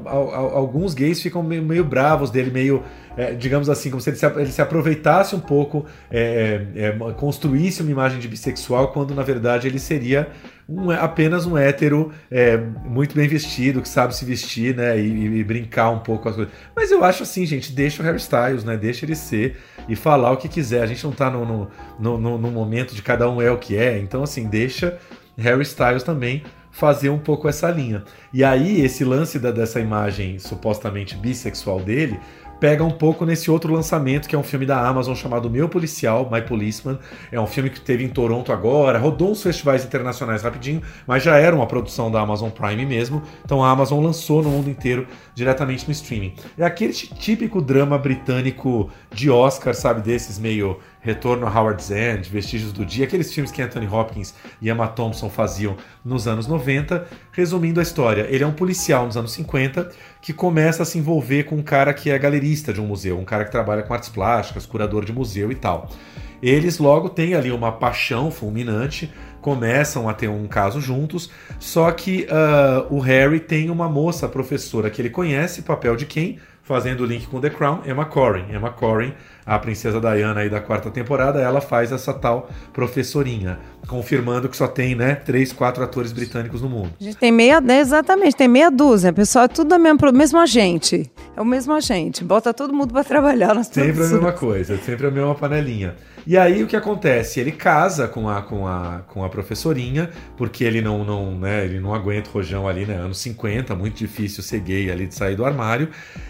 Alguns 0.06 0.94
gays 0.94 1.20
ficam 1.20 1.42
meio, 1.42 1.62
meio 1.62 1.84
bravos 1.84 2.30
dele, 2.30 2.50
meio. 2.50 2.82
é, 3.16 3.32
digamos 3.32 3.68
assim, 3.68 3.90
como 3.90 4.00
se 4.00 4.10
ele 4.10 4.16
se, 4.16 4.26
ele 4.26 4.52
se 4.52 4.62
aproveitasse 4.62 5.34
um 5.34 5.40
pouco, 5.40 5.84
é, 6.10 6.66
é, 6.74 6.86
é, 6.86 7.12
construísse 7.12 7.82
uma 7.82 7.90
imagem 7.90 8.18
de 8.18 8.28
bissexual, 8.28 8.92
quando 8.92 9.14
na 9.14 9.22
verdade 9.22 9.66
ele 9.66 9.78
seria 9.78 10.28
um- 10.68 10.90
apenas 10.90 11.46
um 11.46 11.56
hétero 11.56 12.12
é, 12.30 12.56
muito 12.56 13.14
bem 13.14 13.26
vestido, 13.26 13.80
que 13.80 13.88
sabe 13.88 14.14
se 14.14 14.24
vestir, 14.24 14.76
né? 14.76 14.98
E, 14.98 15.38
e 15.38 15.44
brincar 15.44 15.90
um 15.90 15.98
pouco 16.00 16.24
com 16.24 16.28
as 16.28 16.36
coisas. 16.36 16.52
Mas 16.76 16.90
eu 16.90 17.02
acho 17.04 17.22
assim, 17.22 17.46
gente, 17.46 17.72
deixa 17.72 18.02
o 18.02 18.04
Harry 18.04 18.18
Styles, 18.18 18.64
né? 18.64 18.76
Deixa 18.76 19.04
ele 19.06 19.14
ser 19.14 19.56
e 19.88 19.96
falar 19.96 20.30
o 20.32 20.36
que 20.36 20.48
quiser. 20.48 20.82
A 20.82 20.86
gente 20.86 21.02
não 21.04 21.12
tá 21.12 21.30
no, 21.30 21.44
no, 21.46 21.70
no, 21.98 22.18
no- 22.18 22.38
no 22.38 22.50
momento 22.50 22.94
de 22.94 23.02
cada 23.02 23.28
um 23.30 23.40
é 23.40 23.50
o 23.50 23.56
que 23.58 23.76
é. 23.76 23.98
Então, 23.98 24.22
assim, 24.22 24.46
deixa 24.46 24.98
Harry 25.38 25.62
Styles 25.62 26.02
também 26.02 26.42
fazer 26.70 27.08
um 27.08 27.18
pouco 27.18 27.48
essa 27.48 27.70
linha. 27.70 28.04
E 28.32 28.44
aí, 28.44 28.82
esse 28.82 29.04
lance 29.04 29.38
da, 29.38 29.50
dessa 29.50 29.80
imagem 29.80 30.38
supostamente 30.38 31.16
bissexual 31.16 31.80
dele 31.80 32.20
pega 32.61 32.82
um 32.84 32.90
pouco 32.90 33.24
nesse 33.24 33.50
outro 33.50 33.72
lançamento, 33.72 34.28
que 34.28 34.34
é 34.34 34.38
um 34.38 34.42
filme 34.42 34.66
da 34.66 34.86
Amazon 34.86 35.14
chamado 35.14 35.48
Meu 35.48 35.68
Policial, 35.68 36.28
My 36.30 36.42
Policeman. 36.42 36.98
É 37.30 37.40
um 37.40 37.46
filme 37.46 37.70
que 37.70 37.80
teve 37.80 38.04
em 38.04 38.09
Toronto 38.09 38.52
agora, 38.52 38.98
rodou 38.98 39.30
uns 39.30 39.42
festivais 39.42 39.84
internacionais 39.84 40.42
rapidinho, 40.42 40.82
mas 41.06 41.22
já 41.22 41.36
era 41.36 41.54
uma 41.54 41.66
produção 41.66 42.11
da 42.11 42.20
Amazon 42.20 42.50
Prime 42.50 42.84
mesmo. 42.84 43.22
Então 43.44 43.62
a 43.64 43.70
Amazon 43.70 44.02
lançou 44.04 44.42
no 44.42 44.50
mundo 44.50 44.68
inteiro 44.68 45.06
diretamente 45.34 45.86
no 45.86 45.92
streaming. 45.92 46.34
É 46.56 46.64
aquele 46.64 46.92
tí- 46.92 47.14
típico 47.14 47.61
drama 47.62 47.96
britânico 47.98 48.90
de 49.12 49.30
Oscar, 49.30 49.74
sabe? 49.74 50.00
Desses 50.02 50.38
meio 50.38 50.78
Retorno 51.01 51.46
a 51.46 51.51
Howard's 51.51 51.90
End, 51.90 52.28
Vestígios 52.28 52.72
do 52.72 52.84
Dia, 52.84 53.05
aqueles 53.05 53.32
filmes 53.32 53.51
que 53.51 53.62
Anthony 53.62 53.86
Hopkins 53.86 54.34
e 54.61 54.68
Emma 54.68 54.88
Thompson 54.88 55.30
faziam 55.30 55.76
nos 56.05 56.26
anos 56.26 56.46
90. 56.46 57.07
Resumindo 57.32 57.80
a 57.80 57.82
história, 57.82 58.26
ele 58.28 58.44
é 58.44 58.46
um 58.46 58.53
policial 58.53 59.07
nos 59.07 59.16
anos 59.16 59.32
50 59.32 59.90
que 60.20 60.32
começa 60.32 60.82
a 60.82 60.86
se 60.86 60.99
envolver 60.99 61.44
com 61.44 61.57
um 61.57 61.62
cara 61.62 61.94
que 61.94 62.11
é 62.11 62.18
galerista 62.18 62.72
de 62.72 62.80
um 62.80 62.86
museu, 62.86 63.18
um 63.18 63.24
cara 63.24 63.44
que 63.44 63.51
trabalha 63.51 63.82
com 63.82 63.94
artes 63.94 64.09
plásticas, 64.09 64.66
curador 64.66 65.05
de 65.05 65.12
museu 65.12 65.53
e 65.53 65.55
tal. 65.55 65.88
Eles 66.42 66.78
logo 66.78 67.09
têm 67.09 67.34
ali 67.34 67.51
uma 67.51 67.72
paixão 67.72 68.30
fulminante, 68.30 69.12
começam 69.40 70.09
a 70.09 70.14
ter 70.14 70.28
um 70.28 70.46
caso 70.46 70.80
juntos, 70.80 71.30
só 71.59 71.90
que 71.90 72.26
ah, 72.30 72.86
o 72.90 73.01
Harry 73.01 73.40
tem 73.40 73.70
uma 73.70 73.88
moça 73.88 74.28
professora 74.28 74.90
que 74.90 75.03
ele 75.03 75.11
conhece, 75.11 75.62
papel 75.62 75.96
de 75.96 76.07
quem? 76.07 76.38
Fazendo 76.62 77.01
o 77.01 77.07
link 77.07 77.26
com 77.26 77.40
The 77.40 77.51
Crown, 77.51 77.80
Emma 77.86 78.05
Corrin. 78.05 78.53
Emma 78.53 78.70
Corrin, 78.70 79.14
a 79.49 79.59
princesa 79.59 79.99
Diana 79.99 80.40
aí 80.40 80.51
da 80.51 80.61
quarta 80.61 80.90
temporada, 80.90 81.40
ela 81.40 81.61
faz 81.62 81.90
essa 81.90 82.12
tal 82.12 82.51
professorinha, 82.70 83.59
confirmando 83.86 84.46
que 84.49 84.57
só 84.57 84.68
tem, 84.68 84.94
né, 84.94 85.14
três, 85.14 85.53
quatro 85.53 85.82
atores 85.82 86.12
britânicos 86.12 86.61
no 86.61 86.68
mundo. 86.68 86.90
A 87.01 87.05
gente 87.05 87.16
tem 87.16 87.32
meia, 87.32 87.59
né, 87.59 87.80
exatamente, 87.80 88.36
tem 88.36 88.46
meia 88.46 88.70
dúzia. 88.70 89.11
Pessoal, 89.11 89.46
é 89.46 89.49
tudo 89.49 89.68
da 89.68 89.78
mesma, 89.78 90.12
mesmo 90.12 90.38
agente. 90.38 91.11
É 91.34 91.40
o 91.40 91.44
mesmo 91.46 91.72
agente. 91.72 92.22
Bota 92.22 92.53
todo 92.53 92.74
mundo 92.74 92.92
para 92.92 93.03
trabalhar 93.03 93.55
nas 93.55 93.68
Sempre 93.68 93.90
a 93.90 93.94
produções. 93.94 94.12
mesma 94.12 94.32
coisa, 94.32 94.76
sempre 94.78 95.07
a 95.07 95.11
mesma 95.11 95.34
panelinha. 95.34 95.96
E 96.28 96.36
aí 96.36 96.62
o 96.62 96.66
que 96.66 96.76
acontece? 96.76 97.40
Ele 97.40 97.50
casa 97.50 98.06
com 98.06 98.28
a, 98.28 98.42
com 98.42 98.66
a, 98.66 99.00
com 99.08 99.24
a 99.24 99.30
professorinha, 99.30 100.10
porque 100.36 100.62
ele 100.62 100.82
não, 100.82 101.02
não, 101.02 101.38
né, 101.38 101.64
ele 101.64 101.80
não 101.80 101.94
aguenta 101.94 102.28
o 102.28 102.32
rojão 102.34 102.68
ali, 102.68 102.84
né? 102.84 102.96
Anos 102.96 103.16
50, 103.20 103.74
muito 103.74 103.96
difícil 103.96 104.42
ser 104.42 104.60
gay 104.60 104.90
ali 104.90 105.06
de 105.06 105.14
sair 105.14 105.36
do 105.36 105.42
armário. 105.42 105.88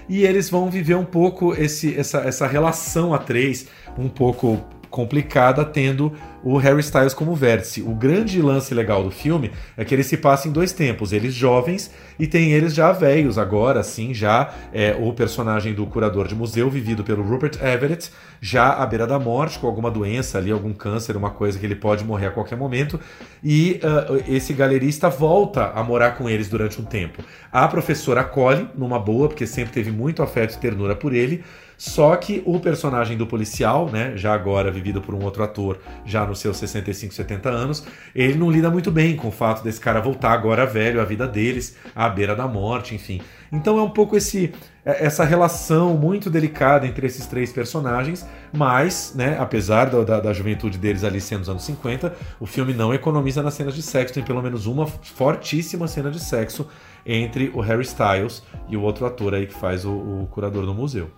E 0.08 0.22
eles 0.22 0.48
vão 0.48 0.70
viver 0.70 0.94
um 0.94 1.04
pouco 1.04 1.52
esse, 1.52 1.98
essa, 1.98 2.18
essa 2.18 2.46
relação 2.46 3.12
a 3.12 3.18
três, 3.18 3.66
um 3.98 4.08
pouco 4.08 4.64
complicada, 4.90 5.64
tendo 5.64 6.12
o 6.42 6.56
Harry 6.56 6.80
Styles 6.80 7.14
como 7.14 7.34
vértice. 7.34 7.82
O 7.82 7.94
grande 7.94 8.40
lance 8.40 8.72
legal 8.72 9.02
do 9.02 9.10
filme 9.10 9.50
é 9.76 9.84
que 9.84 9.94
ele 9.94 10.04
se 10.04 10.16
passa 10.16 10.48
em 10.48 10.52
dois 10.52 10.72
tempos, 10.72 11.12
eles 11.12 11.34
jovens 11.34 11.90
e 12.18 12.26
tem 12.26 12.52
eles 12.52 12.74
já 12.74 12.92
velhos 12.92 13.38
agora, 13.38 13.82
sim, 13.82 14.14
já 14.14 14.52
é 14.72 14.96
o 14.98 15.12
personagem 15.12 15.74
do 15.74 15.86
curador 15.86 16.26
de 16.26 16.34
museu 16.34 16.70
vivido 16.70 17.04
pelo 17.04 17.22
Rupert 17.22 17.58
Everett, 17.62 18.10
já 18.40 18.72
à 18.72 18.86
beira 18.86 19.06
da 19.06 19.18
morte, 19.18 19.58
com 19.58 19.66
alguma 19.66 19.90
doença 19.90 20.38
ali, 20.38 20.50
algum 20.50 20.72
câncer, 20.72 21.16
uma 21.16 21.30
coisa 21.30 21.58
que 21.58 21.66
ele 21.66 21.74
pode 21.74 22.04
morrer 22.04 22.26
a 22.26 22.30
qualquer 22.30 22.56
momento, 22.56 22.98
e 23.42 23.80
ah, 23.82 24.06
esse 24.28 24.52
galerista 24.52 25.08
volta 25.08 25.72
a 25.74 25.82
morar 25.82 26.12
com 26.12 26.28
eles 26.28 26.48
durante 26.48 26.80
um 26.80 26.84
tempo. 26.84 27.22
A 27.52 27.66
professora 27.68 28.22
acolhe 28.22 28.68
numa 28.76 28.98
boa, 28.98 29.28
porque 29.28 29.46
sempre 29.46 29.72
teve 29.72 29.90
muito 29.90 30.22
afeto 30.22 30.54
e 30.54 30.58
ternura 30.58 30.94
por 30.94 31.12
ele, 31.12 31.44
só 31.78 32.16
que 32.16 32.42
o 32.44 32.58
personagem 32.58 33.16
do 33.16 33.24
policial, 33.24 33.88
né, 33.88 34.16
já 34.16 34.34
agora 34.34 34.68
vivido 34.68 35.00
por 35.00 35.14
um 35.14 35.22
outro 35.22 35.44
ator, 35.44 35.78
já 36.04 36.26
nos 36.26 36.40
seus 36.40 36.56
65, 36.56 37.14
70 37.14 37.48
anos, 37.48 37.86
ele 38.12 38.34
não 38.34 38.50
lida 38.50 38.68
muito 38.68 38.90
bem 38.90 39.14
com 39.14 39.28
o 39.28 39.32
fato 39.32 39.62
desse 39.62 39.80
cara 39.80 40.00
voltar 40.00 40.32
agora 40.32 40.66
velho, 40.66 41.00
a 41.00 41.04
vida 41.04 41.26
deles, 41.26 41.76
à 41.94 42.08
beira 42.08 42.34
da 42.34 42.48
morte, 42.48 42.96
enfim. 42.96 43.22
Então 43.52 43.78
é 43.78 43.82
um 43.82 43.90
pouco 43.90 44.16
esse 44.16 44.52
é- 44.84 45.04
essa 45.04 45.22
relação 45.22 45.94
muito 45.94 46.28
delicada 46.30 46.86
entre 46.86 47.06
esses 47.06 47.26
três 47.26 47.52
personagens, 47.52 48.26
mas, 48.52 49.12
né, 49.14 49.36
apesar 49.38 49.90
da, 49.90 50.18
da, 50.18 50.32
juventude 50.32 50.78
deles 50.78 51.04
ali 51.04 51.20
sendo 51.20 51.42
os 51.42 51.48
anos 51.48 51.62
50, 51.64 52.14
o 52.40 52.46
filme 52.46 52.72
não 52.72 52.92
economiza 52.92 53.42
nas 53.42 53.54
cenas 53.54 53.74
de 53.74 53.82
sexo, 53.82 54.14
tem 54.14 54.24
pelo 54.24 54.42
menos 54.42 54.66
uma 54.66 54.86
fortíssima 54.86 55.86
cena 55.86 56.10
de 56.10 56.18
sexo 56.18 56.66
entre 57.04 57.50
o 57.54 57.60
Harry 57.60 57.82
Styles 57.82 58.42
e 58.68 58.76
o 58.76 58.82
outro 58.82 59.04
ator 59.04 59.34
aí 59.34 59.46
que 59.46 59.54
faz 59.54 59.84
o, 59.84 59.92
o 59.92 60.28
curador 60.30 60.64
do 60.64 60.74
museu. 60.74 61.10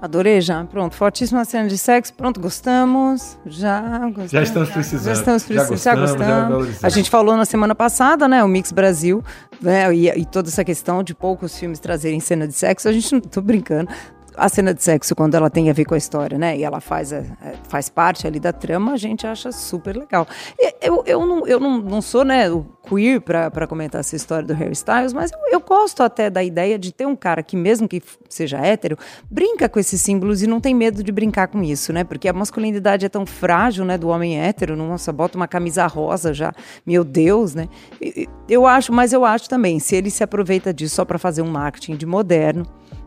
Adorei 0.00 0.40
já. 0.40 0.64
Pronto, 0.64 0.94
fortíssima 0.96 1.44
cena 1.44 1.68
de 1.68 1.76
sexo. 1.76 2.14
Pronto, 2.14 2.40
gostamos. 2.40 3.38
Já 3.44 3.80
gostamos. 4.06 4.30
Já 4.30 4.42
estamos 4.42 4.70
precisando. 4.70 5.04
Já 5.04 5.12
estamos 5.12 5.42
Já 5.42 5.46
precisando. 5.66 5.78
Já 5.78 5.94
gostamos, 5.94 6.50
gostamos. 6.56 6.80
já 6.80 6.86
a 6.86 6.90
gente 6.90 7.10
falou 7.10 7.36
na 7.36 7.44
semana 7.44 7.74
passada, 7.74 8.26
né? 8.26 8.42
O 8.42 8.48
Mix 8.48 8.72
Brasil, 8.72 9.22
né? 9.60 9.94
E, 9.94 10.08
e 10.08 10.24
toda 10.24 10.48
essa 10.48 10.64
questão 10.64 11.02
de 11.02 11.14
poucos 11.14 11.58
filmes 11.58 11.78
trazerem 11.78 12.18
cena 12.18 12.48
de 12.48 12.54
sexo. 12.54 12.88
A 12.88 12.92
gente 12.92 13.12
não 13.12 13.20
tô 13.20 13.42
brincando. 13.42 13.90
A 14.36 14.48
cena 14.48 14.72
de 14.72 14.82
sexo, 14.82 15.14
quando 15.14 15.34
ela 15.34 15.50
tem 15.50 15.68
a 15.70 15.72
ver 15.72 15.84
com 15.84 15.94
a 15.94 15.98
história, 15.98 16.38
né? 16.38 16.56
E 16.56 16.64
ela 16.64 16.80
faz, 16.80 17.12
faz 17.68 17.88
parte 17.88 18.26
ali 18.26 18.40
da 18.40 18.52
trama, 18.52 18.92
a 18.92 18.96
gente 18.96 19.26
acha 19.26 19.52
super 19.52 19.96
legal. 19.96 20.26
Eu, 20.80 21.02
eu, 21.06 21.26
não, 21.26 21.46
eu 21.46 21.60
não, 21.60 21.78
não 21.78 22.02
sou, 22.02 22.24
né, 22.24 22.50
o 22.50 22.64
queer 22.88 23.20
pra 23.20 23.66
comentar 23.66 24.00
essa 24.00 24.16
história 24.16 24.46
do 24.46 24.54
Harry 24.54 24.72
Styles, 24.72 25.12
mas 25.12 25.30
eu, 25.30 25.38
eu 25.52 25.60
gosto 25.60 26.02
até 26.02 26.30
da 26.30 26.42
ideia 26.42 26.78
de 26.78 26.92
ter 26.92 27.06
um 27.06 27.14
cara 27.14 27.42
que, 27.42 27.56
mesmo 27.56 27.88
que 27.88 28.02
seja 28.28 28.58
hétero, 28.58 28.96
brinca 29.30 29.68
com 29.68 29.78
esses 29.78 30.00
símbolos 30.00 30.42
e 30.42 30.46
não 30.46 30.60
tem 30.60 30.74
medo 30.74 31.02
de 31.02 31.12
brincar 31.12 31.48
com 31.48 31.62
isso, 31.62 31.92
né? 31.92 32.04
Porque 32.04 32.28
a 32.28 32.32
masculinidade 32.32 33.06
é 33.06 33.08
tão 33.08 33.26
frágil, 33.26 33.84
né, 33.84 33.98
do 33.98 34.08
homem 34.08 34.40
hétero, 34.40 34.74
nossa, 34.76 35.12
bota 35.12 35.36
uma 35.36 35.48
camisa 35.48 35.86
rosa 35.86 36.32
já, 36.32 36.52
meu 36.86 37.04
Deus, 37.04 37.54
né? 37.54 37.68
Eu 38.48 38.66
acho, 38.66 38.92
mas 38.92 39.12
eu 39.12 39.24
acho 39.24 39.48
também, 39.48 39.78
se 39.78 39.96
ele 39.96 40.10
se 40.10 40.22
aproveita 40.22 40.72
disso 40.72 40.96
só 40.96 41.04
para 41.04 41.18
fazer 41.18 41.42
um 41.42 41.50
marketing 41.50 41.96
de 41.96 42.06
moderno, 42.06 42.66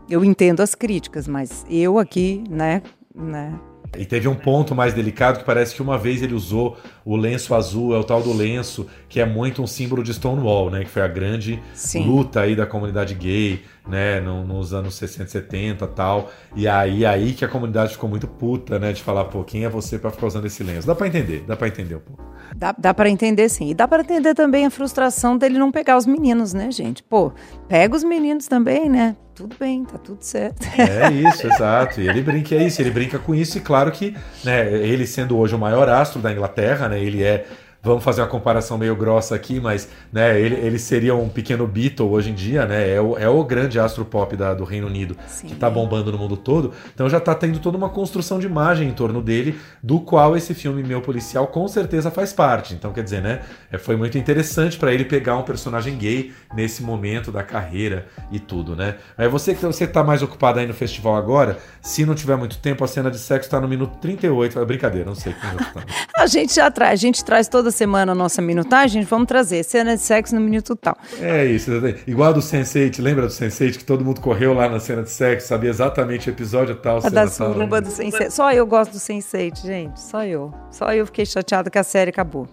eu 0.09 0.23
entendo 0.23 0.61
as 0.61 0.75
críticas, 0.75 1.27
mas 1.27 1.65
eu 1.69 1.97
aqui, 1.97 2.43
né, 2.49 2.81
né, 3.15 3.53
E 3.97 4.05
teve 4.05 4.27
um 4.27 4.35
ponto 4.35 4.73
mais 4.73 4.93
delicado 4.93 5.39
que 5.39 5.45
parece 5.45 5.75
que 5.75 5.81
uma 5.81 5.97
vez 5.97 6.21
ele 6.21 6.33
usou 6.33 6.77
o 7.05 7.15
lenço 7.15 7.53
azul, 7.53 7.93
é 7.93 7.97
o 7.97 8.03
tal 8.03 8.21
do 8.21 8.31
lenço, 8.33 8.87
que 9.09 9.19
é 9.19 9.25
muito 9.25 9.61
um 9.61 9.67
símbolo 9.67 10.01
de 10.03 10.13
Stonewall, 10.13 10.69
né? 10.69 10.83
Que 10.83 10.89
foi 10.89 11.01
a 11.01 11.07
grande 11.07 11.61
Sim. 11.73 12.05
luta 12.05 12.41
aí 12.41 12.55
da 12.55 12.65
comunidade 12.65 13.13
gay, 13.13 13.61
né? 13.87 14.19
no- 14.21 14.45
nos 14.45 14.73
anos 14.73 14.95
60, 14.95 15.29
70 15.29 15.85
tal. 15.87 16.31
E 16.55 16.67
aí, 16.67 17.05
aí 17.05 17.33
que 17.33 17.43
a 17.43 17.47
comunidade 17.47 17.93
ficou 17.93 18.09
muito 18.09 18.27
puta, 18.27 18.79
né? 18.79 18.93
De 18.93 19.01
falar, 19.03 19.25
pô, 19.25 19.43
quem 19.43 19.65
é 19.65 19.69
você 19.69 19.97
pra 19.99 20.11
ficar 20.11 20.27
usando 20.27 20.45
esse 20.45 20.63
lenço? 20.63 20.87
Dá 20.87 20.95
pra 20.95 21.07
entender, 21.07 21.43
dá 21.47 21.55
pra 21.55 21.67
entender 21.67 21.95
um 21.95 21.99
pouco. 21.99 22.23
Dá, 22.55 22.73
dá 22.77 22.93
para 22.93 23.09
entender 23.09 23.49
sim. 23.49 23.69
E 23.69 23.73
dá 23.73 23.87
para 23.87 24.03
entender 24.03 24.33
também 24.35 24.65
a 24.65 24.69
frustração 24.69 25.37
dele 25.37 25.57
não 25.57 25.71
pegar 25.71 25.97
os 25.97 26.05
meninos, 26.05 26.53
né, 26.53 26.71
gente? 26.71 27.01
Pô, 27.03 27.31
pega 27.67 27.95
os 27.95 28.03
meninos 28.03 28.47
também, 28.47 28.87
né? 28.89 29.15
Tudo 29.33 29.55
bem, 29.59 29.83
tá 29.83 29.97
tudo 29.97 30.19
certo. 30.21 30.63
É 30.77 31.11
isso, 31.11 31.47
exato. 31.47 31.99
E 31.99 32.07
ele 32.07 32.21
brinca 32.21 32.53
é 32.53 32.63
isso, 32.67 32.79
ele 32.79 32.91
brinca 32.91 33.17
com 33.17 33.33
isso, 33.33 33.57
e 33.57 33.61
claro 33.61 33.91
que, 33.91 34.15
né, 34.43 34.71
ele 34.71 35.07
sendo 35.07 35.35
hoje 35.35 35.55
o 35.55 35.57
maior 35.57 35.89
astro 35.89 36.21
da 36.21 36.31
Inglaterra, 36.31 36.87
né? 36.87 36.92
Ele 36.97 37.23
é 37.23 37.45
vamos 37.83 38.01
fazer 38.01 38.21
uma 38.21 38.27
comparação 38.27 38.77
meio 38.77 38.95
grossa 38.95 39.35
aqui, 39.35 39.59
mas 39.59 39.89
né, 40.11 40.39
ele, 40.39 40.55
ele 40.55 40.79
seria 40.79 41.13
um 41.13 41.27
pequeno 41.27 41.67
Beatle 41.67 42.09
hoje 42.09 42.31
em 42.31 42.33
dia, 42.33 42.65
né? 42.65 42.89
É 42.95 43.01
o, 43.01 43.17
é 43.17 43.27
o 43.27 43.43
grande 43.43 43.77
astro 43.77 44.05
pop 44.05 44.37
da, 44.37 44.53
do 44.53 44.63
Reino 44.63 44.87
Unido 44.87 45.17
Sim. 45.27 45.47
que 45.47 45.55
tá 45.55 45.69
bombando 45.69 46.09
no 46.09 46.17
mundo 46.17 46.37
todo. 46.37 46.71
Então 46.93 47.09
já 47.09 47.19
tá 47.19 47.35
tendo 47.35 47.59
toda 47.59 47.77
uma 47.77 47.89
construção 47.89 48.39
de 48.39 48.47
imagem 48.47 48.87
em 48.87 48.93
torno 48.93 49.21
dele, 49.21 49.59
do 49.81 49.99
qual 49.99 50.37
esse 50.37 50.53
filme 50.53 50.81
Meu 50.81 51.01
Policial 51.01 51.45
com 51.47 51.67
certeza 51.67 52.09
faz 52.09 52.31
parte. 52.31 52.73
Então, 52.73 52.93
quer 52.93 53.03
dizer, 53.03 53.21
né? 53.21 53.41
É, 53.69 53.77
foi 53.77 53.97
muito 53.97 54.17
interessante 54.17 54.77
para 54.77 54.93
ele 54.93 55.03
pegar 55.03 55.35
um 55.35 55.43
personagem 55.43 55.97
gay 55.97 56.31
nesse 56.55 56.81
momento 56.81 57.33
da 57.33 57.43
carreira 57.43 58.07
e 58.31 58.39
tudo, 58.39 58.77
né? 58.77 58.95
Mas 59.17 59.29
você 59.29 59.53
que 59.53 59.65
você 59.65 59.85
tá 59.85 60.03
mais 60.03 60.21
ocupado 60.21 60.59
aí 60.59 60.65
no 60.65 60.73
festival 60.73 61.17
agora, 61.17 61.57
se 61.81 62.05
não 62.05 62.15
tiver 62.15 62.37
muito 62.37 62.57
tempo, 62.59 62.81
a 62.83 62.87
cena 62.87 63.11
de 63.11 63.19
sexo 63.19 63.49
tá 63.49 63.59
no 63.59 63.67
minuto 63.67 63.97
38. 63.97 64.57
É 64.57 64.65
brincadeira, 64.65 65.05
não 65.05 65.15
sei 65.15 65.33
tá. 65.33 65.83
a 66.17 66.27
gente 66.27 66.55
já 66.55 66.71
traz, 66.71 66.93
a 66.93 66.95
gente 66.95 67.25
traz 67.25 67.49
toda 67.49 67.72
semana 67.73 68.13
a 68.13 68.15
nossa 68.15 68.41
minutagem, 68.41 69.03
vamos 69.03 69.27
trazer 69.27 69.63
cena 69.63 69.95
de 69.95 70.01
sexo 70.01 70.35
no 70.35 70.41
minuto 70.41 70.75
tal. 70.75 70.97
É 71.19 71.45
isso, 71.45 71.71
igual 72.07 72.33
do 72.33 72.39
Sense8, 72.39 73.01
lembra 73.01 73.27
do 73.27 73.33
Sense8 73.33 73.77
que 73.77 73.85
todo 73.85 74.03
mundo 74.03 74.21
correu 74.21 74.53
lá 74.53 74.69
na 74.69 74.79
cena 74.79 75.03
de 75.03 75.09
sexo, 75.09 75.47
sabia 75.47 75.69
exatamente 75.69 76.29
o 76.29 76.31
episódio 76.31 76.75
tal, 76.75 76.99
a 77.03 77.09
da 77.09 77.27
suruba 77.27 77.81
do 77.81 77.89
Sense8. 77.89 78.29
Só 78.29 78.53
eu 78.53 78.65
gosto 78.65 78.91
do 78.91 78.99
Sense8, 78.99 79.61
gente, 79.61 79.99
só 79.99 80.23
eu. 80.23 80.53
Só 80.71 80.93
eu 80.93 81.05
fiquei 81.05 81.25
chateada 81.25 81.69
que 81.69 81.77
a 81.77 81.83
série 81.83 82.09
acabou. 82.09 82.47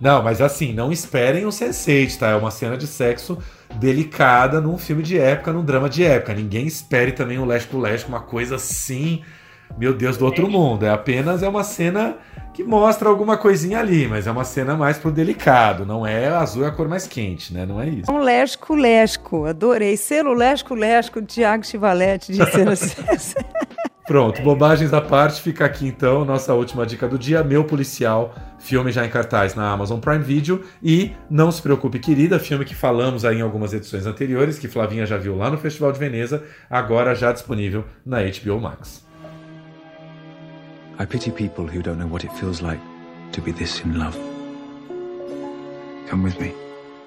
Não, 0.00 0.22
mas 0.22 0.40
assim, 0.40 0.72
não 0.72 0.92
esperem 0.92 1.44
o 1.44 1.48
Sense8, 1.48 2.18
tá? 2.18 2.28
É 2.28 2.36
uma 2.36 2.52
cena 2.52 2.76
de 2.76 2.86
sexo 2.86 3.38
delicada 3.80 4.60
num 4.60 4.78
filme 4.78 5.02
de 5.02 5.18
época, 5.18 5.52
num 5.52 5.64
drama 5.64 5.88
de 5.88 6.04
época. 6.04 6.34
Ninguém 6.34 6.66
espere 6.66 7.12
também 7.12 7.38
o 7.38 7.44
Leste 7.44 7.68
pro 7.68 7.80
Leste, 7.80 8.08
uma 8.08 8.20
coisa 8.20 8.56
assim, 8.56 9.22
meu 9.76 9.92
Deus, 9.92 10.16
do 10.16 10.24
outro 10.24 10.48
mundo. 10.48 10.84
É 10.84 10.90
apenas 10.90 11.42
é 11.42 11.48
uma 11.48 11.64
cena 11.64 12.16
que 12.58 12.64
mostra 12.64 13.08
alguma 13.08 13.36
coisinha 13.36 13.78
ali, 13.78 14.08
mas 14.08 14.26
é 14.26 14.30
uma 14.32 14.42
cena 14.42 14.74
mais 14.74 14.98
pro 14.98 15.12
delicado, 15.12 15.86
não 15.86 16.04
é 16.04 16.26
azul 16.26 16.64
é 16.64 16.68
a 16.68 16.72
cor 16.72 16.88
mais 16.88 17.06
quente, 17.06 17.54
né? 17.54 17.64
Não 17.64 17.80
é 17.80 17.88
isso. 17.88 18.10
Um 18.10 18.18
lesco 18.18 18.74
lesco, 18.74 19.44
adorei. 19.44 19.96
Selo 19.96 20.32
lesco 20.32 20.74
lesco, 20.74 21.22
Tiago 21.22 21.64
Chivalete 21.64 22.32
de 22.32 22.44
cena 22.50 22.72
Pronto, 24.08 24.40
bobagens 24.40 24.92
à 24.94 25.02
parte, 25.02 25.40
fica 25.42 25.66
aqui 25.66 25.86
então 25.86 26.24
nossa 26.24 26.54
última 26.54 26.86
dica 26.86 27.06
do 27.06 27.18
dia, 27.18 27.44
Meu 27.44 27.62
Policial, 27.62 28.34
filme 28.58 28.90
já 28.90 29.04
em 29.04 29.10
cartaz 29.10 29.54
na 29.54 29.70
Amazon 29.70 30.00
Prime 30.00 30.24
Video 30.24 30.64
e 30.82 31.12
Não 31.28 31.52
se 31.52 31.60
preocupe 31.60 31.98
querida, 31.98 32.40
filme 32.40 32.64
que 32.64 32.74
falamos 32.74 33.24
aí 33.24 33.36
em 33.36 33.42
algumas 33.42 33.74
edições 33.74 34.06
anteriores, 34.06 34.58
que 34.58 34.66
Flavinha 34.66 35.04
já 35.04 35.18
viu 35.18 35.36
lá 35.36 35.50
no 35.50 35.58
Festival 35.58 35.92
de 35.92 35.98
Veneza, 35.98 36.42
agora 36.70 37.14
já 37.14 37.32
disponível 37.32 37.84
na 38.04 38.18
HBO 38.22 38.58
Max. 38.58 39.07
I 41.00 41.04
pity 41.04 41.30
people 41.30 41.68
who 41.68 41.80
don't 41.80 41.96
know 41.98 42.08
what 42.08 42.24
it 42.24 42.32
feels 42.32 42.60
like 42.60 42.80
to 43.30 43.40
be 43.40 43.52
this 43.52 43.80
in 43.82 44.00
love. 44.00 44.16
Come 46.08 46.24
with 46.24 46.40
me, 46.40 46.52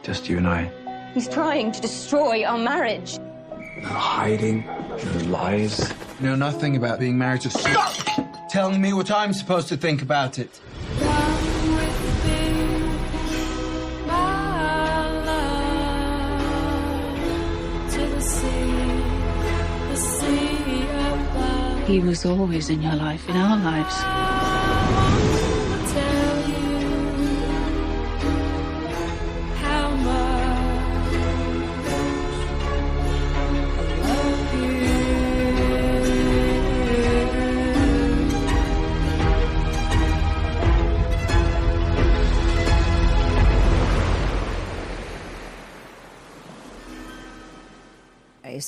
just 0.02 0.30
you 0.30 0.38
and 0.38 0.48
I. 0.48 0.72
He's 1.14 1.28
trying 1.28 1.74
to 1.74 1.82
destroy 1.82 2.46
our 2.46 2.58
marriage. 2.58 3.20
No 3.82 3.90
hiding, 3.90 4.66
no 4.66 5.12
lies. 5.26 5.94
You 6.22 6.28
know 6.28 6.36
nothing 6.38 6.78
about 6.78 7.00
being 7.00 7.18
married 7.18 7.42
to. 7.42 7.50
Stop 7.50 8.50
telling 8.50 8.82
me 8.82 8.94
what 8.94 9.12
I'm 9.12 9.34
supposed 9.34 9.68
to 9.70 9.76
think 9.76 10.02
about 10.02 10.40
it. 10.40 10.62
He 21.88 22.00
was 22.00 22.26
always 22.26 22.70
in 22.70 22.82
your 22.82 22.96
life, 22.96 23.28
in 23.28 23.36
our 23.36 23.58
lives. 23.58 24.41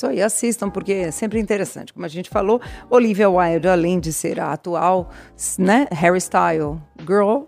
Isso 0.03 0.07
aí, 0.07 0.21
assistam, 0.21 0.69
porque 0.69 0.91
é 0.91 1.11
sempre 1.11 1.39
interessante. 1.39 1.93
Como 1.93 2.05
a 2.05 2.09
gente 2.09 2.29
falou, 2.29 2.59
Olivia 2.89 3.29
Wilde, 3.29 3.67
além 3.67 3.99
de 3.99 4.11
ser 4.11 4.39
a 4.39 4.51
atual 4.51 5.09
né, 5.57 5.87
Harry 5.91 6.19
Style 6.19 6.77
Girl, 6.99 7.43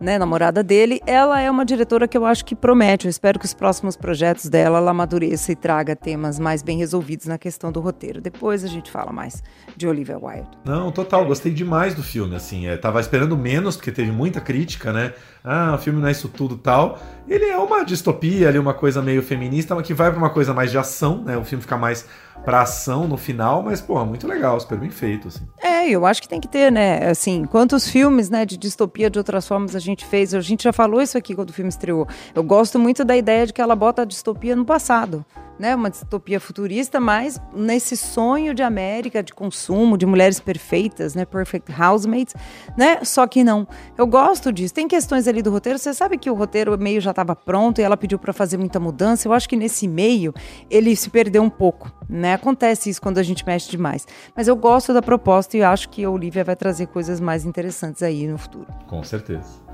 né, 0.00 0.18
namorada 0.18 0.62
dele, 0.62 1.00
ela 1.06 1.40
é 1.40 1.50
uma 1.50 1.64
diretora 1.64 2.06
que 2.06 2.16
eu 2.16 2.24
acho 2.24 2.44
que 2.44 2.54
promete. 2.54 3.06
Eu 3.06 3.10
espero 3.10 3.38
que 3.38 3.44
os 3.44 3.54
próximos 3.54 3.96
projetos 3.96 4.48
dela 4.48 4.78
ela 4.78 4.90
amadureça 4.90 5.52
e 5.52 5.56
traga 5.56 5.96
temas 5.96 6.38
mais 6.38 6.62
bem 6.62 6.78
resolvidos 6.78 7.26
na 7.26 7.38
questão 7.38 7.72
do 7.72 7.80
roteiro. 7.80 8.20
Depois 8.20 8.64
a 8.64 8.68
gente 8.68 8.90
fala 8.90 9.12
mais 9.12 9.42
de 9.76 9.86
Olivia 9.86 10.18
Wilde. 10.18 10.48
Não, 10.64 10.90
total, 10.90 11.24
gostei 11.24 11.52
demais 11.52 11.94
do 11.94 12.02
filme, 12.02 12.36
assim, 12.36 12.66
é, 12.66 12.76
tava 12.76 13.00
esperando 13.00 13.36
menos, 13.36 13.76
porque 13.76 13.92
teve 13.92 14.10
muita 14.10 14.40
crítica, 14.40 14.92
né? 14.92 15.14
Ah, 15.42 15.74
o 15.74 15.78
filme 15.78 16.00
não 16.00 16.08
é 16.08 16.10
isso 16.10 16.28
tudo 16.28 16.56
tal. 16.56 16.98
Ele 17.28 17.44
é 17.44 17.56
uma 17.56 17.84
distopia 17.84 18.48
ali, 18.48 18.58
uma 18.58 18.74
coisa 18.74 19.00
meio 19.00 19.22
feminista, 19.22 19.80
que 19.82 19.94
vai 19.94 20.10
para 20.10 20.18
uma 20.18 20.30
coisa 20.30 20.52
mais 20.52 20.70
de 20.70 20.78
ação, 20.78 21.22
né? 21.22 21.36
O 21.36 21.44
filme 21.44 21.62
fica 21.62 21.76
mais 21.76 22.06
pra 22.46 22.62
ação 22.62 23.08
no 23.08 23.16
final, 23.16 23.60
mas, 23.60 23.80
porra, 23.80 24.04
muito 24.04 24.24
legal, 24.24 24.58
super 24.60 24.78
bem 24.78 24.88
feito, 24.88 25.26
assim. 25.26 25.44
É, 25.60 25.90
eu 25.90 26.06
acho 26.06 26.22
que 26.22 26.28
tem 26.28 26.40
que 26.40 26.46
ter, 26.46 26.70
né? 26.70 27.10
Assim, 27.10 27.44
quantos 27.44 27.88
filmes, 27.88 28.30
né, 28.30 28.46
de 28.46 28.56
distopia 28.56 29.10
de 29.10 29.18
outras 29.18 29.48
formas 29.48 29.74
a 29.74 29.80
gente 29.80 30.06
fez? 30.06 30.32
A 30.32 30.40
gente 30.40 30.62
já 30.62 30.72
falou 30.72 31.02
isso 31.02 31.18
aqui 31.18 31.34
quando 31.34 31.50
o 31.50 31.52
filme 31.52 31.68
estreou. 31.68 32.06
Eu 32.32 32.44
gosto 32.44 32.78
muito 32.78 33.04
da 33.04 33.16
ideia 33.16 33.48
de 33.48 33.52
que 33.52 33.60
ela 33.60 33.74
bota 33.74 34.02
a 34.02 34.04
distopia 34.04 34.54
no 34.54 34.64
passado 34.64 35.26
né, 35.58 35.74
uma 35.74 35.90
distopia 35.90 36.40
futurista, 36.40 37.00
mas 37.00 37.40
nesse 37.54 37.96
sonho 37.96 38.54
de 38.54 38.62
América, 38.62 39.22
de 39.22 39.32
consumo, 39.32 39.96
de 39.96 40.06
mulheres 40.06 40.40
perfeitas, 40.40 41.14
né, 41.14 41.24
perfect 41.24 41.72
housemates, 41.72 42.34
né, 42.76 42.98
só 43.02 43.26
que 43.26 43.42
não. 43.42 43.66
Eu 43.96 44.06
gosto 44.06 44.52
disso. 44.52 44.74
Tem 44.74 44.86
questões 44.88 45.26
ali 45.26 45.42
do 45.42 45.50
roteiro, 45.50 45.78
você 45.78 45.92
sabe 45.94 46.18
que 46.18 46.30
o 46.30 46.34
roteiro 46.34 46.76
meio 46.78 47.00
já 47.00 47.10
estava 47.10 47.34
pronto 47.34 47.80
e 47.80 47.84
ela 47.84 47.96
pediu 47.96 48.18
para 48.18 48.32
fazer 48.32 48.56
muita 48.56 48.78
mudança. 48.78 49.28
Eu 49.28 49.32
acho 49.32 49.48
que 49.48 49.56
nesse 49.56 49.88
meio 49.88 50.34
ele 50.70 50.94
se 50.94 51.10
perdeu 51.10 51.42
um 51.42 51.50
pouco, 51.50 51.92
né? 52.08 52.34
Acontece 52.34 52.90
isso 52.90 53.00
quando 53.00 53.18
a 53.18 53.22
gente 53.22 53.44
mexe 53.44 53.70
demais. 53.70 54.06
Mas 54.36 54.48
eu 54.48 54.56
gosto 54.56 54.92
da 54.92 55.02
proposta 55.02 55.56
e 55.56 55.62
acho 55.62 55.88
que 55.88 56.04
a 56.04 56.10
Olivia 56.10 56.44
vai 56.44 56.56
trazer 56.56 56.86
coisas 56.86 57.20
mais 57.20 57.44
interessantes 57.44 58.02
aí 58.02 58.26
no 58.26 58.38
futuro. 58.38 58.66
Com 58.86 59.02
certeza. 59.02 59.64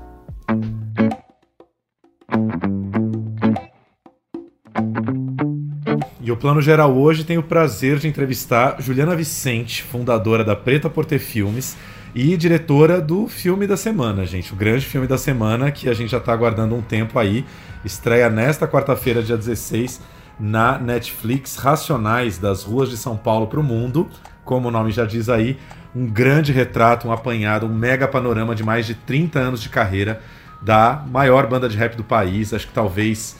E 6.25 6.31
o 6.31 6.37
plano 6.37 6.61
geral 6.61 6.95
hoje 6.97 7.25
tem 7.25 7.37
o 7.37 7.43
prazer 7.43 7.99
de 7.99 8.07
entrevistar 8.07 8.77
Juliana 8.79 9.13
Vicente, 9.13 9.83
fundadora 9.83 10.41
da 10.41 10.55
Preta 10.55 10.89
por 10.89 11.03
Ter 11.03 11.19
Filmes 11.19 11.75
e 12.15 12.37
diretora 12.37 13.01
do 13.01 13.27
filme 13.27 13.67
da 13.67 13.75
semana, 13.75 14.25
gente. 14.25 14.53
O 14.53 14.55
grande 14.55 14.85
filme 14.85 15.05
da 15.05 15.17
semana 15.17 15.69
que 15.69 15.89
a 15.89 15.93
gente 15.93 16.11
já 16.11 16.19
está 16.19 16.31
aguardando 16.31 16.75
um 16.75 16.81
tempo 16.81 17.19
aí. 17.19 17.43
Estreia 17.83 18.29
nesta 18.29 18.65
quarta-feira, 18.65 19.21
dia 19.21 19.35
16, 19.35 19.99
na 20.39 20.77
Netflix, 20.77 21.57
Racionais 21.57 22.37
das 22.37 22.63
Ruas 22.63 22.89
de 22.89 22.95
São 22.95 23.17
Paulo 23.17 23.47
para 23.47 23.59
o 23.59 23.63
Mundo. 23.63 24.07
Como 24.45 24.69
o 24.69 24.71
nome 24.71 24.93
já 24.93 25.03
diz 25.03 25.27
aí, 25.27 25.57
um 25.93 26.05
grande 26.05 26.53
retrato, 26.53 27.05
um 27.05 27.11
apanhado, 27.11 27.65
um 27.65 27.75
mega 27.75 28.07
panorama 28.07 28.55
de 28.55 28.63
mais 28.63 28.85
de 28.85 28.95
30 28.95 29.39
anos 29.39 29.61
de 29.61 29.67
carreira 29.67 30.21
da 30.61 31.03
maior 31.05 31.47
banda 31.47 31.67
de 31.67 31.75
rap 31.75 31.97
do 31.97 32.03
país. 32.05 32.53
Acho 32.53 32.67
que 32.67 32.73
talvez 32.73 33.35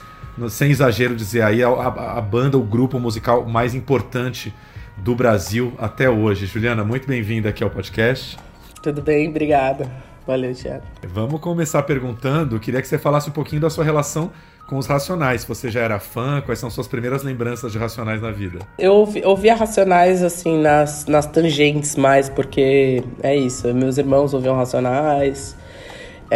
sem 0.48 0.70
exagero 0.70 1.14
dizer 1.14 1.42
aí, 1.42 1.62
a, 1.62 1.68
a, 1.68 2.18
a, 2.18 2.20
banda, 2.20 2.58
o 2.58 2.62
grupo 2.62 2.98
musical 2.98 3.44
mais 3.44 3.74
importante 3.74 4.52
do 4.96 5.14
Brasil 5.14 5.72
até 5.78 6.08
hoje. 6.08 6.46
Juliana, 6.46 6.84
muito 6.84 7.06
bem-vinda 7.06 7.48
aqui 7.48 7.62
ao 7.62 7.70
podcast. 7.70 8.36
Tudo 8.82 9.02
bem, 9.02 9.28
obrigada. 9.28 9.90
Valeu, 10.26 10.54
Thiago. 10.54 10.84
Vamos 11.06 11.40
começar 11.40 11.82
perguntando, 11.82 12.58
queria 12.58 12.80
que 12.80 12.88
você 12.88 12.98
falasse 12.98 13.28
um 13.28 13.32
pouquinho 13.32 13.60
da 13.60 13.68
sua 13.68 13.84
relação 13.84 14.30
com 14.66 14.78
os 14.78 14.86
Racionais. 14.86 15.42
Se 15.42 15.48
você 15.48 15.70
já 15.70 15.80
era 15.80 15.98
fã, 15.98 16.40
quais 16.40 16.58
são 16.58 16.70
suas 16.70 16.88
primeiras 16.88 17.22
lembranças 17.22 17.72
de 17.72 17.78
Racionais 17.78 18.22
na 18.22 18.30
vida? 18.30 18.60
Eu 18.78 18.94
ouvi, 18.94 19.22
ouvia 19.24 19.54
Racionais, 19.54 20.22
assim, 20.22 20.58
nas, 20.58 21.06
nas 21.06 21.26
tangentes 21.26 21.96
mais, 21.96 22.28
porque 22.28 23.04
é 23.22 23.36
isso, 23.36 23.72
meus 23.74 23.98
irmãos 23.98 24.32
ouviam 24.32 24.56
Racionais, 24.56 25.56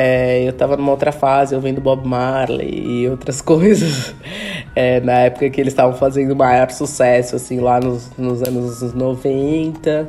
é, 0.00 0.44
eu 0.46 0.52
tava 0.52 0.76
numa 0.76 0.92
outra 0.92 1.10
fase, 1.10 1.56
ouvindo 1.56 1.80
Bob 1.80 2.06
Marley 2.06 3.02
e 3.02 3.08
outras 3.08 3.40
coisas. 3.42 4.14
É, 4.76 5.00
na 5.00 5.14
época 5.22 5.50
que 5.50 5.60
eles 5.60 5.72
estavam 5.72 5.92
fazendo 5.96 6.36
maior 6.36 6.70
sucesso, 6.70 7.34
assim, 7.34 7.58
lá 7.58 7.80
nos, 7.80 8.08
nos 8.16 8.40
anos 8.44 8.94
90. 8.94 10.08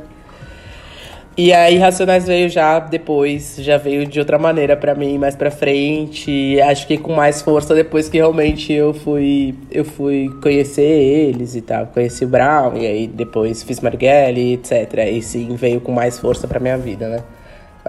E 1.36 1.52
aí 1.52 1.76
Racionais 1.76 2.24
veio 2.24 2.48
já 2.48 2.78
depois, 2.78 3.56
já 3.58 3.78
veio 3.78 4.06
de 4.06 4.20
outra 4.20 4.38
maneira 4.38 4.76
para 4.76 4.94
mim, 4.94 5.18
mais 5.18 5.34
para 5.34 5.50
frente. 5.50 6.60
Acho 6.60 6.86
que 6.86 6.96
com 6.96 7.12
mais 7.12 7.42
força 7.42 7.74
depois 7.74 8.08
que 8.08 8.18
realmente 8.18 8.72
eu 8.72 8.94
fui 8.94 9.56
eu 9.72 9.84
fui 9.84 10.28
conhecer 10.40 10.82
eles 10.82 11.56
e 11.56 11.62
tal, 11.62 11.86
conheci 11.88 12.24
o 12.24 12.28
Brown 12.28 12.76
e 12.76 12.86
aí 12.86 13.06
depois 13.08 13.64
fiz 13.64 13.80
Marighella, 13.80 14.38
etc. 14.38 15.08
E 15.10 15.20
sim, 15.20 15.56
veio 15.56 15.80
com 15.80 15.90
mais 15.90 16.16
força 16.16 16.46
para 16.46 16.60
minha 16.60 16.78
vida, 16.78 17.08
né? 17.08 17.22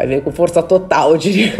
Vai 0.01 0.07
ver 0.07 0.23
com 0.23 0.31
força 0.31 0.63
total, 0.63 1.11
eu 1.11 1.17
diria. 1.19 1.53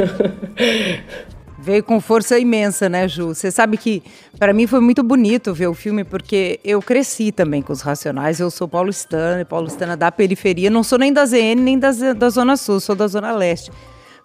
Veio 1.60 1.84
com 1.84 2.02
força 2.02 2.39
imensa, 2.39 2.89
né, 2.89 3.08
Ju? 3.08 3.36
Você 3.36 3.52
sabe 3.52 3.78
que 3.78 4.02
para 4.39 4.52
mim 4.52 4.66
foi 4.66 4.80
muito 4.80 5.04
bonito 5.04 5.54
ver 5.54 5.68
o 5.68 5.76
filme 5.76 6.04
porque 6.04 6.60
eu 6.64 6.82
cresci 6.82 7.32
também 7.32 7.62
com 7.62 7.72
os 7.72 7.82
Racionais. 7.82 8.39
Eu 8.39 8.50
sou 8.50 8.68
paulistana, 8.68 9.46
paulistana 9.46 9.96
da 9.96 10.12
periferia. 10.12 10.72
Não 10.72 10.82
sou 10.82 10.98
nem 10.98 11.14
da 11.14 11.24
ZN 11.24 11.62
nem 11.62 11.78
da, 11.78 11.92
da 12.18 12.30
Zona 12.30 12.58
Sul, 12.58 12.80
sou 12.80 12.96
da 12.96 13.06
Zona 13.06 13.32
Leste. 13.32 13.70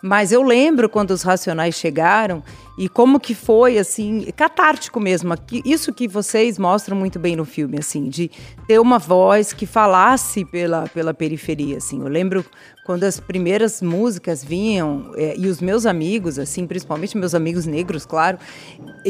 Mas 0.02 0.32
eu 0.32 0.42
lembro 0.42 0.88
quando 0.88 1.10
os 1.10 1.22
Racionais 1.22 1.74
chegaram 1.74 2.42
e 2.78 2.88
como 2.88 3.20
que 3.20 3.34
foi 3.34 3.78
assim 3.78 4.26
catártico 4.36 5.00
mesmo 5.00 5.34
isso 5.64 5.92
que 5.94 6.06
vocês 6.06 6.58
mostram 6.58 6.96
muito 6.96 7.18
bem 7.18 7.34
no 7.34 7.44
filme 7.44 7.78
assim 7.78 8.08
de 8.08 8.30
ter 8.68 8.78
uma 8.78 8.98
voz 8.98 9.54
que 9.54 9.64
falasse 9.64 10.44
pela, 10.44 10.86
pela 10.88 11.14
periferia 11.14 11.78
assim 11.78 12.00
eu 12.00 12.08
lembro 12.08 12.44
quando 12.86 13.04
as 13.04 13.18
primeiras 13.18 13.82
músicas 13.82 14.44
vinham 14.44 15.12
é, 15.16 15.34
e 15.36 15.48
os 15.48 15.60
meus 15.60 15.84
amigos 15.84 16.38
assim 16.38 16.66
principalmente 16.66 17.16
meus 17.18 17.34
amigos 17.34 17.66
negros 17.66 18.06
claro 18.06 18.38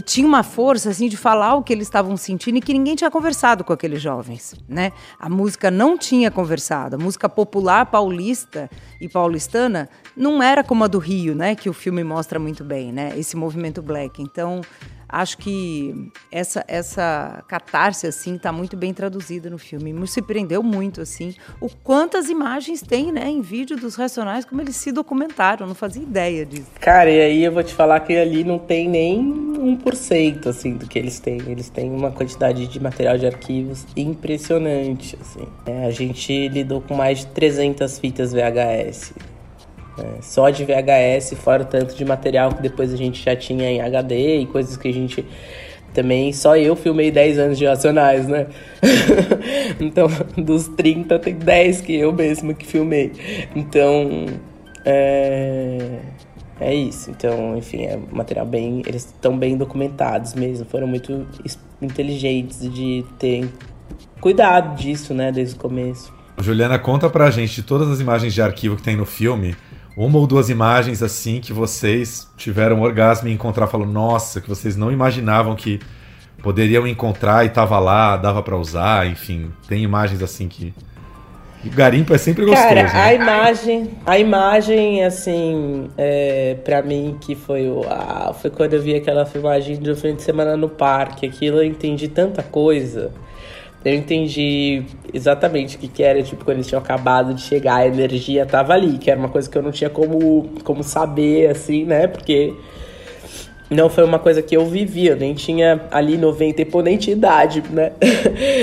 tinha 0.04 0.26
uma 0.26 0.42
força 0.42 0.90
assim 0.90 1.08
de 1.08 1.16
falar 1.16 1.54
o 1.54 1.62
que 1.62 1.72
eles 1.72 1.86
estavam 1.86 2.16
sentindo 2.16 2.58
e 2.58 2.60
que 2.60 2.72
ninguém 2.72 2.94
tinha 2.94 3.10
conversado 3.10 3.62
com 3.62 3.72
aqueles 3.72 4.00
jovens 4.00 4.54
né? 4.68 4.92
A 5.18 5.28
música 5.28 5.70
não 5.70 5.98
tinha 5.98 6.30
conversado. 6.30 6.96
A 6.96 6.98
música 6.98 7.28
popular 7.28 7.86
paulista 7.86 8.70
e 9.00 9.08
paulistana 9.08 9.88
não 10.16 10.42
era 10.42 10.64
como 10.64 10.84
a 10.84 10.86
do 10.86 10.98
Rio 10.98 11.34
né? 11.34 11.54
Que 11.54 11.68
o 11.68 11.72
filme 11.72 12.02
mostra 12.02 12.38
muito 12.38 12.64
bem 12.64 12.92
né? 12.92 13.12
Esse 13.16 13.36
movimento 13.36 13.76
movimento 13.76 13.82
black. 13.82 14.22
Então, 14.22 14.60
acho 15.08 15.38
que 15.38 16.10
essa 16.30 16.64
essa 16.68 17.44
catarse 17.48 18.06
assim 18.06 18.36
está 18.36 18.52
muito 18.52 18.76
bem 18.76 18.92
traduzida 18.92 19.48
no 19.48 19.58
filme. 19.58 19.92
Me 19.92 20.06
surpreendeu 20.06 20.62
muito 20.62 21.00
assim 21.00 21.34
o 21.60 21.68
quantas 21.68 22.28
imagens 22.28 22.82
tem, 22.82 23.12
né, 23.12 23.28
em 23.28 23.40
vídeo 23.40 23.76
dos 23.76 23.94
Racionais, 23.94 24.44
como 24.44 24.60
eles 24.60 24.76
se 24.76 24.92
documentaram. 24.92 25.66
Não 25.66 25.74
fazia 25.74 26.02
ideia 26.02 26.44
disso. 26.44 26.70
Cara, 26.80 27.10
e 27.10 27.20
aí 27.20 27.44
eu 27.44 27.52
vou 27.52 27.62
te 27.62 27.74
falar 27.74 28.00
que 28.00 28.16
ali 28.16 28.44
não 28.44 28.58
tem 28.58 28.88
nem 28.88 29.46
1% 29.56 30.46
assim 30.46 30.74
do 30.74 30.86
que 30.86 30.98
eles 30.98 31.18
têm. 31.18 31.40
Eles 31.46 31.68
têm 31.68 31.90
uma 31.90 32.10
quantidade 32.10 32.66
de 32.66 32.80
material 32.80 33.18
de 33.18 33.26
arquivos 33.26 33.86
impressionante, 33.96 35.16
assim. 35.20 35.46
É, 35.66 35.86
a 35.86 35.90
gente 35.90 36.48
lidou 36.48 36.80
com 36.80 36.94
mais 36.94 37.20
de 37.20 37.26
300 37.26 37.98
fitas 37.98 38.32
VHS. 38.32 39.12
É, 39.98 40.20
só 40.20 40.50
de 40.50 40.64
VHS, 40.64 41.34
fora 41.38 41.62
o 41.62 41.66
tanto 41.66 41.94
de 41.94 42.04
material 42.04 42.52
que 42.52 42.62
depois 42.62 42.92
a 42.92 42.96
gente 42.96 43.22
já 43.22 43.34
tinha 43.34 43.70
em 43.70 43.80
HD 43.80 44.40
e 44.40 44.46
coisas 44.46 44.76
que 44.76 44.88
a 44.88 44.92
gente 44.92 45.24
também. 45.94 46.32
Só 46.32 46.56
eu 46.56 46.76
filmei 46.76 47.10
10 47.10 47.38
anos 47.38 47.58
de 47.58 47.64
Racionais, 47.64 48.28
né? 48.28 48.46
então, 49.80 50.06
dos 50.36 50.68
30, 50.68 51.18
tem 51.18 51.34
10 51.34 51.80
que 51.80 51.94
eu 51.96 52.12
mesmo 52.12 52.54
que 52.54 52.66
filmei. 52.66 53.12
Então, 53.54 54.26
é. 54.84 56.00
É 56.58 56.74
isso. 56.74 57.10
Então, 57.10 57.56
enfim, 57.56 57.82
é 57.82 57.98
material 58.10 58.46
bem. 58.46 58.82
Eles 58.86 59.04
estão 59.04 59.36
bem 59.36 59.56
documentados 59.56 60.34
mesmo. 60.34 60.64
Foram 60.64 60.86
muito 60.86 61.26
inteligentes 61.82 62.60
de 62.60 63.04
terem 63.18 63.52
cuidado 64.20 64.74
disso, 64.74 65.12
né, 65.12 65.30
desde 65.30 65.54
o 65.54 65.58
começo. 65.58 66.14
Juliana, 66.38 66.78
conta 66.78 67.08
pra 67.08 67.30
gente 67.30 67.56
de 67.56 67.62
todas 67.62 67.88
as 67.88 68.00
imagens 68.00 68.32
de 68.32 68.40
arquivo 68.42 68.76
que 68.76 68.82
tem 68.82 68.96
no 68.96 69.04
filme 69.06 69.54
uma 69.96 70.18
ou 70.18 70.26
duas 70.26 70.50
imagens 70.50 71.02
assim 71.02 71.40
que 71.40 71.52
vocês 71.52 72.28
tiveram 72.36 72.82
orgasmo 72.82 73.28
em 73.28 73.32
encontrar, 73.32 73.66
falou, 73.66 73.86
nossa, 73.86 74.40
que 74.40 74.48
vocês 74.48 74.76
não 74.76 74.92
imaginavam 74.92 75.56
que 75.56 75.80
poderiam 76.42 76.86
encontrar 76.86 77.46
e 77.46 77.48
tava 77.48 77.78
lá, 77.78 78.16
dava 78.16 78.42
para 78.42 78.56
usar, 78.56 79.06
enfim, 79.06 79.50
tem 79.66 79.82
imagens 79.82 80.22
assim 80.22 80.48
que 80.48 80.74
o 81.64 81.70
garimpo 81.70 82.14
é 82.14 82.18
sempre 82.18 82.44
gostoso. 82.44 82.68
Cara, 82.68 82.82
né? 82.84 82.90
a 82.94 83.14
imagem, 83.14 83.90
a 84.04 84.18
imagem, 84.18 85.04
assim, 85.04 85.88
é, 85.96 86.56
para 86.64 86.82
mim 86.82 87.16
que 87.20 87.34
foi 87.34 87.68
o, 87.68 87.82
foi 88.34 88.50
quando 88.50 88.74
eu 88.74 88.82
vi 88.82 88.94
aquela 88.94 89.24
filmagem 89.24 89.76
do 89.76 89.96
fim 89.96 90.14
de 90.14 90.22
semana 90.22 90.56
no 90.56 90.68
parque. 90.68 91.26
Aquilo 91.26 91.58
eu 91.58 91.64
entendi 91.64 92.06
tanta 92.06 92.42
coisa. 92.42 93.10
Eu 93.86 93.94
entendi 93.94 94.82
exatamente 95.14 95.76
o 95.76 95.78
que, 95.78 95.86
que 95.86 96.02
era, 96.02 96.20
tipo, 96.20 96.44
quando 96.44 96.56
eles 96.56 96.66
tinham 96.66 96.82
acabado 96.82 97.32
de 97.32 97.40
chegar, 97.40 97.76
a 97.76 97.86
energia 97.86 98.44
tava 98.44 98.72
ali, 98.72 98.98
que 98.98 99.08
era 99.08 99.16
uma 99.16 99.28
coisa 99.28 99.48
que 99.48 99.56
eu 99.56 99.62
não 99.62 99.70
tinha 99.70 99.88
como, 99.88 100.50
como 100.64 100.82
saber, 100.82 101.50
assim, 101.50 101.84
né? 101.84 102.08
Porque 102.08 102.52
não 103.70 103.88
foi 103.88 104.02
uma 104.02 104.18
coisa 104.18 104.42
que 104.42 104.56
eu 104.56 104.66
vivia, 104.66 105.12
eu 105.12 105.16
nem 105.16 105.34
tinha 105.34 105.82
ali 105.92 106.16
90 106.16 106.62
e 106.62 106.98
tinha 106.98 107.14
idade, 107.14 107.62
né? 107.70 107.92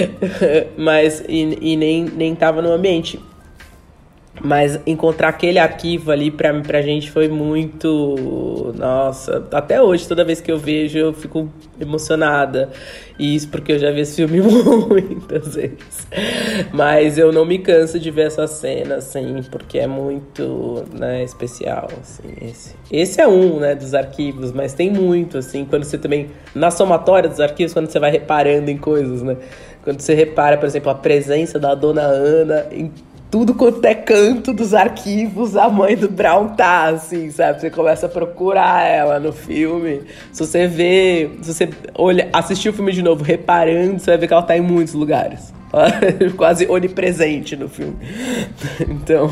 Mas, 0.75 1.23
e, 1.29 1.57
e, 1.61 1.77
nem, 1.77 2.03
nem 2.03 2.35
tava 2.35 2.61
no 2.61 2.73
ambiente. 2.73 3.17
Mas 4.43 4.77
encontrar 4.85 5.29
aquele 5.29 5.57
arquivo 5.57 6.11
ali 6.11 6.29
pra, 6.29 6.53
pra 6.61 6.81
gente 6.81 7.09
foi 7.09 7.29
muito. 7.29 8.73
Nossa, 8.77 9.47
até 9.53 9.81
hoje, 9.81 10.05
toda 10.05 10.25
vez 10.25 10.41
que 10.41 10.51
eu 10.51 10.59
vejo, 10.59 10.97
eu 10.97 11.13
fico 11.13 11.49
emocionada. 11.79 12.69
E 13.17 13.35
isso 13.35 13.47
porque 13.47 13.71
eu 13.71 13.79
já 13.79 13.89
vi 13.89 14.01
esse 14.01 14.15
filme 14.15 14.41
muitas 14.89 15.55
vezes. 15.55 16.07
Mas 16.73 17.17
eu 17.17 17.31
não 17.31 17.45
me 17.45 17.57
canso 17.59 17.97
de 17.97 18.11
ver 18.11 18.27
essa 18.27 18.45
cena, 18.45 18.95
assim, 18.95 19.41
porque 19.49 19.79
é 19.79 19.87
muito 19.87 20.83
né, 20.93 21.23
especial. 21.23 21.87
Assim, 22.01 22.33
esse. 22.41 22.75
esse 22.91 23.21
é 23.21 23.27
um 23.27 23.61
né, 23.61 23.75
dos 23.75 23.93
arquivos, 23.93 24.51
mas 24.51 24.73
tem 24.73 24.91
muito, 24.91 25.37
assim, 25.37 25.63
quando 25.63 25.85
você 25.85 25.97
também. 25.97 26.31
Na 26.53 26.69
somatória 26.69 27.29
dos 27.29 27.39
arquivos, 27.39 27.71
quando 27.71 27.89
você 27.89 27.97
vai 27.97 28.11
reparando 28.11 28.69
em 28.69 28.77
coisas, 28.77 29.21
né? 29.21 29.37
Quando 29.83 30.01
você 30.01 30.13
repara, 30.13 30.57
por 30.57 30.65
exemplo, 30.65 30.89
a 30.89 30.95
presença 30.95 31.57
da 31.57 31.73
dona 31.75 32.01
Ana 32.01 32.67
em 32.71 32.91
tudo 33.33 33.55
quanto 33.55 33.83
é 33.83 33.95
canto 33.95 34.53
dos 34.53 34.75
arquivos, 34.75 35.57
a 35.57 35.67
mãe 35.67 35.97
do 35.97 36.07
Brown 36.07 36.49
tá, 36.49 36.89
assim, 36.89 37.31
sabe? 37.31 37.61
Você 37.61 37.71
começa 37.71 38.05
a 38.05 38.09
procurar 38.09 38.85
ela 38.85 39.19
no 39.19 39.33
filme. 39.33 40.01
Se 40.31 40.45
você 40.45 40.67
vê, 40.67 41.31
se 41.41 41.51
você 41.51 41.69
olha, 41.95 42.29
assistir 42.31 42.69
o 42.69 42.73
filme 42.73 42.91
de 42.91 43.01
novo 43.01 43.23
reparando, 43.23 43.97
você 43.97 44.11
vai 44.11 44.19
ver 44.19 44.27
que 44.27 44.33
ela 44.33 44.43
tá 44.43 44.55
em 44.55 44.61
muitos 44.61 44.93
lugares. 44.93 45.51
quase 46.37 46.67
onipresente 46.67 47.55
no 47.55 47.67
filme. 47.67 47.95
Então, 48.87 49.31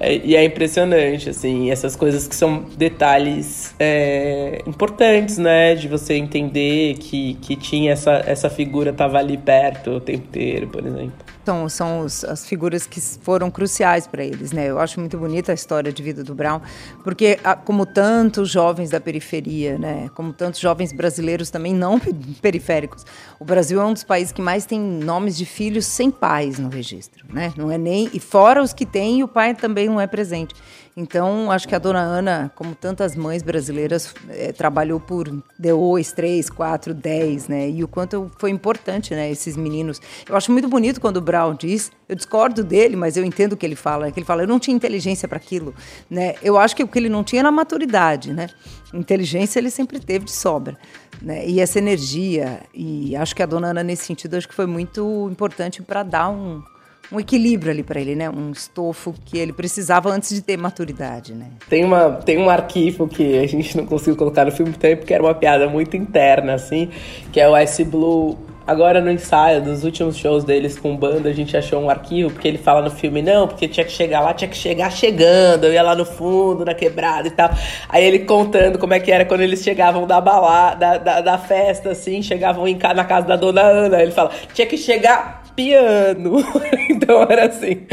é, 0.00 0.16
e 0.16 0.34
é 0.34 0.44
impressionante, 0.44 1.30
assim, 1.30 1.70
essas 1.70 1.94
coisas 1.94 2.26
que 2.26 2.34
são 2.34 2.64
detalhes 2.76 3.72
é, 3.78 4.62
importantes, 4.66 5.38
né? 5.38 5.76
De 5.76 5.86
você 5.86 6.14
entender 6.14 6.94
que, 6.94 7.34
que 7.34 7.54
tinha 7.54 7.92
essa, 7.92 8.20
essa 8.26 8.50
figura, 8.50 8.92
tava 8.92 9.18
ali 9.18 9.36
perto 9.36 9.92
o 9.92 10.00
tempo 10.00 10.24
inteiro, 10.24 10.66
por 10.66 10.84
exemplo 10.84 11.35
são, 11.46 11.68
são 11.68 12.00
os, 12.00 12.24
as 12.24 12.44
figuras 12.44 12.86
que 12.86 13.00
foram 13.00 13.50
cruciais 13.50 14.06
para 14.06 14.24
eles, 14.24 14.50
né? 14.50 14.66
Eu 14.66 14.80
acho 14.80 14.98
muito 14.98 15.16
bonita 15.16 15.52
a 15.52 15.54
história 15.54 15.92
de 15.92 16.02
vida 16.02 16.24
do 16.24 16.34
Brown, 16.34 16.60
porque 17.04 17.38
como 17.64 17.86
tantos 17.86 18.50
jovens 18.50 18.90
da 18.90 19.00
periferia, 19.00 19.78
né? 19.78 20.10
Como 20.14 20.32
tantos 20.32 20.58
jovens 20.60 20.92
brasileiros 20.92 21.48
também 21.48 21.72
não 21.72 22.00
periféricos, 22.42 23.06
o 23.38 23.44
Brasil 23.44 23.80
é 23.80 23.84
um 23.84 23.92
dos 23.92 24.02
países 24.02 24.32
que 24.32 24.42
mais 24.42 24.66
tem 24.66 24.80
nomes 24.80 25.36
de 25.36 25.46
filhos 25.46 25.86
sem 25.86 26.10
pais 26.10 26.58
no 26.58 26.68
registro, 26.68 27.24
né? 27.32 27.52
Não 27.56 27.70
é 27.70 27.78
nem 27.78 28.10
e 28.12 28.18
fora 28.18 28.60
os 28.60 28.72
que 28.72 28.84
têm, 28.84 29.22
o 29.22 29.28
pai 29.28 29.54
também 29.54 29.86
não 29.86 30.00
é 30.00 30.06
presente. 30.06 30.54
Então, 30.98 31.50
acho 31.50 31.68
que 31.68 31.74
a 31.74 31.78
dona 31.78 32.00
Ana, 32.00 32.50
como 32.54 32.74
tantas 32.74 33.14
mães 33.14 33.42
brasileiras, 33.42 34.14
é, 34.30 34.50
trabalhou 34.50 34.98
por 34.98 35.30
dois, 35.58 36.10
três, 36.10 36.48
quatro, 36.48 36.94
dez, 36.94 37.48
né? 37.48 37.68
E 37.68 37.84
o 37.84 37.88
quanto 37.88 38.30
foi 38.38 38.48
importante, 38.48 39.14
né? 39.14 39.30
Esses 39.30 39.58
meninos. 39.58 40.00
Eu 40.26 40.34
acho 40.34 40.50
muito 40.50 40.66
bonito 40.66 40.98
quando 40.98 41.18
o 41.18 41.20
Brown 41.20 41.54
diz, 41.54 41.92
eu 42.08 42.16
discordo 42.16 42.64
dele, 42.64 42.96
mas 42.96 43.18
eu 43.18 43.26
entendo 43.26 43.52
o 43.52 43.58
que 43.58 43.66
ele 43.66 43.76
fala. 43.76 44.10
Que 44.10 44.20
ele 44.20 44.24
fala, 44.24 44.44
eu 44.44 44.48
não 44.48 44.58
tinha 44.58 44.74
inteligência 44.74 45.28
para 45.28 45.36
aquilo, 45.36 45.74
né? 46.08 46.34
Eu 46.42 46.56
acho 46.56 46.74
que 46.74 46.82
o 46.82 46.88
que 46.88 46.98
ele 46.98 47.10
não 47.10 47.22
tinha 47.22 47.40
era 47.40 47.50
maturidade, 47.50 48.32
né? 48.32 48.48
Inteligência 48.94 49.58
ele 49.58 49.70
sempre 49.70 50.00
teve 50.00 50.24
de 50.24 50.32
sobra, 50.32 50.78
né? 51.20 51.46
E 51.46 51.60
essa 51.60 51.78
energia. 51.78 52.62
E 52.72 53.14
acho 53.14 53.36
que 53.36 53.42
a 53.42 53.46
dona 53.46 53.68
Ana 53.68 53.82
nesse 53.82 54.06
sentido 54.06 54.34
acho 54.34 54.48
que 54.48 54.54
foi 54.54 54.66
muito 54.66 55.28
importante 55.30 55.82
para 55.82 56.02
dar 56.02 56.30
um 56.30 56.62
um 57.10 57.20
equilíbrio 57.20 57.70
ali 57.70 57.82
para 57.82 58.00
ele, 58.00 58.14
né? 58.14 58.28
Um 58.28 58.50
estofo 58.50 59.14
que 59.24 59.38
ele 59.38 59.52
precisava 59.52 60.10
antes 60.10 60.34
de 60.34 60.40
ter 60.40 60.56
maturidade, 60.56 61.34
né? 61.34 61.46
Tem, 61.68 61.84
uma, 61.84 62.12
tem 62.12 62.38
um 62.38 62.50
arquivo 62.50 63.06
que 63.06 63.38
a 63.38 63.46
gente 63.46 63.76
não 63.76 63.86
conseguiu 63.86 64.16
colocar 64.16 64.44
no 64.44 64.52
filme 64.52 64.72
também 64.72 64.96
porque 64.96 65.14
era 65.14 65.22
uma 65.22 65.34
piada 65.34 65.68
muito 65.68 65.96
interna, 65.96 66.54
assim, 66.54 66.90
que 67.32 67.40
é 67.40 67.48
o 67.48 67.58
Ice 67.58 67.84
Blue 67.84 68.36
Agora 68.66 69.00
no 69.00 69.12
ensaio 69.12 69.62
dos 69.62 69.84
últimos 69.84 70.16
shows 70.16 70.42
deles 70.42 70.76
com 70.76 70.96
banda, 70.96 71.28
a 71.28 71.32
gente 71.32 71.56
achou 71.56 71.80
um 71.80 71.88
arquivo, 71.88 72.32
porque 72.32 72.48
ele 72.48 72.58
fala 72.58 72.82
no 72.82 72.90
filme, 72.90 73.22
não, 73.22 73.46
porque 73.46 73.68
tinha 73.68 73.86
que 73.86 73.92
chegar 73.92 74.20
lá, 74.20 74.34
tinha 74.34 74.48
que 74.48 74.56
chegar 74.56 74.90
chegando, 74.90 75.66
eu 75.66 75.72
ia 75.72 75.84
lá 75.84 75.94
no 75.94 76.04
fundo, 76.04 76.64
na 76.64 76.74
quebrada 76.74 77.28
e 77.28 77.30
tal. 77.30 77.48
Aí 77.88 78.04
ele 78.04 78.20
contando 78.20 78.76
como 78.76 78.92
é 78.92 78.98
que 78.98 79.12
era 79.12 79.24
quando 79.24 79.42
eles 79.42 79.62
chegavam 79.62 80.04
da 80.04 80.20
balada, 80.20 80.74
da, 80.74 80.98
da, 80.98 81.20
da 81.20 81.38
festa, 81.38 81.90
assim, 81.90 82.20
chegavam 82.20 82.66
em, 82.66 82.76
na 82.76 83.04
casa 83.04 83.28
da 83.28 83.36
dona 83.36 83.62
Ana. 83.62 84.02
Ele 84.02 84.10
fala, 84.10 84.32
tinha 84.52 84.66
que 84.66 84.76
chegar 84.76 85.45
piano. 85.56 86.36
então 86.90 87.22
era 87.22 87.46
assim. 87.46 87.86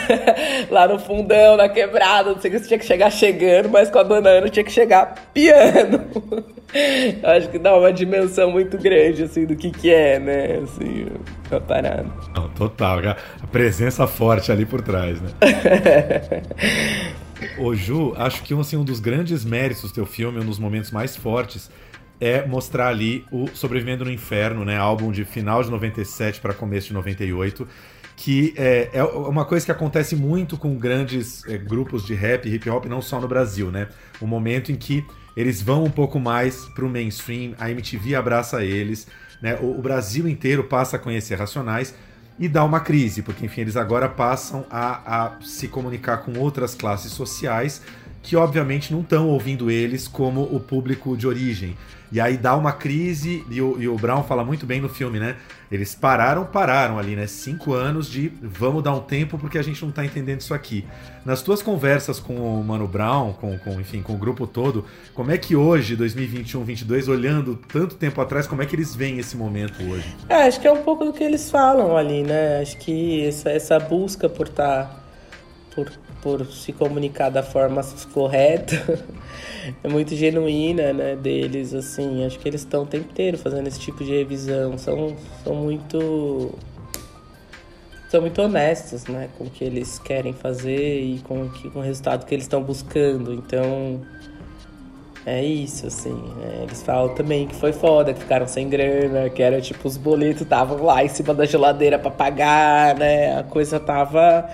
Lá 0.70 0.86
no 0.86 0.98
fundão, 0.98 1.56
na 1.56 1.68
quebrada, 1.68 2.32
não 2.32 2.40
sei 2.40 2.56
se 2.58 2.68
tinha 2.68 2.78
que 2.78 2.84
chegar 2.84 3.10
chegando, 3.10 3.70
mas 3.70 3.90
com 3.90 3.98
a 3.98 4.02
dona 4.02 4.28
Ana 4.28 4.48
tinha 4.50 4.64
que 4.64 4.70
chegar 4.70 5.30
piano. 5.32 6.04
Eu 7.22 7.30
acho 7.30 7.48
que 7.48 7.58
dá 7.58 7.74
uma 7.74 7.90
dimensão 7.90 8.50
muito 8.50 8.76
grande, 8.76 9.22
assim, 9.22 9.46
do 9.46 9.56
que 9.56 9.70
que 9.70 9.90
é, 9.90 10.18
né? 10.18 10.60
Assim, 10.62 11.06
a 11.50 11.58
parada. 11.58 12.06
Não, 12.36 12.50
total, 12.50 12.98
a 13.08 13.46
presença 13.46 14.06
forte 14.06 14.52
ali 14.52 14.66
por 14.66 14.82
trás, 14.82 15.18
né? 15.18 15.30
Ô 17.56 17.74
Ju, 17.74 18.12
acho 18.18 18.42
que 18.42 18.52
assim, 18.52 18.76
um 18.76 18.84
dos 18.84 19.00
grandes 19.00 19.46
méritos 19.46 19.82
do 19.82 19.94
teu 19.94 20.04
filme, 20.04 20.40
um 20.40 20.44
dos 20.44 20.58
momentos 20.58 20.90
mais 20.90 21.16
fortes, 21.16 21.70
é 22.20 22.46
mostrar 22.46 22.88
ali 22.88 23.24
o 23.30 23.48
Sobrevivendo 23.54 24.04
no 24.04 24.10
Inferno, 24.10 24.64
né? 24.64 24.76
Álbum 24.76 25.12
de 25.12 25.24
final 25.24 25.62
de 25.62 25.70
97 25.70 26.40
para 26.40 26.52
começo 26.52 26.88
de 26.88 26.94
98 26.94 27.66
que 28.18 28.52
é, 28.56 28.90
é, 28.94 29.04
uma 29.04 29.44
coisa 29.44 29.64
que 29.64 29.70
acontece 29.70 30.16
muito 30.16 30.56
com 30.56 30.76
grandes 30.76 31.46
é, 31.46 31.56
grupos 31.56 32.04
de 32.04 32.14
rap 32.14 32.48
e 32.48 32.54
hip 32.54 32.68
hop, 32.68 32.86
não 32.86 33.00
só 33.00 33.20
no 33.20 33.28
Brasil, 33.28 33.70
né? 33.70 33.86
O 34.20 34.26
momento 34.26 34.72
em 34.72 34.76
que 34.76 35.06
eles 35.36 35.62
vão 35.62 35.84
um 35.84 35.90
pouco 35.90 36.18
mais 36.18 36.64
pro 36.74 36.88
mainstream, 36.88 37.54
a 37.60 37.70
MTV 37.70 38.16
abraça 38.16 38.64
eles, 38.64 39.06
né? 39.40 39.56
O, 39.60 39.78
o 39.78 39.80
Brasil 39.80 40.28
inteiro 40.28 40.64
passa 40.64 40.96
a 40.96 40.98
conhecer 40.98 41.36
Racionais 41.36 41.94
e 42.40 42.48
dá 42.48 42.64
uma 42.64 42.80
crise, 42.80 43.22
porque 43.22 43.46
enfim, 43.46 43.60
eles 43.60 43.76
agora 43.76 44.08
passam 44.08 44.66
a, 44.68 45.26
a 45.26 45.40
se 45.40 45.68
comunicar 45.68 46.18
com 46.18 46.36
outras 46.40 46.74
classes 46.74 47.12
sociais 47.12 47.82
que 48.20 48.34
obviamente 48.34 48.92
não 48.92 49.00
estão 49.00 49.28
ouvindo 49.28 49.70
eles 49.70 50.08
como 50.08 50.42
o 50.42 50.58
público 50.58 51.16
de 51.16 51.24
origem. 51.24 51.76
E 52.10 52.20
aí 52.20 52.36
dá 52.36 52.56
uma 52.56 52.72
crise, 52.72 53.44
e 53.50 53.60
o, 53.60 53.80
e 53.80 53.88
o 53.88 53.96
Brown 53.96 54.22
fala 54.22 54.44
muito 54.44 54.64
bem 54.64 54.80
no 54.80 54.88
filme, 54.88 55.18
né? 55.18 55.36
Eles 55.70 55.94
pararam, 55.94 56.46
pararam 56.46 56.98
ali, 56.98 57.14
né? 57.14 57.26
Cinco 57.26 57.74
anos 57.74 58.10
de 58.10 58.32
vamos 58.40 58.82
dar 58.82 58.94
um 58.94 59.00
tempo 59.00 59.38
porque 59.38 59.58
a 59.58 59.62
gente 59.62 59.84
não 59.84 59.92
tá 59.92 60.04
entendendo 60.04 60.40
isso 60.40 60.54
aqui. 60.54 60.86
Nas 61.26 61.42
tuas 61.42 61.60
conversas 61.60 62.18
com 62.18 62.34
o 62.36 62.64
Mano 62.64 62.88
Brown, 62.88 63.34
com, 63.34 63.58
com 63.58 63.78
enfim, 63.78 64.00
com 64.00 64.14
o 64.14 64.16
grupo 64.16 64.46
todo, 64.46 64.86
como 65.12 65.30
é 65.30 65.36
que 65.36 65.54
hoje, 65.54 65.94
2021, 65.94 66.60
2022, 66.60 67.08
olhando 67.08 67.56
tanto 67.70 67.96
tempo 67.96 68.20
atrás, 68.20 68.46
como 68.46 68.62
é 68.62 68.66
que 68.66 68.74
eles 68.74 68.94
veem 68.94 69.18
esse 69.18 69.36
momento 69.36 69.82
hoje? 69.82 70.16
É, 70.28 70.44
acho 70.46 70.58
que 70.58 70.66
é 70.66 70.72
um 70.72 70.82
pouco 70.82 71.04
do 71.04 71.12
que 71.12 71.22
eles 71.22 71.50
falam 71.50 71.96
ali, 71.96 72.22
né? 72.22 72.62
Acho 72.62 72.78
que 72.78 73.26
essa, 73.26 73.50
essa 73.50 73.78
busca 73.78 74.28
por 74.28 74.46
estar. 74.46 74.86
Tá, 74.86 74.98
por 75.74 75.92
por 76.22 76.44
se 76.46 76.72
comunicar 76.72 77.30
da 77.30 77.42
forma 77.42 77.82
correta 78.12 79.04
é 79.82 79.88
muito 79.88 80.14
genuína, 80.14 80.92
né, 80.92 81.16
deles, 81.16 81.74
assim, 81.74 82.24
acho 82.24 82.38
que 82.38 82.48
eles 82.48 82.62
estão 82.62 82.82
o 82.82 82.86
tempo 82.86 83.10
inteiro 83.10 83.38
fazendo 83.38 83.66
esse 83.66 83.80
tipo 83.80 84.04
de 84.04 84.12
revisão, 84.12 84.76
são, 84.78 85.16
são 85.44 85.54
muito 85.54 86.54
são 88.10 88.22
muito 88.22 88.40
honestos, 88.40 89.04
né, 89.04 89.28
com 89.36 89.44
o 89.44 89.50
que 89.50 89.62
eles 89.62 89.98
querem 89.98 90.32
fazer 90.32 91.00
e 91.00 91.18
com, 91.20 91.48
com 91.72 91.78
o 91.78 91.82
resultado 91.82 92.24
que 92.24 92.34
eles 92.34 92.44
estão 92.44 92.62
buscando, 92.62 93.34
então 93.34 94.00
é 95.28 95.44
isso, 95.44 95.86
assim. 95.86 96.24
É, 96.42 96.62
eles 96.62 96.82
falam 96.82 97.14
também 97.14 97.46
que 97.46 97.54
foi 97.54 97.70
foda, 97.70 98.14
que 98.14 98.20
ficaram 98.20 98.48
sem 98.48 98.66
grana, 98.66 99.28
que 99.28 99.42
era 99.42 99.60
tipo, 99.60 99.86
os 99.86 99.98
boletos 99.98 100.40
estavam 100.40 100.82
lá 100.82 101.04
em 101.04 101.08
cima 101.08 101.34
da 101.34 101.44
geladeira 101.44 101.98
para 101.98 102.10
pagar, 102.10 102.94
né? 102.94 103.38
A 103.38 103.42
coisa 103.42 103.78
tava 103.78 104.48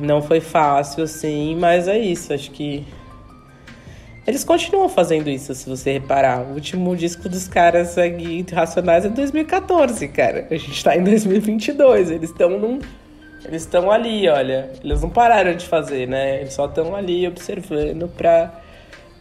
não 0.00 0.22
foi 0.22 0.40
fácil, 0.40 1.04
assim, 1.04 1.56
mas 1.56 1.88
é 1.88 1.98
isso. 1.98 2.32
Acho 2.32 2.50
que 2.50 2.84
eles 4.28 4.44
continuam 4.44 4.90
fazendo 4.90 5.30
isso, 5.30 5.54
se 5.54 5.66
você 5.66 5.92
reparar. 5.92 6.42
O 6.42 6.52
último 6.52 6.94
disco 6.94 7.30
dos 7.30 7.48
caras 7.48 7.96
aqui, 7.96 8.44
Racionais 8.52 9.06
é 9.06 9.08
2014, 9.08 10.06
cara. 10.08 10.46
A 10.50 10.54
gente 10.54 10.84
tá 10.84 10.94
em 10.94 11.02
2022. 11.02 12.10
Eles 12.10 12.28
estão 12.28 12.50
num. 12.50 12.78
Eles 13.42 13.62
estão 13.62 13.90
ali, 13.90 14.28
olha. 14.28 14.70
Eles 14.84 15.00
não 15.00 15.08
pararam 15.08 15.54
de 15.56 15.64
fazer, 15.64 16.06
né? 16.06 16.42
Eles 16.42 16.52
só 16.52 16.66
estão 16.66 16.94
ali 16.94 17.26
observando 17.26 18.06
pra, 18.06 18.52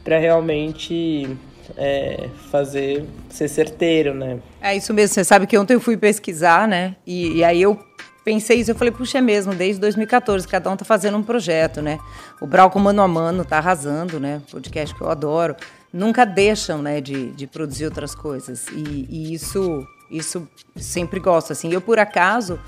pra 0.04 0.18
realmente 0.18 1.38
é, 1.78 2.28
fazer 2.52 3.06
ser 3.30 3.48
certeiro, 3.48 4.14
né? 4.14 4.40
É 4.62 4.76
isso 4.76 4.94
mesmo. 4.94 5.14
Você 5.14 5.24
sabe 5.24 5.48
que 5.48 5.58
ontem 5.58 5.76
eu 5.76 5.80
fui 5.80 5.96
pesquisar, 5.96 6.68
né? 6.68 6.98
E, 7.06 7.38
e 7.38 7.44
aí 7.46 7.62
eu 7.62 7.80
pensei 8.28 8.60
isso, 8.60 8.72
eu 8.72 8.76
falei, 8.76 8.92
puxa, 8.92 9.20
é 9.20 9.22
mesmo, 9.22 9.56
desde 9.56 9.80
2014, 9.80 10.46
cada 10.46 10.70
um 10.70 10.76
tá 10.76 10.84
fazendo 10.84 11.18
um 11.18 11.24
projeto, 11.24 11.82
né? 11.82 11.98
O 12.42 12.46
Brau 12.46 12.70
Mano 12.78 13.02
a 13.02 13.08
Mano 13.08 13.46
tá 13.46 13.58
arrasando, 13.58 14.20
né? 14.20 14.42
Podcast 14.52 14.94
que 14.94 15.02
eu 15.02 15.10
adoro. 15.10 15.56
Nunca 15.94 16.26
deixam, 16.26 16.82
né, 16.82 17.00
de, 17.00 17.32
de 17.32 17.48
produzir 17.48 17.86
outras 17.86 18.14
coisas. 18.14 18.68
E, 18.74 19.08
e 19.10 19.34
isso, 19.34 19.88
isso 20.12 20.46
sempre 20.76 21.22
gosto, 21.22 21.54
assim. 21.54 21.72
Eu, 21.72 21.80
por 21.80 22.00
acaso, 22.00 22.60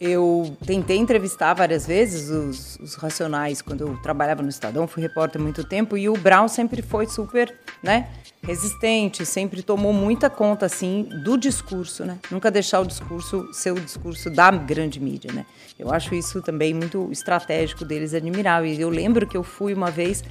eu 0.00 0.56
tentei 0.64 0.96
entrevistar 0.96 1.54
várias 1.54 1.86
vezes 1.86 2.30
os, 2.30 2.78
os, 2.80 2.94
Racionais 2.94 3.60
quando 3.60 3.82
eu 3.82 3.96
trabalhava 3.98 4.42
no 4.42 4.48
Estadão, 4.48 4.86
fui 4.86 5.02
repórter 5.02 5.40
muito 5.40 5.64
tempo, 5.64 5.96
e 5.96 6.08
o 6.08 6.14
Brown 6.14 6.46
sempre 6.48 6.82
foi 6.82 7.06
super, 7.06 7.54
né, 7.82 8.08
resistente, 8.42 9.26
sempre 9.26 9.62
tomou 9.62 9.92
muita 9.92 10.30
conta, 10.30 10.66
assim, 10.66 11.08
do 11.24 11.36
discurso, 11.36 12.04
né, 12.04 12.18
nunca 12.30 12.50
deixar 12.50 12.80
o 12.80 12.86
discurso 12.86 13.48
ser 13.52 13.72
o 13.72 13.80
discurso 13.80 14.30
da 14.30 14.50
grande 14.50 15.00
mídia, 15.00 15.32
né. 15.32 15.44
Eu 15.78 15.92
acho 15.92 16.14
isso 16.14 16.42
também 16.42 16.74
muito 16.74 17.08
estratégico 17.12 17.84
deles, 17.84 18.12
admirável. 18.12 18.68
E 18.68 18.80
eu 18.80 18.88
lembro 18.88 19.26
que 19.26 19.36
eu 19.36 19.44
fui 19.44 19.72
uma 19.72 19.92
vez 19.92 20.24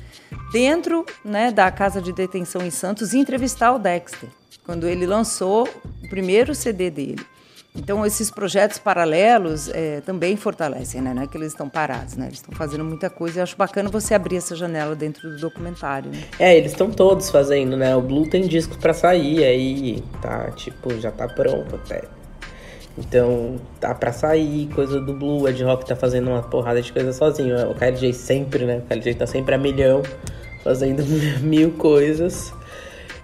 dentro, 0.51 1.05
né, 1.23 1.51
da 1.51 1.71
casa 1.71 2.01
de 2.01 2.11
detenção 2.11 2.61
em 2.65 2.69
Santos 2.69 3.13
entrevistar 3.13 3.71
o 3.71 3.79
Dexter, 3.79 4.29
quando 4.65 4.85
ele 4.87 5.05
lançou 5.05 5.67
o 6.03 6.09
primeiro 6.09 6.53
CD 6.53 6.91
dele. 6.91 7.25
Então, 7.77 8.05
esses 8.05 8.31
projetos 8.31 8.79
paralelos 8.79 9.69
é, 9.69 10.01
também 10.01 10.35
fortalecem, 10.35 10.99
né? 10.99 11.13
Não 11.13 11.21
é 11.21 11.27
que 11.27 11.37
eles 11.37 11.49
estão 11.49 11.69
parados, 11.69 12.15
né? 12.15 12.25
Eles 12.25 12.39
estão 12.39 12.53
fazendo 12.55 12.83
muita 12.83 13.09
coisa 13.09 13.39
eu 13.39 13.43
acho 13.43 13.55
bacana 13.55 13.87
você 13.87 14.15
abrir 14.15 14.37
essa 14.37 14.55
janela 14.55 14.95
dentro 14.95 15.29
do 15.29 15.37
documentário. 15.37 16.11
Né? 16.11 16.23
É, 16.39 16.57
eles 16.57 16.71
estão 16.71 16.89
todos 16.89 17.29
fazendo, 17.29 17.77
né? 17.77 17.95
O 17.95 18.01
Blue 18.01 18.27
tem 18.27 18.47
discos 18.47 18.77
para 18.77 18.93
sair, 18.93 19.43
aí 19.43 20.03
tá, 20.21 20.51
tipo, 20.51 20.99
já 20.99 21.11
tá 21.11 21.27
pronto 21.27 21.75
até. 21.75 22.03
Então, 22.97 23.57
tá 23.79 23.93
pra 23.93 24.11
sair 24.11 24.67
coisa 24.73 24.99
do 24.99 25.13
Blue, 25.13 25.47
Ed 25.47 25.63
Rock 25.63 25.85
tá 25.85 25.95
fazendo 25.95 26.31
uma 26.31 26.41
porrada 26.41 26.81
de 26.81 26.91
coisa 26.91 27.13
sozinho. 27.13 27.55
O 27.69 27.75
KLJ 27.75 28.11
sempre, 28.11 28.65
né? 28.65 28.79
O 28.79 28.81
KLJ 28.81 29.13
tá 29.13 29.27
sempre 29.27 29.53
a 29.53 29.57
milhão, 29.57 30.01
fazendo 30.63 31.03
mil 31.41 31.71
coisas. 31.73 32.51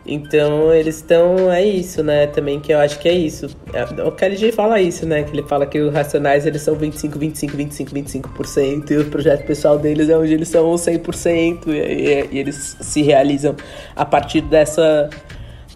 Então 0.06 0.74
eles 0.74 0.98
estão. 0.98 1.52
É 1.52 1.64
isso, 1.64 2.04
né? 2.04 2.28
Também 2.28 2.60
que 2.60 2.74
eu 2.74 2.80
acho 2.80 3.00
que 3.00 3.08
é 3.08 3.14
isso. 3.14 3.48
É, 3.72 3.84
o 4.04 4.12
KLJ 4.12 4.52
fala 4.52 4.80
isso, 4.80 5.06
né? 5.06 5.24
Que 5.24 5.32
ele 5.32 5.44
fala 5.44 5.66
que 5.66 5.80
os 5.80 5.94
Racionais 5.94 6.46
eles 6.46 6.62
são 6.62 6.76
25, 6.76 7.18
25, 7.18 7.56
25, 7.56 7.92
25%. 7.92 8.92
E 8.92 8.98
o 8.98 9.10
projeto 9.10 9.46
pessoal 9.46 9.78
deles 9.80 10.10
é 10.10 10.18
onde 10.18 10.34
eles 10.34 10.50
são 10.50 10.74
100%. 10.74 11.68
E, 11.68 11.72
e, 11.72 12.30
e 12.34 12.40
eles 12.40 12.78
se 12.82 13.02
realizam 13.02 13.56
a 13.96 14.04
partir 14.04 14.42
dessa. 14.42 15.10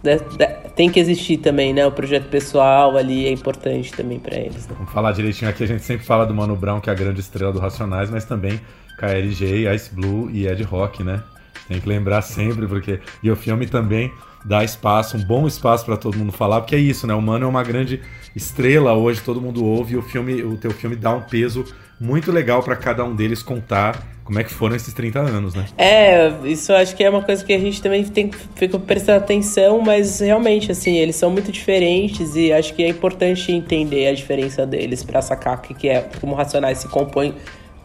De, 0.04 0.18
de, 0.18 0.48
tem 0.76 0.92
que 0.92 1.00
existir 1.00 1.38
também, 1.38 1.74
né? 1.74 1.88
O 1.88 1.92
projeto 1.92 2.30
pessoal 2.30 2.98
ali 2.98 3.26
é 3.26 3.32
importante 3.32 3.94
também 3.94 4.20
para 4.20 4.38
eles. 4.38 4.68
Né? 4.68 4.76
Vamos 4.78 4.92
falar 4.92 5.14
direitinho 5.14 5.50
aqui. 5.50 5.64
A 5.64 5.68
gente 5.68 5.84
sempre 5.84 6.06
fala 6.06 6.26
do 6.26 6.34
Mano 6.34 6.56
Brown, 6.56 6.82
que 6.82 6.90
é 6.90 6.94
a 6.94 6.96
grande 6.96 7.22
estrela 7.22 7.54
do 7.54 7.60
Racionais, 7.60 8.10
mas 8.10 8.26
também 8.26 8.60
KLJ, 9.00 9.74
Ice 9.74 9.94
Blue 9.94 10.30
e 10.30 10.48
Ed 10.48 10.62
Rock, 10.64 11.04
né? 11.04 11.24
Tem 11.68 11.80
que 11.80 11.88
lembrar 11.88 12.22
sempre, 12.22 12.68
porque. 12.68 13.00
E 13.22 13.30
o 13.30 13.36
filme 13.36 13.68
também 13.68 14.12
dá 14.46 14.64
espaço, 14.64 15.18
um 15.18 15.24
bom 15.24 15.46
espaço 15.48 15.86
para 15.86 15.98
todo 15.98 16.18
mundo 16.18 16.32
falar, 16.32 16.62
porque 16.62 16.76
é 16.76 16.80
isso, 16.80 17.06
né? 17.06 17.14
O 17.14 17.22
Mano 17.22 17.46
é 17.46 17.48
uma 17.48 17.64
grande 17.64 18.02
estrela 18.36 18.94
hoje, 18.94 19.22
todo 19.22 19.42
mundo 19.42 19.66
ouve, 19.66 19.96
e 19.96 19.98
o 19.98 20.02
filme, 20.02 20.42
o 20.44 20.56
teu 20.58 20.72
filme 20.72 20.96
dá 20.96 21.14
um 21.14 21.22
peso 21.22 21.66
muito 22.00 22.32
legal 22.32 22.62
para 22.64 22.76
cada 22.76 23.04
um 23.04 23.16
deles 23.16 23.42
contar 23.42 24.02
como 24.24 24.40
é 24.40 24.44
que 24.44 24.54
foram 24.54 24.76
esses 24.76 24.94
30 24.94 25.20
anos, 25.20 25.56
né? 25.56 25.66
É, 25.78 26.30
isso 26.44 26.74
acho 26.74 26.94
que 26.96 27.04
é 27.04 27.10
uma 27.10 27.24
coisa 27.24 27.44
que 27.46 27.54
a 27.54 27.60
gente 27.60 27.82
também 27.82 28.04
tem 28.04 28.28
que 28.30 28.80
prestar 28.80 29.16
atenção, 29.16 29.82
mas 29.82 30.20
realmente, 30.20 30.70
assim, 30.70 30.98
eles 30.98 31.16
são 31.16 31.30
muito 31.30 31.50
diferentes 31.50 32.36
e 32.36 32.52
acho 32.52 32.74
que 32.74 32.84
é 32.84 32.90
importante 32.90 33.52
entender 33.54 34.08
a 34.08 34.14
diferença 34.14 34.66
deles 34.66 35.02
para 35.02 35.22
sacar 35.22 35.58
o 35.58 35.62
que, 35.62 35.74
que 35.74 35.88
é, 35.88 36.10
como 36.20 36.36
Racionais 36.36 36.80
se 36.80 36.90
compõe 36.90 37.34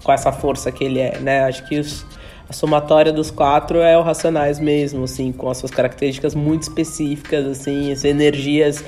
com 0.03 0.13
essa 0.13 0.33
força 0.33 0.73
que 0.73 0.83
ele 0.83 0.99
é, 0.99 1.19
né? 1.21 1.45
Acho 1.45 1.67
que 1.69 1.79
os 1.79 2.05
a 2.53 2.55
somatória 2.55 3.11
dos 3.11 3.31
quatro 3.31 3.79
é 3.79 3.97
o 3.97 4.03
Racionais 4.03 4.61
mesmo, 4.61 5.05
assim, 5.05 5.33
com 5.33 5.49
as 5.49 5.57
suas 5.57 5.71
características 5.71 6.35
muito 6.35 6.65
específicas, 6.65 7.47
assim, 7.47 7.91
as 7.91 8.05
energias 8.05 8.85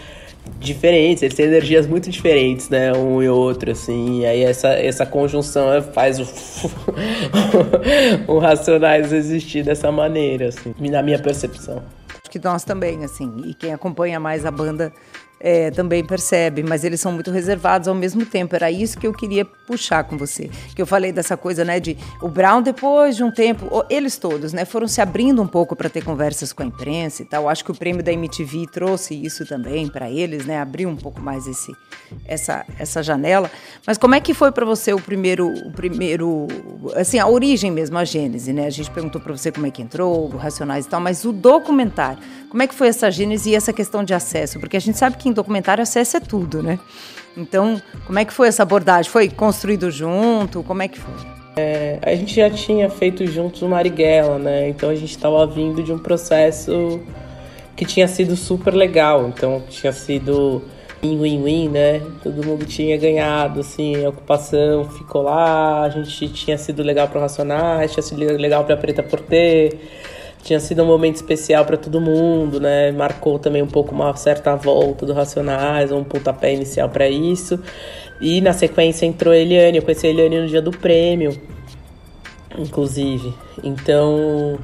diferentes, 0.61 1.23
eles 1.23 1.35
têm 1.35 1.47
energias 1.47 1.87
muito 1.87 2.11
diferentes, 2.11 2.69
né, 2.69 2.93
um 2.93 3.23
e 3.23 3.29
outro, 3.31 3.71
assim, 3.71 4.21
e 4.21 4.27
aí 4.27 4.43
essa, 4.43 4.69
essa 4.69 5.07
conjunção 5.07 5.83
faz 5.95 6.21
o, 6.21 6.27
o 8.31 8.39
Racionais 8.39 9.11
existir 9.15 9.65
dessa 9.65 9.91
maneira, 9.91 10.49
assim, 10.49 10.75
na 10.79 11.03
minha 11.03 11.19
percepção. 11.19 11.83
Acho 12.11 12.31
que 12.31 12.39
nós 12.39 12.65
também, 12.65 13.03
assim, 13.03 13.33
e 13.47 13.55
quem 13.55 13.73
acompanha 13.73 14.21
mais 14.21 14.45
a 14.45 14.51
banda 14.51 14.93
é, 15.45 15.71
também 15.71 16.03
percebe, 16.03 16.63
mas 16.63 16.85
eles 16.85 17.03
são 17.03 17.13
muito 17.13 17.31
reservados 17.31 17.87
ao 17.87 17.95
mesmo 17.95 18.25
tempo. 18.25 18.57
Era 18.57 18.71
isso 18.71 18.99
que 18.99 19.07
eu 19.07 19.13
queria 19.13 19.45
puxar 19.45 20.03
com 20.05 20.17
você. 20.17 20.49
Que 20.75 20.81
eu 20.81 20.87
falei 20.87 21.13
dessa 21.13 21.37
coisa, 21.37 21.63
né, 21.63 21.79
de 21.79 21.99
o 22.23 22.29
Brown 22.31 22.63
depois 22.63 23.15
de 23.15 23.23
um 23.23 23.31
tempo, 23.31 23.85
eles 23.91 24.17
todos, 24.17 24.55
né, 24.55 24.65
foram 24.65 24.89
se 24.89 25.03
abrindo 25.03 25.43
um 25.43 25.47
pouco 25.47 25.77
para 25.77 25.91
ter 25.91 26.03
conversas 26.03 26.51
com 26.51 26.63
a 26.63 26.67
imprensa 26.67 27.21
e 27.21 27.27
tal. 27.27 27.47
Acho 27.47 27.63
que 27.63 27.71
o 27.71 27.75
prêmio 27.75 28.03
da 28.03 28.11
MTV 28.11 28.69
trouxe 28.73 29.15
isso 29.15 29.45
também 29.45 29.87
para 29.87 30.11
eles, 30.11 30.47
né, 30.47 30.59
abriu 30.59 30.89
um 30.89 30.97
pouco 30.97 31.21
mais 31.21 31.47
esse 31.47 31.71
essa 32.27 32.65
essa 32.79 33.03
janela. 33.03 33.51
Mas 33.87 33.99
como 33.99 34.15
é 34.15 34.21
que 34.21 34.33
foi 34.33 34.51
para 34.51 34.65
você 34.65 34.95
o 34.95 35.01
primeiro 35.01 35.49
o 35.49 35.73
primeiro 35.73 36.47
assim, 36.95 37.19
a 37.19 37.27
origem 37.27 37.71
mesmo, 37.71 37.99
a 37.99 38.05
gênese, 38.05 38.51
né? 38.53 38.67
A 38.67 38.71
gente 38.71 38.91
perguntou 38.91 39.21
para 39.21 39.37
você 39.37 39.53
como 39.53 39.67
é 39.67 39.71
que 39.71 39.83
entrou, 39.83 40.33
o 40.33 40.37
Racionais 40.39 40.87
e 40.87 40.89
tal, 40.89 41.01
mas 41.01 41.25
o 41.27 41.33
documentário, 41.33 42.19
como 42.55 42.63
é 42.63 42.69
que 42.69 42.75
foi 42.77 42.87
essa 42.87 43.11
gênese 43.11 43.51
e 43.51 43.57
essa 43.57 43.73
questão 43.73 44.05
de 44.05 44.15
acesso? 44.15 44.61
Porque 44.61 44.77
a 44.77 44.81
gente 44.81 44.97
sabe 44.97 45.17
que 45.17 45.29
documentário 45.33 45.83
acesso 45.83 46.19
é 46.19 46.21
tudo, 46.21 46.63
né? 46.63 46.79
Então, 47.37 47.83
como 48.07 48.17
é 48.17 48.25
que 48.25 48.33
foi 48.33 48.47
essa 48.47 48.63
abordagem? 48.63 49.11
Foi 49.11 49.29
construído 49.29 49.91
junto? 49.91 50.63
Como 50.63 50.81
é 50.81 50.87
que 50.87 51.01
foi? 51.01 51.15
É, 51.57 51.99
a 52.01 52.15
gente 52.15 52.37
já 52.37 52.49
tinha 52.49 52.89
feito 52.89 53.27
juntos 53.27 53.61
o 53.61 53.69
Marighella, 53.69 54.39
né? 54.39 54.69
Então 54.69 54.89
a 54.89 54.95
gente 54.95 55.11
estava 55.11 55.45
vindo 55.49 55.83
de 55.83 55.93
um 55.93 55.99
processo 55.99 57.01
que 57.75 57.85
tinha 57.85 58.07
sido 58.07 58.37
super 58.37 58.73
legal. 58.73 59.27
Então 59.27 59.61
tinha 59.69 59.93
sido 59.93 60.63
win-win-win, 61.03 61.71
né? 61.71 62.03
Todo 62.23 62.47
mundo 62.47 62.65
tinha 62.65 62.97
ganhado, 62.97 63.59
assim, 63.59 64.05
a 64.05 64.11
ocupação 64.11 64.89
ficou 64.91 65.23
lá, 65.23 65.83
a 65.83 65.89
gente 65.89 66.29
tinha 66.29 66.57
sido 66.57 66.85
legal 66.85 67.09
para 67.09 67.21
Racionais, 67.21 67.91
tinha 67.91 68.03
sido 68.03 68.21
legal 68.21 68.65
para 68.65 68.77
Preta 68.77 69.03
Porter, 69.03 69.77
tinha 70.45 70.61
sido 70.61 70.83
um 70.83 70.87
momento 70.87 71.17
especial 71.17 71.65
para 71.65 71.79
todo 71.79 71.99
mundo, 72.01 72.61
né? 72.61 72.93
Marcou 72.93 73.39
também 73.39 73.63
um 73.63 73.67
pouco 73.67 73.95
uma 73.95 74.15
certa 74.15 74.55
volta 74.55 75.07
do 75.07 75.15
Racionais, 75.15 75.91
um 75.91 76.05
pontapé 76.05 76.53
inicial 76.53 76.89
para 76.91 77.09
isso. 77.09 77.59
E 78.21 78.43
na 78.43 78.53
sequência 78.53 79.07
entrou 79.07 79.33
a 79.33 79.37
Eliane, 79.37 79.79
eu 79.79 79.83
conheci 79.83 80.07
a 80.07 80.11
Eliane 80.11 80.43
no 80.43 80.47
dia 80.47 80.61
do 80.61 80.71
prêmio, 80.71 81.41
inclusive. 82.59 83.35
Então, 83.63 84.59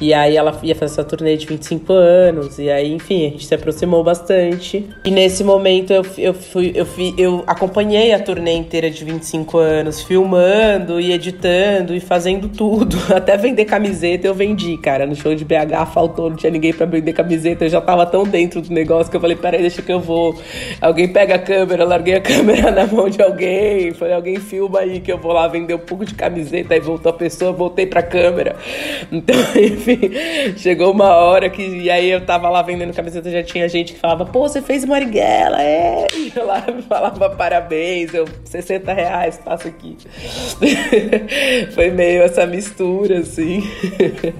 e 0.00 0.14
aí 0.14 0.36
ela 0.36 0.56
ia 0.62 0.74
fazer 0.74 0.92
essa 0.92 1.04
turnê 1.04 1.36
de 1.36 1.46
25 1.46 1.92
anos. 1.92 2.58
E 2.58 2.70
aí, 2.70 2.92
enfim, 2.92 3.26
a 3.26 3.30
gente 3.30 3.46
se 3.46 3.54
aproximou 3.54 4.04
bastante. 4.04 4.88
E 5.04 5.10
nesse 5.10 5.42
momento 5.42 5.92
eu, 5.92 6.06
eu, 6.16 6.34
fui, 6.34 6.72
eu, 6.74 6.86
fui, 6.86 7.14
eu 7.18 7.42
acompanhei 7.46 8.12
a 8.12 8.20
turnê 8.20 8.52
inteira 8.52 8.90
de 8.90 9.04
25 9.04 9.58
anos, 9.58 10.02
filmando 10.02 11.00
e 11.00 11.12
editando 11.12 11.94
e 11.94 12.00
fazendo 12.00 12.48
tudo. 12.48 12.96
Até 13.12 13.36
vender 13.36 13.64
camiseta 13.64 14.26
eu 14.26 14.34
vendi, 14.34 14.76
cara. 14.78 15.04
No 15.04 15.16
show 15.16 15.34
de 15.34 15.44
BH 15.44 15.92
faltou, 15.92 16.30
não 16.30 16.36
tinha 16.36 16.50
ninguém 16.50 16.72
para 16.72 16.86
vender 16.86 17.12
camiseta. 17.12 17.64
Eu 17.64 17.70
já 17.70 17.80
tava 17.80 18.06
tão 18.06 18.22
dentro 18.22 18.62
do 18.62 18.72
negócio 18.72 19.10
que 19.10 19.16
eu 19.16 19.20
falei, 19.20 19.36
peraí, 19.36 19.60
deixa 19.60 19.82
que 19.82 19.92
eu 19.92 20.00
vou. 20.00 20.38
Alguém 20.80 21.08
pega 21.08 21.34
a 21.34 21.38
câmera, 21.38 21.82
eu 21.82 21.88
larguei 21.88 22.14
a 22.14 22.20
câmera 22.22 22.70
na 22.70 22.86
mão 22.86 23.08
de 23.08 23.20
alguém. 23.20 23.92
Falei, 23.94 24.14
alguém 24.14 24.36
filma 24.36 24.80
aí 24.80 25.00
que 25.00 25.10
eu 25.10 25.18
vou 25.18 25.32
lá 25.32 25.48
vender 25.48 25.74
um 25.74 25.78
pouco 25.78 26.04
de 26.04 26.14
camiseta. 26.14 26.74
Aí 26.74 26.80
voltou 26.80 27.10
a 27.10 27.12
pessoa, 27.12 27.50
voltei 27.50 27.86
pra 27.86 28.02
câmera. 28.02 28.54
Então, 29.10 29.36
enfim 29.58 29.87
enfim, 29.88 30.56
chegou 30.56 30.92
uma 30.92 31.14
hora 31.16 31.48
que. 31.48 31.62
E 31.62 31.90
aí 31.90 32.10
eu 32.10 32.24
tava 32.24 32.48
lá 32.48 32.62
vendendo 32.62 32.92
camiseta, 32.92 33.30
já 33.30 33.42
tinha 33.42 33.68
gente 33.68 33.94
que 33.94 33.98
falava, 33.98 34.26
pô, 34.26 34.40
você 34.48 34.60
fez 34.60 34.84
Marighella, 34.84 35.62
é. 35.62 36.06
E 36.14 36.32
eu 36.34 36.46
lá 36.46 36.64
falava 36.88 37.30
parabéns, 37.30 38.12
eu 38.12 38.26
60 38.44 38.92
reais, 38.92 39.40
passa 39.44 39.68
aqui. 39.68 39.96
Foi 41.74 41.90
meio 41.90 42.22
essa 42.22 42.46
mistura, 42.46 43.18
assim. 43.18 43.62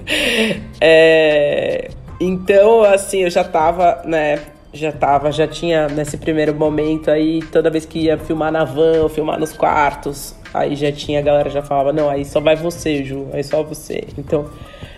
é, 0.79 1.89
então, 2.19 2.83
assim, 2.83 3.23
eu 3.23 3.29
já 3.29 3.43
tava, 3.43 4.01
né? 4.05 4.39
já 4.71 4.91
tava, 4.91 5.31
já 5.31 5.47
tinha 5.47 5.87
nesse 5.87 6.17
primeiro 6.17 6.53
momento 6.53 7.09
aí, 7.09 7.41
toda 7.51 7.71
vez 7.71 7.85
que 7.85 7.99
ia 8.01 8.17
filmar 8.17 8.51
na 8.51 8.63
van 8.63 9.01
ou 9.01 9.09
filmar 9.09 9.39
nos 9.39 9.51
quartos, 9.51 10.35
aí 10.53 10.75
já 10.75 10.91
tinha, 10.91 11.19
a 11.19 11.21
galera 11.23 11.49
já 11.49 11.63
falava, 11.63 11.91
não, 11.91 12.09
aí 12.09 12.23
só 12.23 12.39
vai 12.39 12.55
você, 12.55 13.03
Ju, 13.03 13.27
aí 13.33 13.43
só 13.43 13.63
você. 13.63 14.03
Então, 14.17 14.47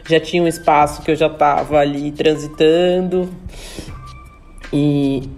já 0.07 0.19
tinha 0.19 0.41
um 0.41 0.47
espaço 0.47 1.01
que 1.01 1.11
eu 1.11 1.15
já 1.15 1.27
estava 1.27 1.77
ali 1.77 2.11
transitando. 2.11 3.29
E, 4.73 5.29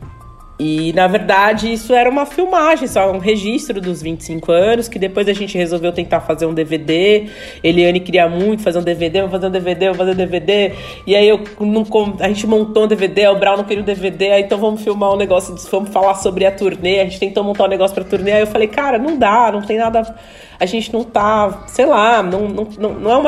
e 0.65 0.93
na 0.93 1.07
verdade 1.07 1.73
isso 1.73 1.93
era 1.93 2.09
uma 2.09 2.25
filmagem, 2.25 2.87
só 2.87 3.11
um 3.11 3.17
registro 3.17 3.81
dos 3.81 4.01
25 4.01 4.49
anos, 4.49 4.87
que 4.87 4.97
depois 4.97 5.27
a 5.27 5.33
gente 5.33 5.57
resolveu 5.57 5.91
tentar 5.91 6.21
fazer 6.21 6.45
um 6.45 6.53
DVD. 6.53 7.27
Eliane 7.61 7.99
queria 7.99 8.29
muito 8.29 8.63
fazer 8.63 8.79
um 8.79 8.81
DVD, 8.81 9.23
vou 9.23 9.29
fazer 9.29 9.47
um 9.47 9.51
DVD, 9.51 9.87
vou 9.87 9.95
fazer 9.95 10.11
um 10.11 10.15
DVD. 10.15 10.71
E 11.05 11.17
aí 11.17 11.27
eu 11.27 11.43
não, 11.59 11.85
a 12.17 12.29
gente 12.29 12.47
montou 12.47 12.85
um 12.85 12.87
DVD, 12.87 13.27
o 13.27 13.37
Brown 13.37 13.57
não 13.57 13.65
queria 13.65 13.83
um 13.83 13.85
DVD, 13.85 14.31
aí 14.31 14.43
então 14.43 14.57
vamos 14.57 14.81
filmar 14.81 15.11
um 15.11 15.17
negócio, 15.17 15.53
vamos 15.69 15.89
falar 15.89 16.15
sobre 16.15 16.45
a 16.45 16.51
turnê. 16.51 17.01
A 17.01 17.03
gente 17.03 17.19
tentou 17.19 17.43
montar 17.43 17.65
um 17.65 17.67
negócio 17.67 17.93
pra 17.93 18.05
turnê, 18.05 18.31
aí 18.31 18.41
eu 18.41 18.47
falei, 18.47 18.69
cara, 18.69 18.97
não 18.97 19.17
dá, 19.17 19.51
não 19.51 19.63
tem 19.63 19.77
nada 19.77 20.15
a 20.59 20.65
gente 20.65 20.93
não 20.93 21.03
tá, 21.03 21.65
sei 21.67 21.85
lá, 21.85 22.23
não, 22.23 22.47
não, 22.47 22.93
não, 22.93 23.11
é, 23.11 23.17
um, 23.17 23.23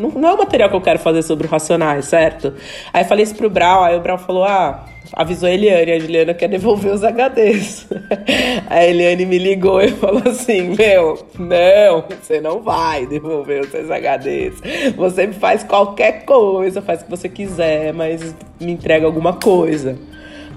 não, 0.00 0.10
não 0.10 0.28
é 0.28 0.32
o 0.32 0.38
material 0.38 0.70
que 0.70 0.76
eu 0.76 0.80
quero 0.80 0.98
fazer 0.98 1.20
sobre 1.22 1.46
o 1.46 1.50
Racionais, 1.50 2.06
certo? 2.06 2.54
Aí 2.94 3.02
eu 3.02 3.06
falei 3.06 3.24
isso 3.24 3.34
pro 3.34 3.50
Brau, 3.50 3.84
aí 3.84 3.94
o 3.94 4.00
Brau 4.00 4.16
falou, 4.16 4.44
ah, 4.44 4.86
avisou 5.12 5.48
a 5.48 5.52
Eliane, 5.52 5.92
a 5.92 5.98
Juliana 5.98 6.34
quer 6.34 6.48
devolver 6.48 6.92
os 6.92 7.02
HDs. 7.02 7.88
a 8.68 8.84
Eliane 8.84 9.26
me 9.26 9.38
ligou 9.38 9.80
e 9.80 9.88
falou 9.88 10.22
assim, 10.26 10.74
meu, 10.74 11.26
não, 11.38 12.04
você 12.20 12.40
não 12.40 12.60
vai 12.60 13.06
devolver 13.06 13.62
os 13.62 13.70
seus 13.70 13.88
HDs. 13.88 14.60
Você 14.96 15.32
faz 15.32 15.62
qualquer 15.64 16.24
coisa, 16.24 16.82
faz 16.82 17.00
o 17.00 17.04
que 17.04 17.10
você 17.10 17.28
quiser, 17.28 17.92
mas 17.92 18.34
me 18.60 18.72
entrega 18.72 19.06
alguma 19.06 19.34
coisa. 19.34 19.98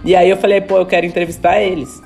E 0.03 0.15
aí 0.15 0.29
eu 0.29 0.37
falei, 0.37 0.61
pô, 0.61 0.77
eu 0.77 0.85
quero 0.85 1.05
entrevistar 1.05 1.61
eles. 1.61 2.01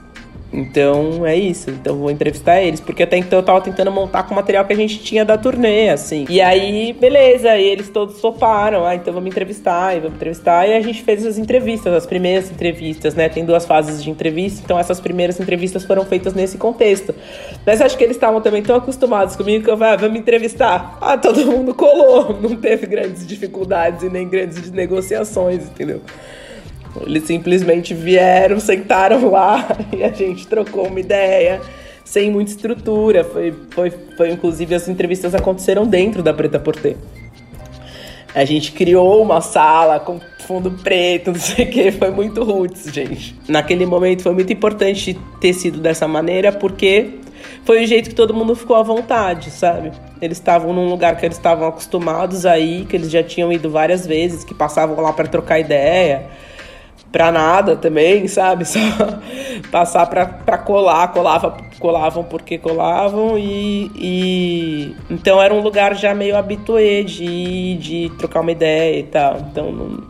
Então 0.56 1.26
é 1.26 1.36
isso. 1.36 1.70
Então 1.70 1.98
vou 1.98 2.10
entrevistar 2.10 2.62
eles. 2.62 2.80
Porque 2.80 3.04
até 3.04 3.18
então 3.18 3.40
eu 3.40 3.44
tava 3.44 3.60
tentando 3.60 3.92
montar 3.92 4.24
com 4.24 4.34
o 4.34 4.36
material 4.36 4.64
que 4.66 4.72
a 4.72 4.76
gente 4.76 5.00
tinha 5.00 5.26
da 5.26 5.38
turnê, 5.38 5.90
assim. 5.90 6.26
E 6.30 6.40
aí, 6.40 6.94
beleza, 6.94 7.58
e 7.58 7.66
eles 7.66 7.90
todos 7.90 8.22
toparam. 8.22 8.86
Ah, 8.86 8.96
então 8.96 9.14
vamos 9.14 9.30
entrevistar, 9.30 9.96
e 9.96 10.00
vamos 10.00 10.16
entrevistar. 10.16 10.68
E 10.68 10.74
a 10.74 10.82
gente 10.82 11.04
fez 11.04 11.26
as 11.26 11.38
entrevistas, 11.38 11.94
as 11.94 12.06
primeiras 12.06 12.50
entrevistas, 12.50 13.14
né? 13.16 13.28
Tem 13.28 13.44
duas 13.44 13.66
fases 13.66 14.02
de 14.02 14.10
entrevista, 14.10 14.62
então 14.64 14.80
essas 14.80 15.02
primeiras 15.02 15.40
entrevistas 15.40 15.84
foram 15.84 16.06
feitas 16.06 16.34
nesse 16.34 16.58
contexto. 16.58 17.14
Mas 17.66 17.82
acho 17.82 17.98
que 17.98 18.04
eles 18.04 18.16
estavam 18.16 18.40
também 18.40 18.64
tão 18.64 18.78
acostumados 18.78 19.36
comigo 19.36 19.64
que 19.66 19.70
eu 19.70 19.78
falei, 19.78 19.94
ah, 19.94 19.98
vamos 19.98 20.20
entrevistar. 20.20 20.98
Ah, 21.02 21.18
todo 21.18 21.46
mundo 21.46 21.74
colou. 21.74 22.38
Não 22.42 22.56
teve 22.56 22.88
grandes 22.88 23.28
dificuldades 23.28 24.04
e 24.04 24.10
nem 24.10 24.28
grandes 24.28 24.72
negociações, 24.72 25.64
entendeu? 25.66 26.02
Eles 27.06 27.24
simplesmente 27.24 27.94
vieram, 27.94 28.60
sentaram 28.60 29.30
lá 29.30 29.68
e 29.96 30.04
a 30.04 30.12
gente 30.12 30.48
trocou 30.48 30.88
uma 30.88 31.00
ideia 31.00 31.62
sem 32.04 32.32
muita 32.32 32.52
estrutura. 32.52 33.24
Foi, 33.24 33.54
foi, 33.72 33.92
foi 34.16 34.32
inclusive 34.32 34.76
as 34.76 34.88
entrevistas 34.88 35.34
aconteceram 35.34 35.86
dentro 35.86 36.22
da 36.22 36.34
Preta 36.34 36.60
Porter. 36.60 36.96
A 38.34 38.44
gente 38.44 38.74
criou 38.74 39.22
uma 39.22 39.40
sala 39.40 40.00
com 40.00 40.20
fundo 40.46 40.72
preto, 40.72 41.32
não 41.34 41.40
sei 41.40 41.66
o 41.66 41.70
que, 41.70 41.92
foi 41.92 42.12
muito 42.12 42.44
roots, 42.44 42.92
gente. 42.94 43.36
Naquele 43.48 43.86
momento 43.86 44.24
foi 44.24 44.34
muito 44.34 44.52
importante 44.54 45.18
ter 45.40 45.54
sido 45.54 45.80
dessa 45.80 46.08
maneira 46.08 46.52
porque 46.52 47.20
foi 47.64 47.84
o 47.84 47.88
jeito 47.88 48.10
que 48.10 48.16
todo 48.16 48.34
mundo 48.34 48.56
ficou 48.56 48.76
à 48.76 48.84
vontade, 48.84 49.50
sabe? 49.52 49.92
Eles 50.22 50.38
estavam 50.38 50.74
num 50.74 50.90
lugar 50.90 51.18
que 51.18 51.26
eles 51.26 51.38
estavam 51.38 51.68
acostumados 51.68 52.46
aí, 52.46 52.86
que 52.86 52.96
eles 52.96 53.10
já 53.10 53.24
tinham 53.24 53.52
ido 53.52 53.70
várias 53.70 54.06
vezes, 54.06 54.44
que 54.44 54.54
passavam 54.54 55.00
lá 55.02 55.14
para 55.14 55.28
trocar 55.28 55.60
ideia 55.60 56.26
pra 57.16 57.32
nada 57.32 57.78
também, 57.78 58.28
sabe? 58.28 58.66
Só 58.68 58.82
passar 59.72 60.06
pra, 60.08 60.58
colar, 60.58 61.14
colava, 61.14 61.56
colavam 61.80 62.26
porque 62.26 62.58
colavam 62.58 63.40
e, 63.40 63.90
e, 63.96 64.96
Então 65.10 65.42
era 65.42 65.54
um 65.54 65.62
lugar 65.62 65.96
já 65.96 66.14
meio 66.14 66.36
habitué 66.36 67.04
de, 67.04 67.78
de 67.78 68.12
trocar 68.18 68.42
uma 68.42 68.52
ideia 68.52 69.00
e 69.00 69.04
tal. 69.04 69.38
Então, 69.50 69.72
não... 69.72 70.04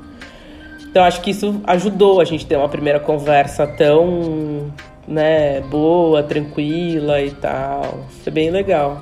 então 0.90 1.04
acho 1.04 1.22
que 1.22 1.30
isso 1.30 1.62
ajudou 1.66 2.22
a 2.22 2.26
gente 2.26 2.44
ter 2.44 2.58
uma 2.58 2.70
primeira 2.70 3.00
conversa 3.00 3.68
tão 3.68 4.74
né, 5.08 5.62
boa, 5.62 6.24
tranquila 6.24 7.22
e 7.22 7.30
tal. 7.30 8.04
Foi 8.24 8.34
bem 8.34 8.50
legal. 8.50 9.00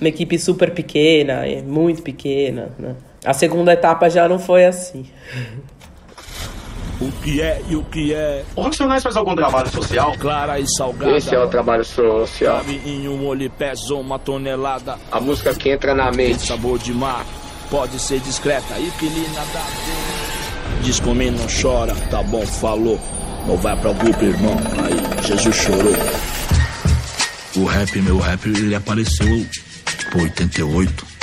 Uma 0.00 0.08
equipe 0.08 0.38
super 0.38 0.70
pequena, 0.70 1.42
muito 1.66 2.00
pequena, 2.00 2.68
né? 2.78 2.94
A 3.24 3.32
segunda 3.32 3.72
etapa 3.72 4.08
já 4.08 4.28
não 4.28 4.38
foi 4.38 4.66
assim. 4.66 5.04
O 7.00 7.12
que 7.22 7.42
é 7.42 7.62
e 7.68 7.76
o 7.76 7.84
que 7.84 8.14
é. 8.14 8.44
O 8.54 8.62
Racionais 8.62 9.02
faz 9.02 9.16
algum 9.16 9.34
trabalho 9.34 9.68
social? 9.68 10.14
Clara 10.18 10.58
e 10.58 10.66
salgada. 10.76 11.16
Esse 11.16 11.34
é 11.34 11.38
o 11.38 11.48
trabalho 11.48 11.84
social. 11.84 12.56
Cabe 12.58 12.80
em 12.86 13.06
um 13.08 13.26
olho 13.26 13.50
pesa 13.50 13.94
uma 13.94 14.18
tonelada. 14.18 14.98
A 15.12 15.20
música 15.20 15.54
que 15.54 15.70
entra 15.70 15.94
na 15.94 16.10
mente. 16.10 16.46
Sabor 16.46 16.78
de 16.78 16.94
mar. 16.94 17.24
Pode 17.70 17.98
ser 17.98 18.20
discreta 18.20 18.78
e 18.78 18.90
que 18.92 19.08
lhe 19.08 19.28
nada 19.34 19.60
Diz 20.82 21.00
comigo 21.00 21.36
não 21.36 21.46
chora, 21.48 21.94
tá 22.10 22.22
bom, 22.22 22.46
falou. 22.46 22.98
Não 23.46 23.56
vai 23.56 23.76
pra 23.76 23.92
grupo, 23.92 24.24
irmão. 24.24 24.56
Aí, 24.84 25.26
Jesus 25.26 25.56
chorou. 25.56 25.94
O 27.56 27.64
rap, 27.64 28.00
meu 28.02 28.18
rap, 28.18 28.46
ele 28.46 28.74
apareceu, 28.74 29.46
tipo, 29.98 30.22
88 30.22 31.15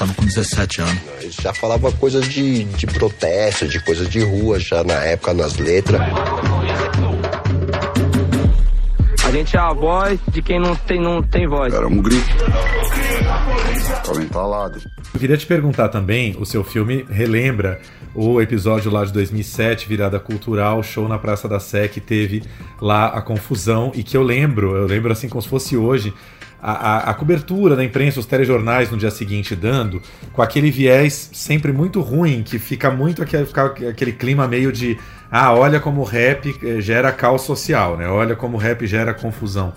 tava 0.00 0.14
com 0.14 0.24
17 0.24 0.80
anos. 0.80 1.02
Ele 1.20 1.30
já 1.30 1.52
falava 1.52 1.92
coisas 1.92 2.26
de, 2.26 2.64
de 2.64 2.86
protesto, 2.86 3.68
de 3.68 3.78
coisas 3.84 4.08
de 4.08 4.20
rua, 4.20 4.58
já 4.58 4.82
na 4.82 4.94
época, 4.94 5.34
nas 5.34 5.58
letras. 5.58 6.00
A 9.22 9.30
gente 9.30 9.56
é 9.56 9.60
a 9.60 9.72
voz 9.74 10.18
de 10.32 10.40
quem 10.40 10.58
não 10.58 10.74
tem, 10.74 10.98
não 10.98 11.22
tem 11.22 11.46
voz. 11.46 11.74
Era 11.74 11.86
um 11.86 12.00
grito. 12.00 12.26
Tava 14.02 14.22
entalado. 14.22 14.80
Eu 15.12 15.20
queria 15.20 15.36
te 15.36 15.46
perguntar 15.46 15.90
também, 15.90 16.34
o 16.38 16.46
seu 16.46 16.64
filme 16.64 17.04
relembra 17.10 17.78
o 18.14 18.40
episódio 18.40 18.90
lá 18.90 19.04
de 19.04 19.12
2007, 19.12 19.86
virada 19.86 20.18
cultural, 20.18 20.82
show 20.82 21.06
na 21.06 21.18
Praça 21.18 21.46
da 21.46 21.60
Sé, 21.60 21.88
que 21.88 22.00
teve 22.00 22.42
lá 22.80 23.08
a 23.08 23.20
confusão, 23.20 23.92
e 23.94 24.02
que 24.02 24.16
eu 24.16 24.22
lembro, 24.22 24.74
eu 24.74 24.86
lembro 24.86 25.12
assim 25.12 25.28
como 25.28 25.42
se 25.42 25.48
fosse 25.48 25.76
hoje, 25.76 26.12
a, 26.62 26.72
a, 26.72 27.10
a, 27.10 27.14
cobertura 27.14 27.74
da 27.74 27.84
imprensa, 27.84 28.20
os 28.20 28.26
telejornais 28.26 28.90
no 28.90 28.96
dia 28.96 29.10
seguinte 29.10 29.56
dando, 29.56 30.02
com 30.32 30.42
aquele 30.42 30.70
viés 30.70 31.30
sempre 31.32 31.72
muito 31.72 32.00
ruim, 32.00 32.42
que 32.42 32.58
fica 32.58 32.90
muito 32.90 33.22
aquele, 33.22 33.46
fica 33.46 33.64
aquele 33.64 34.12
clima 34.12 34.46
meio 34.46 34.72
de 34.72 34.98
ah, 35.30 35.52
olha 35.54 35.78
como 35.78 36.00
o 36.00 36.04
rap 36.04 36.54
eh, 36.62 36.80
gera 36.80 37.12
caos 37.12 37.42
social, 37.42 37.96
né? 37.96 38.08
Olha 38.08 38.34
como 38.34 38.56
o 38.56 38.60
rap 38.60 38.84
gera 38.86 39.14
confusão. 39.14 39.72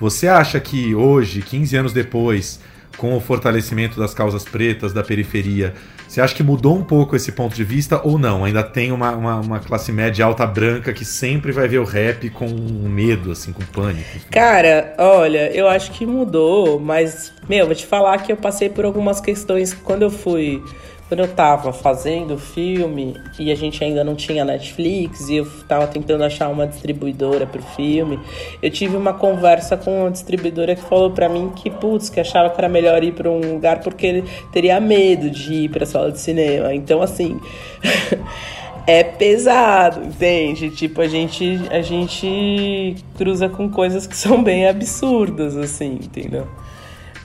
Você 0.00 0.26
acha 0.26 0.58
que 0.58 0.94
hoje, 0.94 1.40
15 1.42 1.76
anos 1.76 1.92
depois, 1.92 2.60
com 2.96 3.16
o 3.16 3.20
fortalecimento 3.20 4.00
das 4.00 4.12
causas 4.12 4.44
pretas, 4.44 4.92
da 4.92 5.04
periferia. 5.04 5.74
Você 6.16 6.22
acha 6.22 6.34
que 6.34 6.42
mudou 6.42 6.74
um 6.74 6.82
pouco 6.82 7.14
esse 7.14 7.30
ponto 7.30 7.54
de 7.54 7.62
vista 7.62 8.00
ou 8.02 8.18
não? 8.18 8.42
Ainda 8.42 8.62
tem 8.62 8.90
uma, 8.90 9.10
uma, 9.10 9.36
uma 9.38 9.60
classe 9.60 9.92
média 9.92 10.24
alta 10.24 10.46
branca 10.46 10.90
que 10.90 11.04
sempre 11.04 11.52
vai 11.52 11.68
ver 11.68 11.76
o 11.76 11.84
rap 11.84 12.30
com 12.30 12.48
medo, 12.48 13.32
assim, 13.32 13.52
com 13.52 13.62
pânico? 13.62 14.18
Cara, 14.30 14.94
olha, 14.96 15.54
eu 15.54 15.68
acho 15.68 15.90
que 15.90 16.06
mudou, 16.06 16.80
mas, 16.80 17.34
meu, 17.46 17.66
vou 17.66 17.74
te 17.74 17.84
falar 17.84 18.16
que 18.22 18.32
eu 18.32 18.36
passei 18.38 18.70
por 18.70 18.86
algumas 18.86 19.20
questões 19.20 19.74
quando 19.74 20.04
eu 20.04 20.10
fui 20.10 20.62
quando 21.08 21.20
eu 21.20 21.28
tava 21.28 21.72
fazendo 21.72 22.34
o 22.34 22.38
filme 22.38 23.16
e 23.38 23.52
a 23.52 23.54
gente 23.54 23.82
ainda 23.82 24.02
não 24.02 24.14
tinha 24.14 24.44
Netflix 24.44 25.28
e 25.28 25.36
eu 25.36 25.46
tava 25.68 25.86
tentando 25.86 26.24
achar 26.24 26.48
uma 26.48 26.66
distribuidora 26.66 27.46
pro 27.46 27.62
filme, 27.62 28.18
eu 28.60 28.70
tive 28.70 28.96
uma 28.96 29.12
conversa 29.12 29.76
com 29.76 30.02
uma 30.02 30.10
distribuidora 30.10 30.74
que 30.74 30.82
falou 30.82 31.10
para 31.10 31.28
mim 31.28 31.52
que, 31.54 31.70
putz, 31.70 32.10
que 32.10 32.18
achava 32.18 32.50
que 32.50 32.60
era 32.60 32.68
melhor 32.68 33.02
ir 33.04 33.12
para 33.12 33.30
um 33.30 33.54
lugar 33.54 33.80
porque 33.80 34.06
ele 34.06 34.24
teria 34.52 34.80
medo 34.80 35.30
de 35.30 35.54
ir 35.54 35.70
pra 35.70 35.86
sala 35.86 36.10
de 36.10 36.18
cinema. 36.18 36.74
Então, 36.74 37.00
assim. 37.00 37.40
é 38.86 39.02
pesado, 39.02 40.04
entende? 40.04 40.70
Tipo, 40.70 41.00
a 41.00 41.08
gente, 41.08 41.60
a 41.70 41.82
gente 41.82 42.96
cruza 43.16 43.48
com 43.48 43.68
coisas 43.68 44.06
que 44.06 44.16
são 44.16 44.42
bem 44.42 44.68
absurdas, 44.68 45.56
assim, 45.56 45.98
entendeu? 46.02 46.46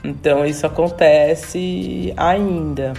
Então 0.04 0.46
isso 0.46 0.66
acontece 0.66 2.12
ainda. 2.18 2.94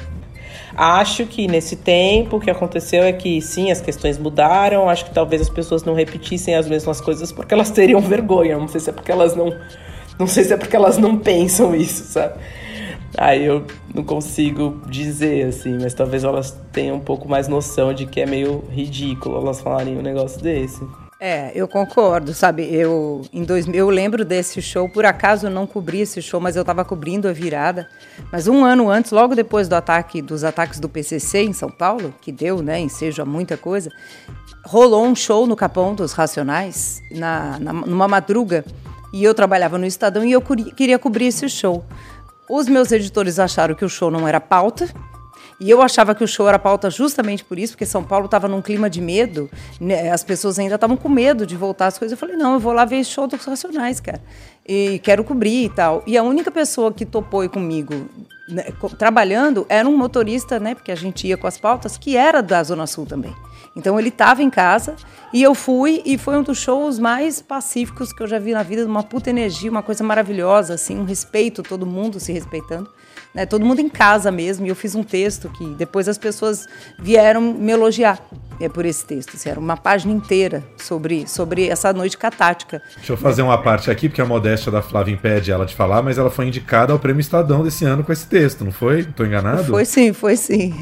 Acho 0.76 1.26
que 1.26 1.46
nesse 1.46 1.76
tempo 1.76 2.36
o 2.36 2.40
que 2.40 2.50
aconteceu 2.50 3.02
é 3.02 3.12
que 3.12 3.40
sim, 3.40 3.70
as 3.70 3.80
questões 3.80 4.18
mudaram. 4.18 4.88
Acho 4.88 5.04
que 5.04 5.14
talvez 5.14 5.42
as 5.42 5.48
pessoas 5.48 5.84
não 5.84 5.94
repetissem 5.94 6.54
as 6.54 6.68
mesmas 6.68 7.00
coisas 7.00 7.30
porque 7.30 7.52
elas 7.52 7.70
teriam 7.70 8.00
vergonha. 8.00 8.58
Não 8.58 8.68
sei 8.68 8.80
se 8.80 8.90
é 8.90 8.92
porque 8.92 9.12
elas 9.12 9.36
não. 9.36 9.54
Não 10.18 10.26
sei 10.26 10.44
se 10.44 10.52
é 10.52 10.56
porque 10.56 10.76
elas 10.76 10.98
não 10.98 11.18
pensam 11.18 11.74
isso, 11.74 12.04
sabe? 12.04 12.34
Aí 13.16 13.44
eu 13.44 13.66
não 13.94 14.02
consigo 14.02 14.80
dizer, 14.86 15.46
assim, 15.46 15.76
mas 15.80 15.92
talvez 15.92 16.24
elas 16.24 16.58
tenham 16.72 16.96
um 16.96 17.00
pouco 17.00 17.28
mais 17.28 17.46
noção 17.46 17.92
de 17.92 18.06
que 18.06 18.20
é 18.20 18.26
meio 18.26 18.64
ridículo 18.70 19.36
elas 19.36 19.60
falarem 19.60 19.98
um 19.98 20.02
negócio 20.02 20.40
desse. 20.40 20.80
É, 21.24 21.52
eu 21.54 21.68
concordo, 21.68 22.34
sabe? 22.34 22.64
Eu 22.74 23.22
em 23.32 23.44
dois, 23.44 23.68
eu 23.68 23.88
lembro 23.88 24.24
desse 24.24 24.60
show, 24.60 24.88
por 24.88 25.06
acaso 25.06 25.46
eu 25.46 25.50
não 25.52 25.68
cobri 25.68 26.00
esse 26.00 26.20
show, 26.20 26.40
mas 26.40 26.56
eu 26.56 26.62
estava 26.62 26.84
cobrindo 26.84 27.28
a 27.28 27.32
virada. 27.32 27.88
Mas 28.32 28.48
um 28.48 28.64
ano 28.64 28.90
antes, 28.90 29.12
logo 29.12 29.32
depois 29.36 29.68
do 29.68 29.76
ataque 29.76 30.20
dos 30.20 30.42
ataques 30.42 30.80
do 30.80 30.88
PCC 30.88 31.44
em 31.44 31.52
São 31.52 31.70
Paulo, 31.70 32.12
que 32.20 32.32
deu, 32.32 32.60
né, 32.60 32.80
ensejo 32.80 33.22
a 33.22 33.24
muita 33.24 33.56
coisa, 33.56 33.88
rolou 34.64 35.06
um 35.06 35.14
show 35.14 35.46
no 35.46 35.54
Capão 35.54 35.94
dos 35.94 36.10
Racionais 36.10 37.00
na, 37.12 37.56
na 37.60 37.72
numa 37.72 38.08
madruga 38.08 38.64
e 39.12 39.22
eu 39.22 39.32
trabalhava 39.32 39.78
no 39.78 39.86
Estadão 39.86 40.24
e 40.24 40.32
eu 40.32 40.42
queria 40.42 40.98
cobrir 40.98 41.26
esse 41.26 41.48
show. 41.48 41.84
Os 42.50 42.66
meus 42.66 42.90
editores 42.90 43.38
acharam 43.38 43.76
que 43.76 43.84
o 43.84 43.88
show 43.88 44.10
não 44.10 44.26
era 44.26 44.40
pauta 44.40 44.88
e 45.60 45.70
eu 45.70 45.80
achava 45.80 46.14
que 46.14 46.24
o 46.24 46.28
show 46.28 46.48
era 46.48 46.58
pauta 46.58 46.90
justamente 46.90 47.44
por 47.44 47.58
isso, 47.58 47.74
porque 47.74 47.86
São 47.86 48.02
Paulo 48.02 48.26
estava 48.26 48.48
num 48.48 48.60
clima 48.60 48.90
de 48.90 49.00
medo, 49.00 49.50
né? 49.80 50.10
as 50.10 50.24
pessoas 50.24 50.58
ainda 50.58 50.74
estavam 50.74 50.96
com 50.96 51.08
medo 51.08 51.46
de 51.46 51.56
voltar 51.56 51.86
às 51.86 51.98
coisas. 51.98 52.12
Eu 52.12 52.18
falei, 52.18 52.36
não, 52.36 52.54
eu 52.54 52.60
vou 52.60 52.72
lá 52.72 52.84
ver 52.84 53.04
show 53.04 53.26
dos 53.26 53.44
Racionais, 53.44 54.00
cara. 54.00 54.20
E 54.66 54.98
quero 55.02 55.24
cobrir 55.24 55.64
e 55.64 55.68
tal. 55.68 56.02
E 56.06 56.16
a 56.16 56.22
única 56.22 56.50
pessoa 56.50 56.92
que 56.92 57.04
topou 57.04 57.48
comigo 57.48 58.08
né, 58.48 58.64
trabalhando 58.98 59.66
era 59.68 59.88
um 59.88 59.96
motorista, 59.96 60.58
né? 60.58 60.74
Porque 60.74 60.90
a 60.92 60.96
gente 60.96 61.26
ia 61.26 61.36
com 61.36 61.46
as 61.46 61.58
pautas, 61.58 61.96
que 61.96 62.16
era 62.16 62.42
da 62.42 62.62
Zona 62.62 62.86
Sul 62.86 63.06
também. 63.06 63.34
Então 63.76 63.98
ele 63.98 64.08
estava 64.08 64.42
em 64.42 64.50
casa 64.50 64.96
e 65.32 65.42
eu 65.42 65.54
fui 65.54 66.02
e 66.04 66.18
foi 66.18 66.36
um 66.36 66.42
dos 66.42 66.58
shows 66.58 66.98
mais 66.98 67.40
pacíficos 67.40 68.12
que 68.12 68.22
eu 68.22 68.26
já 68.26 68.38
vi 68.38 68.52
na 68.52 68.62
vida, 68.62 68.84
uma 68.84 69.02
puta 69.02 69.30
energia, 69.30 69.70
uma 69.70 69.82
coisa 69.82 70.04
maravilhosa, 70.04 70.74
assim, 70.74 70.98
um 70.98 71.04
respeito, 71.04 71.62
todo 71.62 71.86
mundo 71.86 72.20
se 72.20 72.32
respeitando 72.32 72.90
né, 73.34 73.46
todo 73.46 73.64
mundo 73.64 73.80
em 73.80 73.88
casa 73.88 74.30
mesmo, 74.30 74.66
e 74.66 74.68
eu 74.68 74.76
fiz 74.76 74.94
um 74.94 75.02
texto 75.02 75.48
que 75.50 75.64
depois 75.74 76.08
as 76.08 76.18
pessoas 76.18 76.66
vieram 76.98 77.40
me 77.40 77.72
elogiar 77.72 78.20
é, 78.60 78.68
por 78.68 78.84
esse 78.84 79.04
texto. 79.04 79.34
Assim, 79.34 79.48
era 79.48 79.60
uma 79.60 79.76
página 79.76 80.12
inteira 80.12 80.62
sobre, 80.76 81.26
sobre 81.28 81.68
essa 81.68 81.92
noite 81.92 82.16
catática. 82.16 82.82
Deixa 82.96 83.12
eu 83.12 83.16
fazer 83.16 83.42
uma 83.42 83.58
parte 83.58 83.90
aqui, 83.90 84.08
porque 84.08 84.20
a 84.20 84.26
modéstia 84.26 84.70
da 84.70 84.82
Flávia 84.82 85.12
impede 85.12 85.50
ela 85.50 85.66
de 85.66 85.74
falar, 85.74 86.02
mas 86.02 86.18
ela 86.18 86.30
foi 86.30 86.46
indicada 86.46 86.92
ao 86.92 86.98
Prêmio 86.98 87.20
Estadão 87.20 87.62
desse 87.62 87.84
ano 87.84 88.04
com 88.04 88.12
esse 88.12 88.26
texto, 88.26 88.64
não 88.64 88.72
foi? 88.72 89.00
Estou 89.00 89.26
enganado? 89.26 89.64
Foi 89.64 89.84
sim, 89.84 90.12
foi 90.12 90.36
sim. 90.36 90.74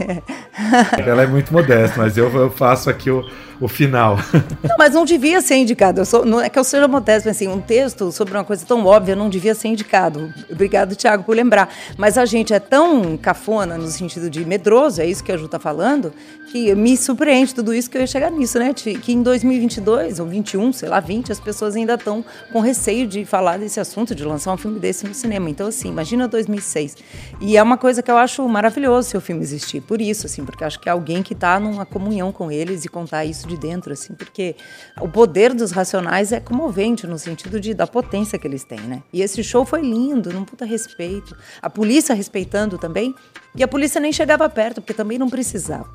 ela 0.98 1.22
é 1.22 1.26
muito 1.26 1.52
modesta, 1.52 1.98
mas 1.98 2.16
eu, 2.16 2.30
eu 2.30 2.50
faço 2.50 2.90
aqui 2.90 3.10
o 3.10 3.24
o 3.60 3.68
final. 3.68 4.16
Não, 4.62 4.76
mas 4.78 4.94
não 4.94 5.04
devia 5.04 5.40
ser 5.40 5.56
indicado. 5.56 6.04
Sou, 6.06 6.24
não 6.24 6.40
é 6.40 6.48
que 6.48 6.58
eu 6.58 6.64
seja 6.64 6.88
modesto, 6.88 7.28
mas 7.28 7.36
assim, 7.36 7.46
um 7.46 7.60
texto 7.60 8.10
sobre 8.10 8.34
uma 8.34 8.44
coisa 8.44 8.64
tão 8.64 8.86
óbvia 8.86 9.14
não 9.14 9.28
devia 9.28 9.54
ser 9.54 9.68
indicado. 9.68 10.32
Obrigado, 10.50 10.96
Tiago, 10.96 11.24
por 11.24 11.36
lembrar. 11.36 11.68
Mas 11.98 12.16
a 12.16 12.24
gente 12.24 12.54
é 12.54 12.58
tão 12.58 13.16
cafona 13.18 13.76
no 13.76 13.86
sentido 13.88 14.30
de 14.30 14.44
medroso, 14.44 15.02
é 15.02 15.06
isso 15.06 15.22
que 15.22 15.30
a 15.30 15.36
Ju 15.36 15.44
está 15.44 15.58
falando, 15.58 16.12
que 16.51 16.74
me 16.74 16.96
surpreende 16.96 17.55
tudo 17.55 17.72
isso 17.72 17.88
que 17.88 17.96
eu 17.96 18.01
ia 18.01 18.07
chegar 18.07 18.30
nisso, 18.30 18.59
né? 18.59 18.74
Que 18.74 19.12
em 19.12 19.22
2022 19.22 20.18
ou 20.18 20.26
21, 20.26 20.72
sei 20.72 20.88
lá, 20.88 20.98
20, 20.98 21.30
as 21.30 21.38
pessoas 21.38 21.76
ainda 21.76 21.94
estão 21.94 22.24
com 22.53 22.61
receio 22.61 23.07
de 23.07 23.24
falar 23.24 23.59
desse 23.59 23.78
assunto, 23.78 24.14
de 24.14 24.24
lançar 24.24 24.53
um 24.53 24.57
filme 24.57 24.78
desse 24.80 25.07
no 25.07 25.14
cinema. 25.14 25.48
Então, 25.48 25.68
assim, 25.68 25.88
imagina 25.88 26.26
2006. 26.26 26.96
E 27.40 27.57
é 27.57 27.62
uma 27.62 27.78
coisa 27.78 28.03
que 28.03 28.11
eu 28.11 28.16
acho 28.16 28.46
maravilhoso 28.48 29.11
se 29.11 29.16
o 29.16 29.20
filme 29.20 29.42
existir. 29.42 29.80
Por 29.80 30.01
isso, 30.01 30.26
assim, 30.26 30.44
porque 30.44 30.64
acho 30.64 30.80
que 30.80 30.88
é 30.88 30.92
alguém 30.92 31.22
que 31.22 31.34
está 31.34 31.61
numa 31.61 31.86
comunhão 31.86 32.32
com 32.32 32.51
eles 32.51 32.84
e 32.84 32.88
contar 32.88 33.24
isso 33.24 33.46
de 33.46 33.57
dentro, 33.57 33.92
assim, 33.92 34.14
porque 34.14 34.57
o 35.01 35.09
poder 35.09 35.55
dos 35.55 35.70
Racionais 35.70 36.32
é 36.32 36.40
comovente 36.40 37.07
no 37.07 37.18
sentido 37.18 37.61
de 37.61 37.74
da 37.74 37.86
potência 37.86 38.38
que 38.38 38.46
eles 38.46 38.64
têm, 38.64 38.80
né? 38.80 39.03
E 39.12 39.22
esse 39.22 39.42
show 39.44 39.64
foi 39.64 39.82
lindo, 39.82 40.32
num 40.32 40.44
puta 40.44 40.64
respeito. 40.64 41.36
A 41.62 41.70
polícia 41.70 42.14
respeitando 42.14 42.76
também, 42.76 43.14
e 43.55 43.62
a 43.62 43.68
polícia 43.68 44.01
nem 44.01 44.12
chegava 44.12 44.48
perto, 44.48 44.80
porque 44.80 44.94
também 44.94 45.18
não 45.18 45.28
precisava. 45.28 45.88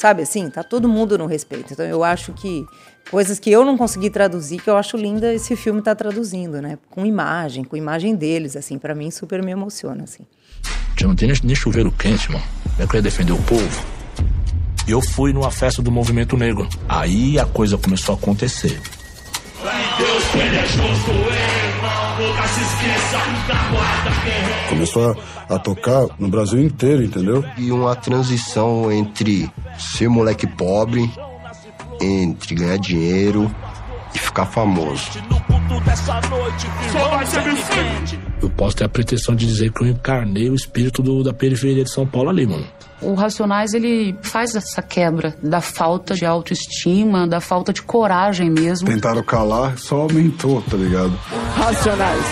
Sabe 0.00 0.22
assim, 0.22 0.48
tá 0.48 0.62
todo 0.62 0.88
mundo 0.88 1.18
no 1.18 1.26
respeito. 1.26 1.74
Então 1.74 1.84
eu 1.84 2.02
acho 2.02 2.32
que 2.32 2.64
coisas 3.10 3.38
que 3.38 3.50
eu 3.50 3.64
não 3.66 3.76
consegui 3.76 4.08
traduzir, 4.08 4.58
que 4.62 4.70
eu 4.70 4.76
acho 4.76 4.96
linda 4.96 5.34
esse 5.34 5.54
filme 5.56 5.82
tá 5.82 5.94
traduzindo, 5.94 6.62
né? 6.62 6.78
Com 6.88 7.04
imagem, 7.04 7.64
com 7.64 7.76
imagem 7.76 8.14
deles, 8.14 8.56
assim, 8.56 8.78
para 8.78 8.94
mim 8.94 9.10
super 9.10 9.42
me 9.42 9.50
emociona, 9.50 10.04
assim. 10.04 10.24
Não 11.02 11.14
tem 11.14 11.30
nem 11.44 11.54
chuveiro 11.54 11.92
quente, 11.92 12.32
mano. 12.32 12.44
Eu 12.78 12.86
queria 12.86 13.02
defender 13.02 13.32
o 13.32 13.42
povo 13.42 14.00
eu 14.88 15.00
fui 15.00 15.32
numa 15.32 15.50
festa 15.50 15.80
do 15.82 15.90
movimento 15.90 16.36
negro. 16.36 16.68
Aí 16.88 17.38
a 17.38 17.46
coisa 17.46 17.78
começou 17.78 18.14
a 18.14 18.18
acontecer. 18.18 18.80
Começou 24.68 25.16
a, 25.48 25.54
a, 25.54 25.58
tocar 25.58 26.06
no 26.18 26.28
Brasil 26.28 26.60
inteiro, 26.62 27.02
entendeu? 27.02 27.44
E 27.56 27.70
uma 27.72 27.94
transição 27.96 28.90
entre 28.90 29.50
ser 29.78 30.08
moleque 30.08 30.46
pobre, 30.46 31.10
entre 32.00 32.54
ganhar 32.54 32.78
dinheiro 32.78 33.54
e 34.14 34.18
ficar 34.18 34.46
famoso. 34.46 35.10
Eu 38.42 38.50
posso 38.50 38.76
ter 38.76 38.84
a 38.84 38.88
pretensão 38.88 39.34
de 39.34 39.46
dizer 39.46 39.72
que 39.72 39.82
eu 39.82 39.86
encarnei 39.86 40.50
o 40.50 40.54
espírito 40.54 41.02
do, 41.02 41.22
da 41.22 41.32
periferia 41.32 41.84
de 41.84 41.90
São 41.90 42.06
Paulo 42.06 42.30
ali, 42.30 42.46
mano. 42.46 42.66
O 43.02 43.14
Racionais 43.14 43.72
ele 43.72 44.14
faz 44.22 44.54
essa 44.54 44.82
quebra 44.82 45.34
da 45.42 45.60
falta 45.60 46.14
de 46.14 46.26
autoestima, 46.26 47.26
da 47.26 47.40
falta 47.40 47.72
de 47.72 47.82
coragem 47.82 48.50
mesmo. 48.50 48.88
Tentaram 48.88 49.22
calar, 49.22 49.78
só 49.78 50.02
aumentou, 50.02 50.60
tá 50.62 50.76
ligado? 50.76 51.12
Racionais. 51.54 52.24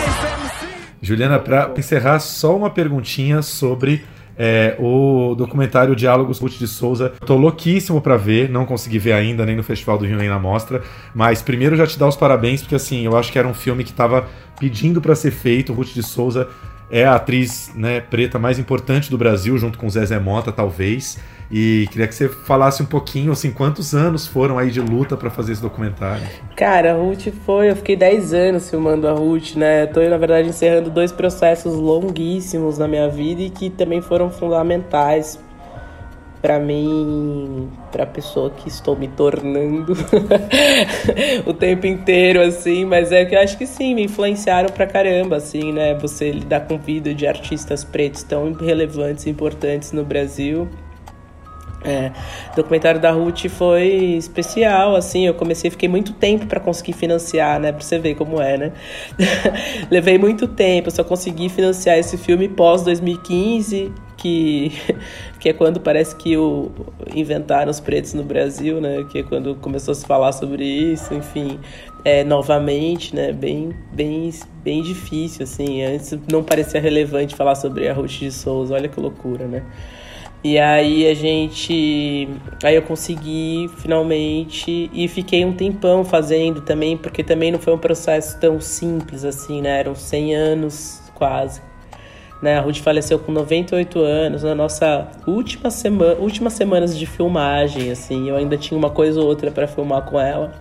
Juliana, 1.01 1.39
para 1.39 1.73
encerrar, 1.77 2.19
só 2.19 2.57
uma 2.57 2.71
perguntinha 2.71 3.41
sobre 3.41 4.05
é, 4.39 4.77
o 4.79 5.35
documentário 5.35 5.97
Diálogos 5.97 6.39
Ruth 6.39 6.59
de 6.59 6.69
Souza. 6.69 7.13
Tô 7.27 7.37
louquíssimo 7.37 8.01
para 8.01 8.17
ver, 8.17 8.49
não 8.49 8.65
consegui 8.65 8.99
ver 8.99 9.13
ainda, 9.13 9.45
nem 9.45 9.57
no 9.57 9.65
Festival 9.65 9.99
do 9.99 10.07
Rio, 10.07 10.17
nem 10.17 10.29
na 10.29 10.39
Mostra. 10.39 10.83
Mas 11.13 11.43
primeiro 11.43 11.77
já 11.77 11.87
te 11.87 11.99
dar 11.99 12.07
os 12.07 12.17
parabéns, 12.17 12.63
porque 12.63 12.77
assim, 12.77 13.05
eu 13.05 13.17
acho 13.17 13.33
que 13.33 13.39
era 13.39 13.49
um 13.49 13.55
filme 13.55 13.83
que 13.83 13.93
tava 13.93 14.29
pedindo 14.61 15.01
para 15.01 15.17
ser 15.17 15.33
feito. 15.33 15.73
Ruth 15.73 15.93
de 15.93 16.03
Souza 16.03 16.49
é 16.91 17.05
a 17.05 17.17
atriz 17.17 17.73
né, 17.75 18.01
preta 18.01 18.39
mais 18.39 18.59
importante 18.59 19.11
do 19.11 19.19
Brasil, 19.19 19.59
junto 19.59 19.77
com 19.77 19.91
Zezé 19.91 20.19
Mota, 20.21 20.53
talvez. 20.53 21.19
E 21.51 21.89
queria 21.91 22.07
que 22.07 22.15
você 22.15 22.29
falasse 22.29 22.83
um 22.83 22.87
pouquinho, 22.87 23.33
assim, 23.33 23.51
quantos 23.51 23.95
anos 23.95 24.27
foram 24.27 24.59
aí 24.59 24.71
de 24.71 24.81
luta 24.81 25.17
para 25.17 25.31
fazer 25.31 25.53
esse 25.53 25.63
documentário? 25.63 26.27
Cara, 26.55 26.93
a 26.93 26.97
Ruth 26.97 27.29
foi, 27.47 27.71
eu 27.71 27.77
fiquei 27.77 27.97
10 27.97 28.35
anos 28.35 28.69
filmando 28.69 29.09
a 29.09 29.13
Ruth, 29.13 29.55
né? 29.57 29.87
Tô, 29.87 30.01
na 30.01 30.19
verdade, 30.19 30.49
encerrando 30.49 30.91
dois 30.91 31.11
processos 31.11 31.75
longuíssimos 31.75 32.77
na 32.77 32.87
minha 32.87 33.09
vida 33.09 33.41
e 33.41 33.49
que 33.49 33.71
também 33.71 34.03
foram 34.03 34.31
fundamentais 34.31 35.39
para 36.41 36.59
mim, 36.59 37.69
para 37.91 38.07
pessoa 38.07 38.51
que 38.51 38.69
estou 38.69 38.97
me 38.97 39.09
tornando 39.09 39.93
o 41.47 41.53
tempo 41.53 41.87
inteiro, 41.87 42.41
assim, 42.41 42.85
mas 42.85 43.11
é 43.11 43.25
que 43.25 43.35
eu 43.35 43.41
acho 43.41 43.59
que 43.59 43.67
sim, 43.67 43.95
me 43.95 44.05
influenciaram 44.05 44.69
pra 44.69 44.87
caramba, 44.87 45.37
assim, 45.37 45.73
né? 45.73 45.95
Você 45.95 46.31
lidar 46.31 46.61
com 46.61 46.79
vida 46.79 47.13
de 47.13 47.27
artistas 47.27 47.83
pretos 47.83 48.23
tão 48.23 48.53
relevantes 48.53 49.27
e 49.27 49.31
importantes 49.31 49.93
no 49.93 50.05
Brasil. 50.05 50.69
É, 51.85 52.11
o 52.53 52.57
documentário 52.57 53.01
da 53.01 53.11
Ruth 53.13 53.49
foi 53.49 53.87
especial, 54.17 54.97
assim, 54.97 55.27
eu 55.27 55.35
comecei, 55.35 55.71
fiquei 55.71 55.89
muito 55.89 56.13
tempo 56.13 56.47
para 56.47 56.59
conseguir 56.59 56.93
financiar, 56.93 57.61
né, 57.61 57.71
pra 57.71 57.81
você 57.81 57.99
ver 57.99 58.17
como 58.17 58.41
é, 58.41 58.57
né? 58.57 58.73
Levei 59.91 60.19
muito 60.19 60.49
tempo, 60.49 60.91
só 60.91 61.05
consegui 61.05 61.49
financiar 61.49 61.97
esse 61.97 62.19
filme 62.19 62.49
pós 62.49 62.83
2015, 62.83 63.93
que, 64.17 64.73
que 65.39 65.49
é 65.49 65.53
quando 65.53 65.79
parece 65.79 66.17
que 66.17 66.37
o, 66.37 66.73
inventaram 67.15 67.71
os 67.71 67.79
pretos 67.79 68.13
no 68.13 68.25
Brasil, 68.25 68.81
né, 68.81 69.05
que 69.09 69.21
é 69.21 69.23
quando 69.23 69.55
começou 69.55 69.93
a 69.93 69.95
se 69.95 70.05
falar 70.05 70.33
sobre 70.33 70.65
isso, 70.65 71.15
enfim, 71.15 71.61
é, 72.05 72.25
novamente, 72.25 73.15
né, 73.15 73.33
bem, 73.33 73.73
bem, 73.93 74.31
bem 74.65 74.83
difícil, 74.83 75.45
assim, 75.45 75.83
antes 75.85 76.19
não 76.31 76.43
parecia 76.43 76.81
relevante 76.81 77.37
falar 77.37 77.55
sobre 77.55 77.89
a 77.89 77.95
Ruth 77.95 78.19
de 78.19 78.33
Souza, 78.33 78.75
olha 78.75 78.89
que 78.89 78.99
loucura, 78.99 79.47
né? 79.47 79.63
E 80.43 80.57
aí 80.59 81.09
a 81.09 81.15
gente. 81.15 82.29
Aí 82.63 82.77
eu 82.77 82.83
consegui 82.83 83.69
finalmente 83.79 84.89
e 84.93 85.09
fiquei 85.09 85.45
um 85.45 85.53
tempão 85.53 86.05
fazendo 86.05 86.61
também, 86.61 86.97
porque 86.97 87.25
também 87.25 87.51
não 87.51 87.59
foi 87.59 87.75
um 87.75 87.79
processo 87.79 88.39
tão 88.39 88.61
simples 88.61 89.25
assim, 89.25 89.61
né? 89.61 89.81
Eram 89.81 89.95
100 89.97 90.35
anos 90.35 91.03
quase. 91.15 91.61
Né? 92.41 92.57
A 92.57 92.61
Ruth 92.61 92.79
faleceu 92.79 93.19
com 93.19 93.33
98 93.33 93.99
anos, 93.99 94.45
na 94.45 94.55
nossa 94.55 95.09
última 95.27 95.71
semana, 95.71 96.15
últimas 96.21 96.53
semanas 96.53 96.97
de 96.97 97.05
filmagem, 97.05 97.91
assim. 97.91 98.29
Eu 98.29 98.37
ainda 98.37 98.57
tinha 98.57 98.79
uma 98.79 98.91
coisa 98.91 99.21
ou 99.21 99.27
outra 99.27 99.51
para 99.51 99.67
filmar 99.67 100.03
com 100.03 100.21
ela. 100.21 100.55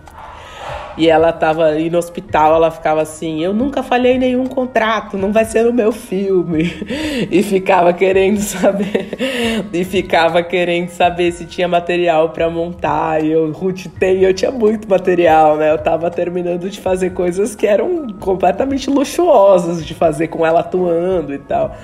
E 0.96 1.08
ela 1.08 1.32
tava 1.32 1.66
aí 1.66 1.88
no 1.88 1.98
hospital, 1.98 2.56
ela 2.56 2.70
ficava 2.70 3.02
assim: 3.02 3.42
Eu 3.42 3.54
nunca 3.54 3.82
falhei 3.82 4.18
nenhum 4.18 4.46
contrato, 4.46 5.16
não 5.16 5.32
vai 5.32 5.44
ser 5.44 5.66
o 5.66 5.72
meu 5.72 5.92
filme. 5.92 6.68
E 7.30 7.42
ficava 7.42 7.92
querendo 7.92 8.38
saber. 8.38 9.66
E 9.72 9.84
ficava 9.84 10.42
querendo 10.42 10.88
saber 10.88 11.32
se 11.32 11.44
tinha 11.44 11.68
material 11.68 12.30
para 12.30 12.48
montar. 12.48 13.22
E 13.22 13.32
eu, 13.32 13.50
Ruth, 13.52 13.86
tem, 13.98 14.22
eu 14.22 14.32
tinha 14.32 14.50
muito 14.50 14.88
material, 14.88 15.56
né? 15.56 15.70
Eu 15.70 15.78
tava 15.78 16.10
terminando 16.10 16.70
de 16.70 16.80
fazer 16.80 17.10
coisas 17.10 17.54
que 17.54 17.66
eram 17.66 18.06
completamente 18.20 18.88
luxuosas 18.88 19.84
de 19.84 19.94
fazer 19.94 20.28
com 20.28 20.46
ela 20.46 20.60
atuando 20.60 21.34
e 21.34 21.38
tal. 21.38 21.76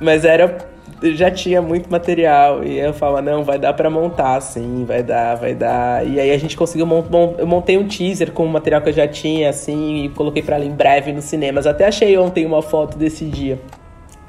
Mas 0.00 0.24
era 0.24 0.75
já 1.02 1.30
tinha 1.30 1.60
muito 1.60 1.90
material 1.90 2.64
e 2.64 2.78
eu 2.78 2.92
falava, 2.92 3.22
não, 3.22 3.44
vai 3.44 3.58
dar 3.58 3.72
para 3.74 3.90
montar, 3.90 4.40
sim, 4.40 4.84
vai 4.86 5.02
dar, 5.02 5.34
vai 5.34 5.54
dar. 5.54 6.06
E 6.06 6.18
aí 6.18 6.30
a 6.30 6.38
gente 6.38 6.56
conseguiu 6.56 6.86
eu 7.38 7.46
montei 7.46 7.76
um 7.76 7.86
teaser 7.86 8.32
com 8.32 8.44
o 8.44 8.48
material 8.48 8.80
que 8.80 8.88
eu 8.88 8.92
já 8.92 9.06
tinha, 9.06 9.50
assim, 9.50 10.04
e 10.04 10.08
coloquei 10.10 10.42
para 10.42 10.56
ela 10.56 10.64
em 10.64 10.70
breve 10.70 11.12
nos 11.12 11.24
cinemas. 11.24 11.66
Até 11.66 11.86
achei 11.86 12.16
ontem 12.16 12.46
uma 12.46 12.62
foto 12.62 12.96
desse 12.96 13.26
dia, 13.26 13.60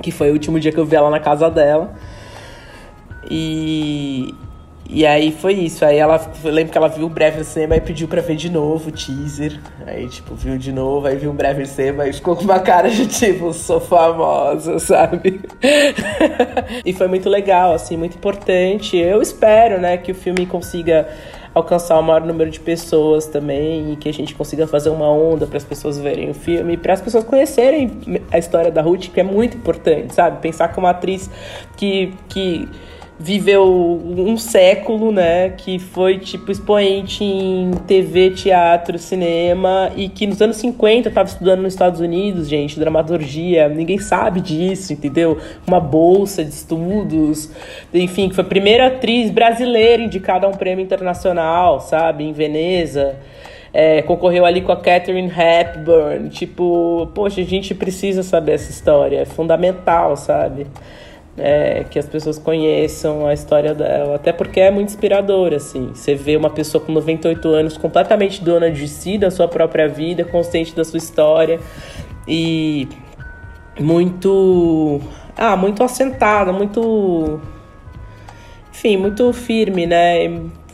que 0.02 0.12
foi 0.12 0.30
o 0.30 0.34
último 0.34 0.60
dia 0.60 0.72
que 0.72 0.78
eu 0.78 0.86
vi 0.86 0.96
ela 0.96 1.10
na 1.10 1.20
casa 1.20 1.50
dela. 1.50 1.94
E, 3.30 4.34
e 4.90 5.06
aí 5.06 5.32
foi 5.32 5.54
isso. 5.54 5.84
Aí 5.84 5.98
ela, 5.98 6.20
lembro 6.44 6.72
que 6.72 6.78
ela 6.78 6.88
viu 6.88 7.06
o 7.06 7.10
breve 7.10 7.40
no 7.40 7.44
cinema 7.44 7.76
e 7.76 7.82
pediu 7.82 8.08
pra 8.08 8.22
ver 8.22 8.36
de 8.36 8.50
novo 8.50 8.90
o 8.90 8.92
teaser. 8.92 9.60
Aí, 9.86 10.08
tipo, 10.08 10.34
viu 10.36 10.58
de 10.58 10.72
novo, 10.72 11.08
aí 11.08 11.18
viu 11.18 11.32
o 11.32 11.34
breve 11.34 11.62
no 11.62 11.66
cinema 11.66 12.08
e 12.08 12.14
ficou 12.14 12.36
com 12.36 12.44
uma 12.44 12.60
cara 12.60 12.90
de 12.90 13.06
tipo, 13.08 13.54
sou 13.54 13.80
famosa, 13.80 14.80
sabe? 14.80 15.42
e 16.86 16.94
foi 16.94 17.08
muito 17.08 17.30
legal, 17.30 17.74
assim, 17.74 17.98
muito 17.98 18.18
importante. 18.18 18.98
Eu 18.98 19.22
espero, 19.22 19.80
né, 19.80 19.98
que 19.98 20.12
o 20.12 20.16
filme 20.16 20.46
consiga 20.46 21.08
alcançar 21.58 21.98
o 22.00 22.04
maior 22.04 22.22
número 22.22 22.50
de 22.50 22.60
pessoas 22.60 23.26
também 23.26 23.94
e 23.94 23.96
que 23.96 24.08
a 24.08 24.14
gente 24.14 24.36
consiga 24.36 24.68
fazer 24.68 24.90
uma 24.90 25.10
onda 25.10 25.48
para 25.48 25.58
as 25.58 25.64
pessoas 25.64 25.98
verem 25.98 26.30
o 26.30 26.34
filme, 26.34 26.78
para 26.78 26.94
as 26.94 27.02
pessoas 27.02 27.24
conhecerem 27.24 28.22
a 28.32 28.38
história 28.38 28.72
da 28.72 28.82
Ruth, 28.82 29.08
que 29.08 29.20
é 29.20 29.24
muito 29.24 29.58
importante, 29.58 30.14
sabe? 30.14 30.40
Pensar 30.40 30.70
como 30.70 30.86
uma 30.86 30.92
atriz 30.92 31.30
que 31.76 32.14
que 32.30 32.70
viveu 33.20 33.66
um 33.66 34.38
século, 34.38 35.12
né, 35.12 35.50
que 35.50 35.80
foi 35.80 36.20
tipo 36.20 36.52
expoente 36.52 37.24
em 37.24 37.72
TV, 37.88 38.32
teatro, 38.32 39.00
cinema 39.00 39.92
e 39.96 40.08
que 40.08 40.28
nos 40.28 40.40
anos 40.40 40.58
50 40.58 41.10
estava 41.10 41.28
estudando 41.28 41.64
nos 41.64 41.74
Estados 41.74 42.00
Unidos, 42.00 42.48
gente, 42.48 42.80
dramaturgia, 42.80 43.68
ninguém 43.70 43.98
sabe 43.98 44.40
disso, 44.40 44.94
entendeu? 44.94 45.40
Uma 45.66 45.80
bolsa 45.80 46.44
de 46.44 46.52
estudos, 46.52 47.52
enfim, 47.92 48.30
que 48.30 48.36
foi 48.36 48.44
a 48.44 48.48
primeira 48.48 48.88
atriz 48.88 49.32
brasileira 49.32 50.04
indicada 50.04 50.46
a 50.46 50.50
um 50.50 50.54
prêmio 50.54 50.84
internacional, 50.84 51.80
sabe, 51.80 52.24
em 52.24 52.34
Veneza. 52.34 53.16
É, 53.74 54.02
concorreu 54.04 54.46
ali 54.46 54.62
com 54.62 54.72
a 54.72 54.78
Catherine 54.78 55.30
Hepburn, 55.30 56.30
tipo, 56.30 57.10
poxa, 57.14 57.42
a 57.42 57.44
gente 57.44 57.76
precisa 57.76 58.24
saber 58.24 58.54
essa 58.54 58.72
história, 58.72 59.20
é 59.20 59.26
fundamental, 59.26 60.16
sabe? 60.16 60.66
É, 61.38 61.86
que 61.90 62.00
as 62.00 62.08
pessoas 62.08 62.40
conheçam 62.40 63.28
a 63.28 63.34
história 63.34 63.74
dela, 63.74 64.16
até 64.16 64.34
porque 64.34 64.60
é 64.60 64.72
muito 64.72 64.90
inspirador, 64.90 65.54
assim. 65.54 65.92
Você 65.94 66.16
vê 66.16 66.36
uma 66.36 66.50
pessoa 66.50 66.84
com 66.84 66.92
98 66.92 67.48
anos 67.50 67.78
completamente 67.78 68.44
dona 68.44 68.72
de 68.72 68.88
si, 68.88 69.18
da 69.18 69.30
sua 69.30 69.48
própria 69.48 69.88
vida, 69.88 70.26
consciente 70.26 70.76
da 70.76 70.84
sua 70.84 70.98
história 70.98 71.60
e 72.28 72.88
muito, 73.80 75.00
ah, 75.38 75.56
muito 75.56 75.84
assentada, 75.84 76.52
muito, 76.52 77.40
enfim, 78.72 78.98
muito 78.98 79.32
firme, 79.32 79.86
né? 79.86 80.24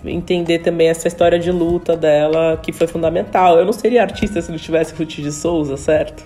Entender 0.05 0.59
também 0.59 0.88
essa 0.88 1.07
história 1.07 1.39
de 1.39 1.51
luta 1.51 1.95
dela, 1.95 2.57
que 2.61 2.72
foi 2.72 2.88
fundamental. 2.88 3.57
Eu 3.57 3.66
não 3.66 3.74
seria 3.74 4.01
artista 4.01 4.41
se 4.41 4.49
não 4.49 4.57
tivesse 4.57 4.93
Ruth 4.95 5.16
de 5.16 5.32
Souza, 5.32 5.78
certo? 5.78 6.24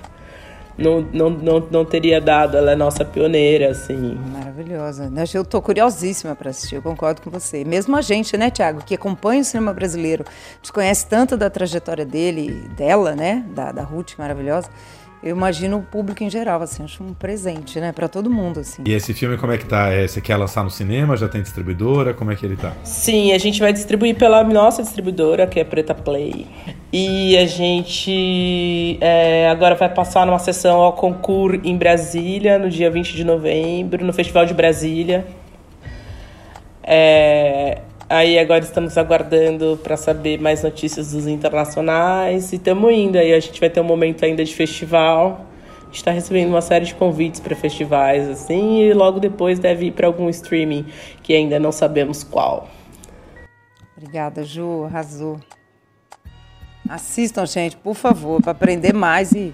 Não, 0.77 1.01
não, 1.01 1.29
não, 1.29 1.67
não 1.71 1.85
teria 1.85 2.21
dado. 2.21 2.55
Ela 2.55 2.71
é 2.71 2.75
nossa 2.75 3.03
pioneira, 3.03 3.71
assim. 3.71 4.15
Maravilhosa. 4.31 5.11
Eu 5.33 5.43
tô 5.43 5.61
curiosíssima 5.61 6.35
para 6.35 6.51
assistir, 6.51 6.75
eu 6.75 6.81
concordo 6.81 7.21
com 7.21 7.29
você. 7.29 7.63
Mesmo 7.63 7.95
a 7.95 8.01
gente, 8.01 8.37
né, 8.37 8.49
Tiago, 8.49 8.83
que 8.85 8.95
acompanha 8.95 9.41
o 9.41 9.45
cinema 9.45 9.73
brasileiro, 9.73 10.23
desconhece 10.61 11.07
tanto 11.07 11.35
da 11.35 11.49
trajetória 11.49 12.05
dele, 12.05 12.51
dela, 12.75 13.15
né, 13.15 13.45
da, 13.49 13.71
da 13.71 13.83
Ruth, 13.83 14.13
maravilhosa 14.17 14.69
eu 15.27 15.35
imagino 15.35 15.77
o 15.77 15.81
público 15.81 16.23
em 16.23 16.29
geral, 16.29 16.61
assim, 16.61 16.83
acho 16.83 17.03
um 17.03 17.13
presente, 17.13 17.79
né, 17.79 17.91
para 17.91 18.07
todo 18.07 18.29
mundo, 18.29 18.61
assim. 18.61 18.83
E 18.85 18.93
esse 18.93 19.13
filme 19.13 19.37
como 19.37 19.51
é 19.51 19.57
que 19.57 19.65
tá? 19.65 19.89
É, 19.89 20.07
você 20.07 20.21
quer 20.21 20.37
lançar 20.37 20.63
no 20.63 20.69
cinema? 20.69 21.17
Já 21.17 21.27
tem 21.27 21.41
distribuidora? 21.41 22.13
Como 22.13 22.31
é 22.31 22.35
que 22.35 22.45
ele 22.45 22.55
tá? 22.55 22.73
Sim, 22.83 23.33
a 23.33 23.37
gente 23.37 23.59
vai 23.59 23.73
distribuir 23.73 24.15
pela 24.15 24.43
nossa 24.43 24.81
distribuidora, 24.81 25.45
que 25.45 25.59
é 25.59 25.63
Preta 25.63 25.93
Play. 25.93 26.47
E 26.93 27.37
a 27.37 27.45
gente 27.45 28.97
é, 29.01 29.49
agora 29.49 29.75
vai 29.75 29.89
passar 29.89 30.25
numa 30.25 30.39
sessão 30.39 30.79
ao 30.79 30.93
concurso 30.93 31.59
em 31.63 31.75
Brasília, 31.77 32.57
no 32.57 32.69
dia 32.69 32.89
20 32.89 33.13
de 33.13 33.23
novembro, 33.25 34.05
no 34.05 34.13
Festival 34.13 34.45
de 34.45 34.53
Brasília. 34.53 35.25
É, 36.81 37.81
Aí 38.09 38.39
agora 38.39 38.63
estamos 38.63 38.97
aguardando 38.97 39.77
para 39.83 39.97
saber 39.97 40.39
mais 40.39 40.63
notícias 40.63 41.11
dos 41.11 41.27
internacionais 41.27 42.53
e 42.53 42.55
estamos 42.55 42.89
indo. 42.93 43.17
Aí 43.17 43.33
a 43.33 43.39
gente 43.39 43.59
vai 43.59 43.69
ter 43.69 43.81
um 43.81 43.83
momento 43.83 44.23
ainda 44.23 44.45
de 44.45 44.55
festival. 44.55 45.45
Está 45.91 46.11
recebendo 46.11 46.47
uma 46.47 46.61
série 46.61 46.85
de 46.85 46.95
convites 46.95 47.41
para 47.41 47.53
festivais 47.53 48.29
assim 48.29 48.79
e 48.79 48.93
logo 48.93 49.19
depois 49.19 49.59
deve 49.59 49.87
ir 49.87 49.91
para 49.91 50.07
algum 50.07 50.29
streaming 50.29 50.85
que 51.21 51.33
ainda 51.33 51.59
não 51.59 51.71
sabemos 51.71 52.23
qual. 52.23 52.69
Obrigada, 53.97 54.41
Ju, 54.43 54.85
arrasou. 54.85 55.39
Assistam, 56.87 57.45
gente, 57.45 57.75
por 57.75 57.95
favor, 57.95 58.41
para 58.41 58.51
aprender 58.51 58.93
mais 58.93 59.33
e 59.33 59.53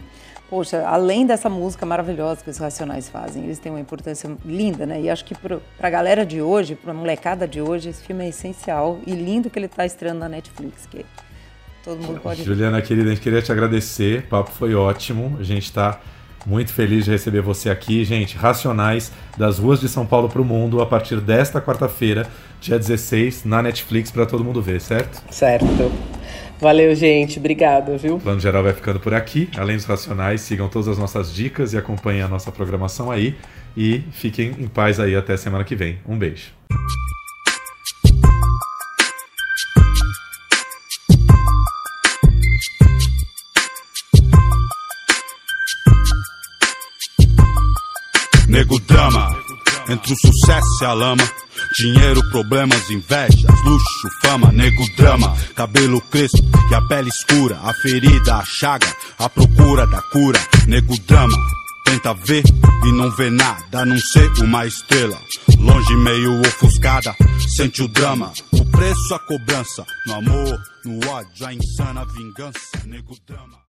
poxa, 0.54 0.86
além 0.86 1.26
dessa 1.26 1.50
música 1.50 1.84
maravilhosa 1.84 2.44
que 2.44 2.50
os 2.52 2.60
Racionais 2.60 3.10
fazem, 3.10 3.44
eles 3.44 3.58
têm 3.58 3.72
uma 3.72 3.82
importância 3.82 4.30
linda, 4.46 4.86
né? 4.86 5.02
E 5.02 5.10
acho 5.10 5.26
que 5.26 5.34
para 5.34 5.60
a 5.82 5.90
galera 5.90 6.24
de 6.24 6.44
hoje, 6.44 6.76
para 6.76 6.92
a 6.92 6.94
molecada 6.94 7.48
de 7.48 7.60
hoje, 7.60 7.90
esse 7.90 8.04
filme 8.04 8.24
é 8.24 8.30
essencial 8.30 9.00
e 9.08 9.16
lindo 9.16 9.50
que 9.50 9.58
ele 9.58 9.66
está 9.66 9.84
estreando 9.84 10.20
na 10.20 10.30
Netflix, 10.30 10.86
que 10.86 11.04
todo 11.84 12.00
mundo 12.00 12.20
pode 12.20 12.44
Juliana, 12.44 12.80
querida, 12.84 13.08
a 13.08 13.16
gente 13.16 13.24
queria 13.24 13.42
te 13.42 13.52
agradecer, 13.52 14.20
o 14.20 14.28
papo 14.28 14.52
foi 14.52 14.76
ótimo, 14.76 15.38
a 15.40 15.44
gente 15.44 15.64
está 15.64 16.00
muito 16.46 16.72
feliz 16.72 17.06
de 17.06 17.10
receber 17.10 17.42
você 17.42 17.72
aqui, 17.72 18.06
gente. 18.06 18.38
Racionais 18.38 19.12
das 19.36 19.58
ruas 19.58 19.80
de 19.80 19.90
São 19.90 20.06
Paulo 20.06 20.30
para 20.30 20.40
o 20.40 20.46
mundo 20.46 20.84
a 20.84 20.86
partir 20.86 21.20
desta 21.20 21.60
quarta-feira, 21.60 22.28
dia 22.62 22.78
16, 22.78 23.44
na 23.44 23.64
Netflix 23.64 24.12
para 24.12 24.28
todo 24.28 24.44
mundo 24.44 24.62
ver, 24.62 24.80
certo? 24.80 25.20
Certo. 25.34 25.92
Valeu, 26.64 26.96
gente. 26.96 27.40
Obrigado, 27.40 27.98
viu? 27.98 28.16
O 28.16 28.20
Plano 28.22 28.40
Geral 28.40 28.64
vai 28.64 28.72
ficando 28.72 28.98
por 28.98 29.14
aqui. 29.14 29.50
Além 29.58 29.76
dos 29.76 29.84
racionais, 29.84 30.40
sigam 30.40 30.70
todas 30.70 30.88
as 30.88 30.98
nossas 30.98 31.34
dicas 31.34 31.74
e 31.74 31.78
acompanhem 31.78 32.22
a 32.22 32.28
nossa 32.30 32.54
programação 32.54 33.12
aí. 33.12 33.36
E 33.76 34.02
fiquem 34.14 34.56
em 34.58 34.68
paz 34.70 34.98
aí 34.98 35.14
até 35.14 35.36
semana 35.36 35.66
que 35.66 35.76
vem. 35.76 36.00
Um 36.08 36.18
beijo. 36.18 36.54
Nego 48.48 48.80
drama, 48.88 49.38
entre 49.90 50.14
o 50.14 50.16
sucesso 50.16 50.82
e 50.82 50.86
a 50.86 50.94
lama 50.94 51.44
Dinheiro, 51.76 52.22
problemas, 52.30 52.90
invejas, 52.92 53.64
luxo, 53.64 54.10
fama, 54.22 54.52
nego, 54.52 54.84
drama, 54.96 55.36
cabelo 55.56 56.00
crespo 56.02 56.38
e 56.70 56.76
a 56.76 56.82
pele 56.84 57.10
escura, 57.10 57.60
a 57.64 57.74
ferida, 57.74 58.36
a 58.36 58.44
chaga, 58.46 58.96
a 59.18 59.28
procura 59.28 59.88
da 59.88 60.02
cura, 60.04 60.40
nego, 60.68 60.96
drama. 61.08 61.36
tenta 61.86 62.14
ver 62.14 62.44
e 62.86 62.92
não 62.92 63.10
vê 63.12 63.30
nada, 63.30 63.82
a 63.82 63.86
não 63.86 63.98
ser 63.98 64.30
uma 64.44 64.66
estrela. 64.68 65.18
Longe, 65.58 65.96
meio 65.98 66.42
ofuscada, 66.42 67.16
sente 67.56 67.82
o 67.82 67.88
drama. 67.88 68.32
O 68.52 68.66
preço, 68.66 69.14
a 69.16 69.20
cobrança. 69.20 69.86
No 70.06 70.14
amor, 70.14 70.60
no 70.86 71.10
ódio, 71.10 71.48
a 71.48 71.54
insana 71.54 72.06
vingança. 72.06 72.86
Nego 72.86 73.16
drama. 73.26 73.63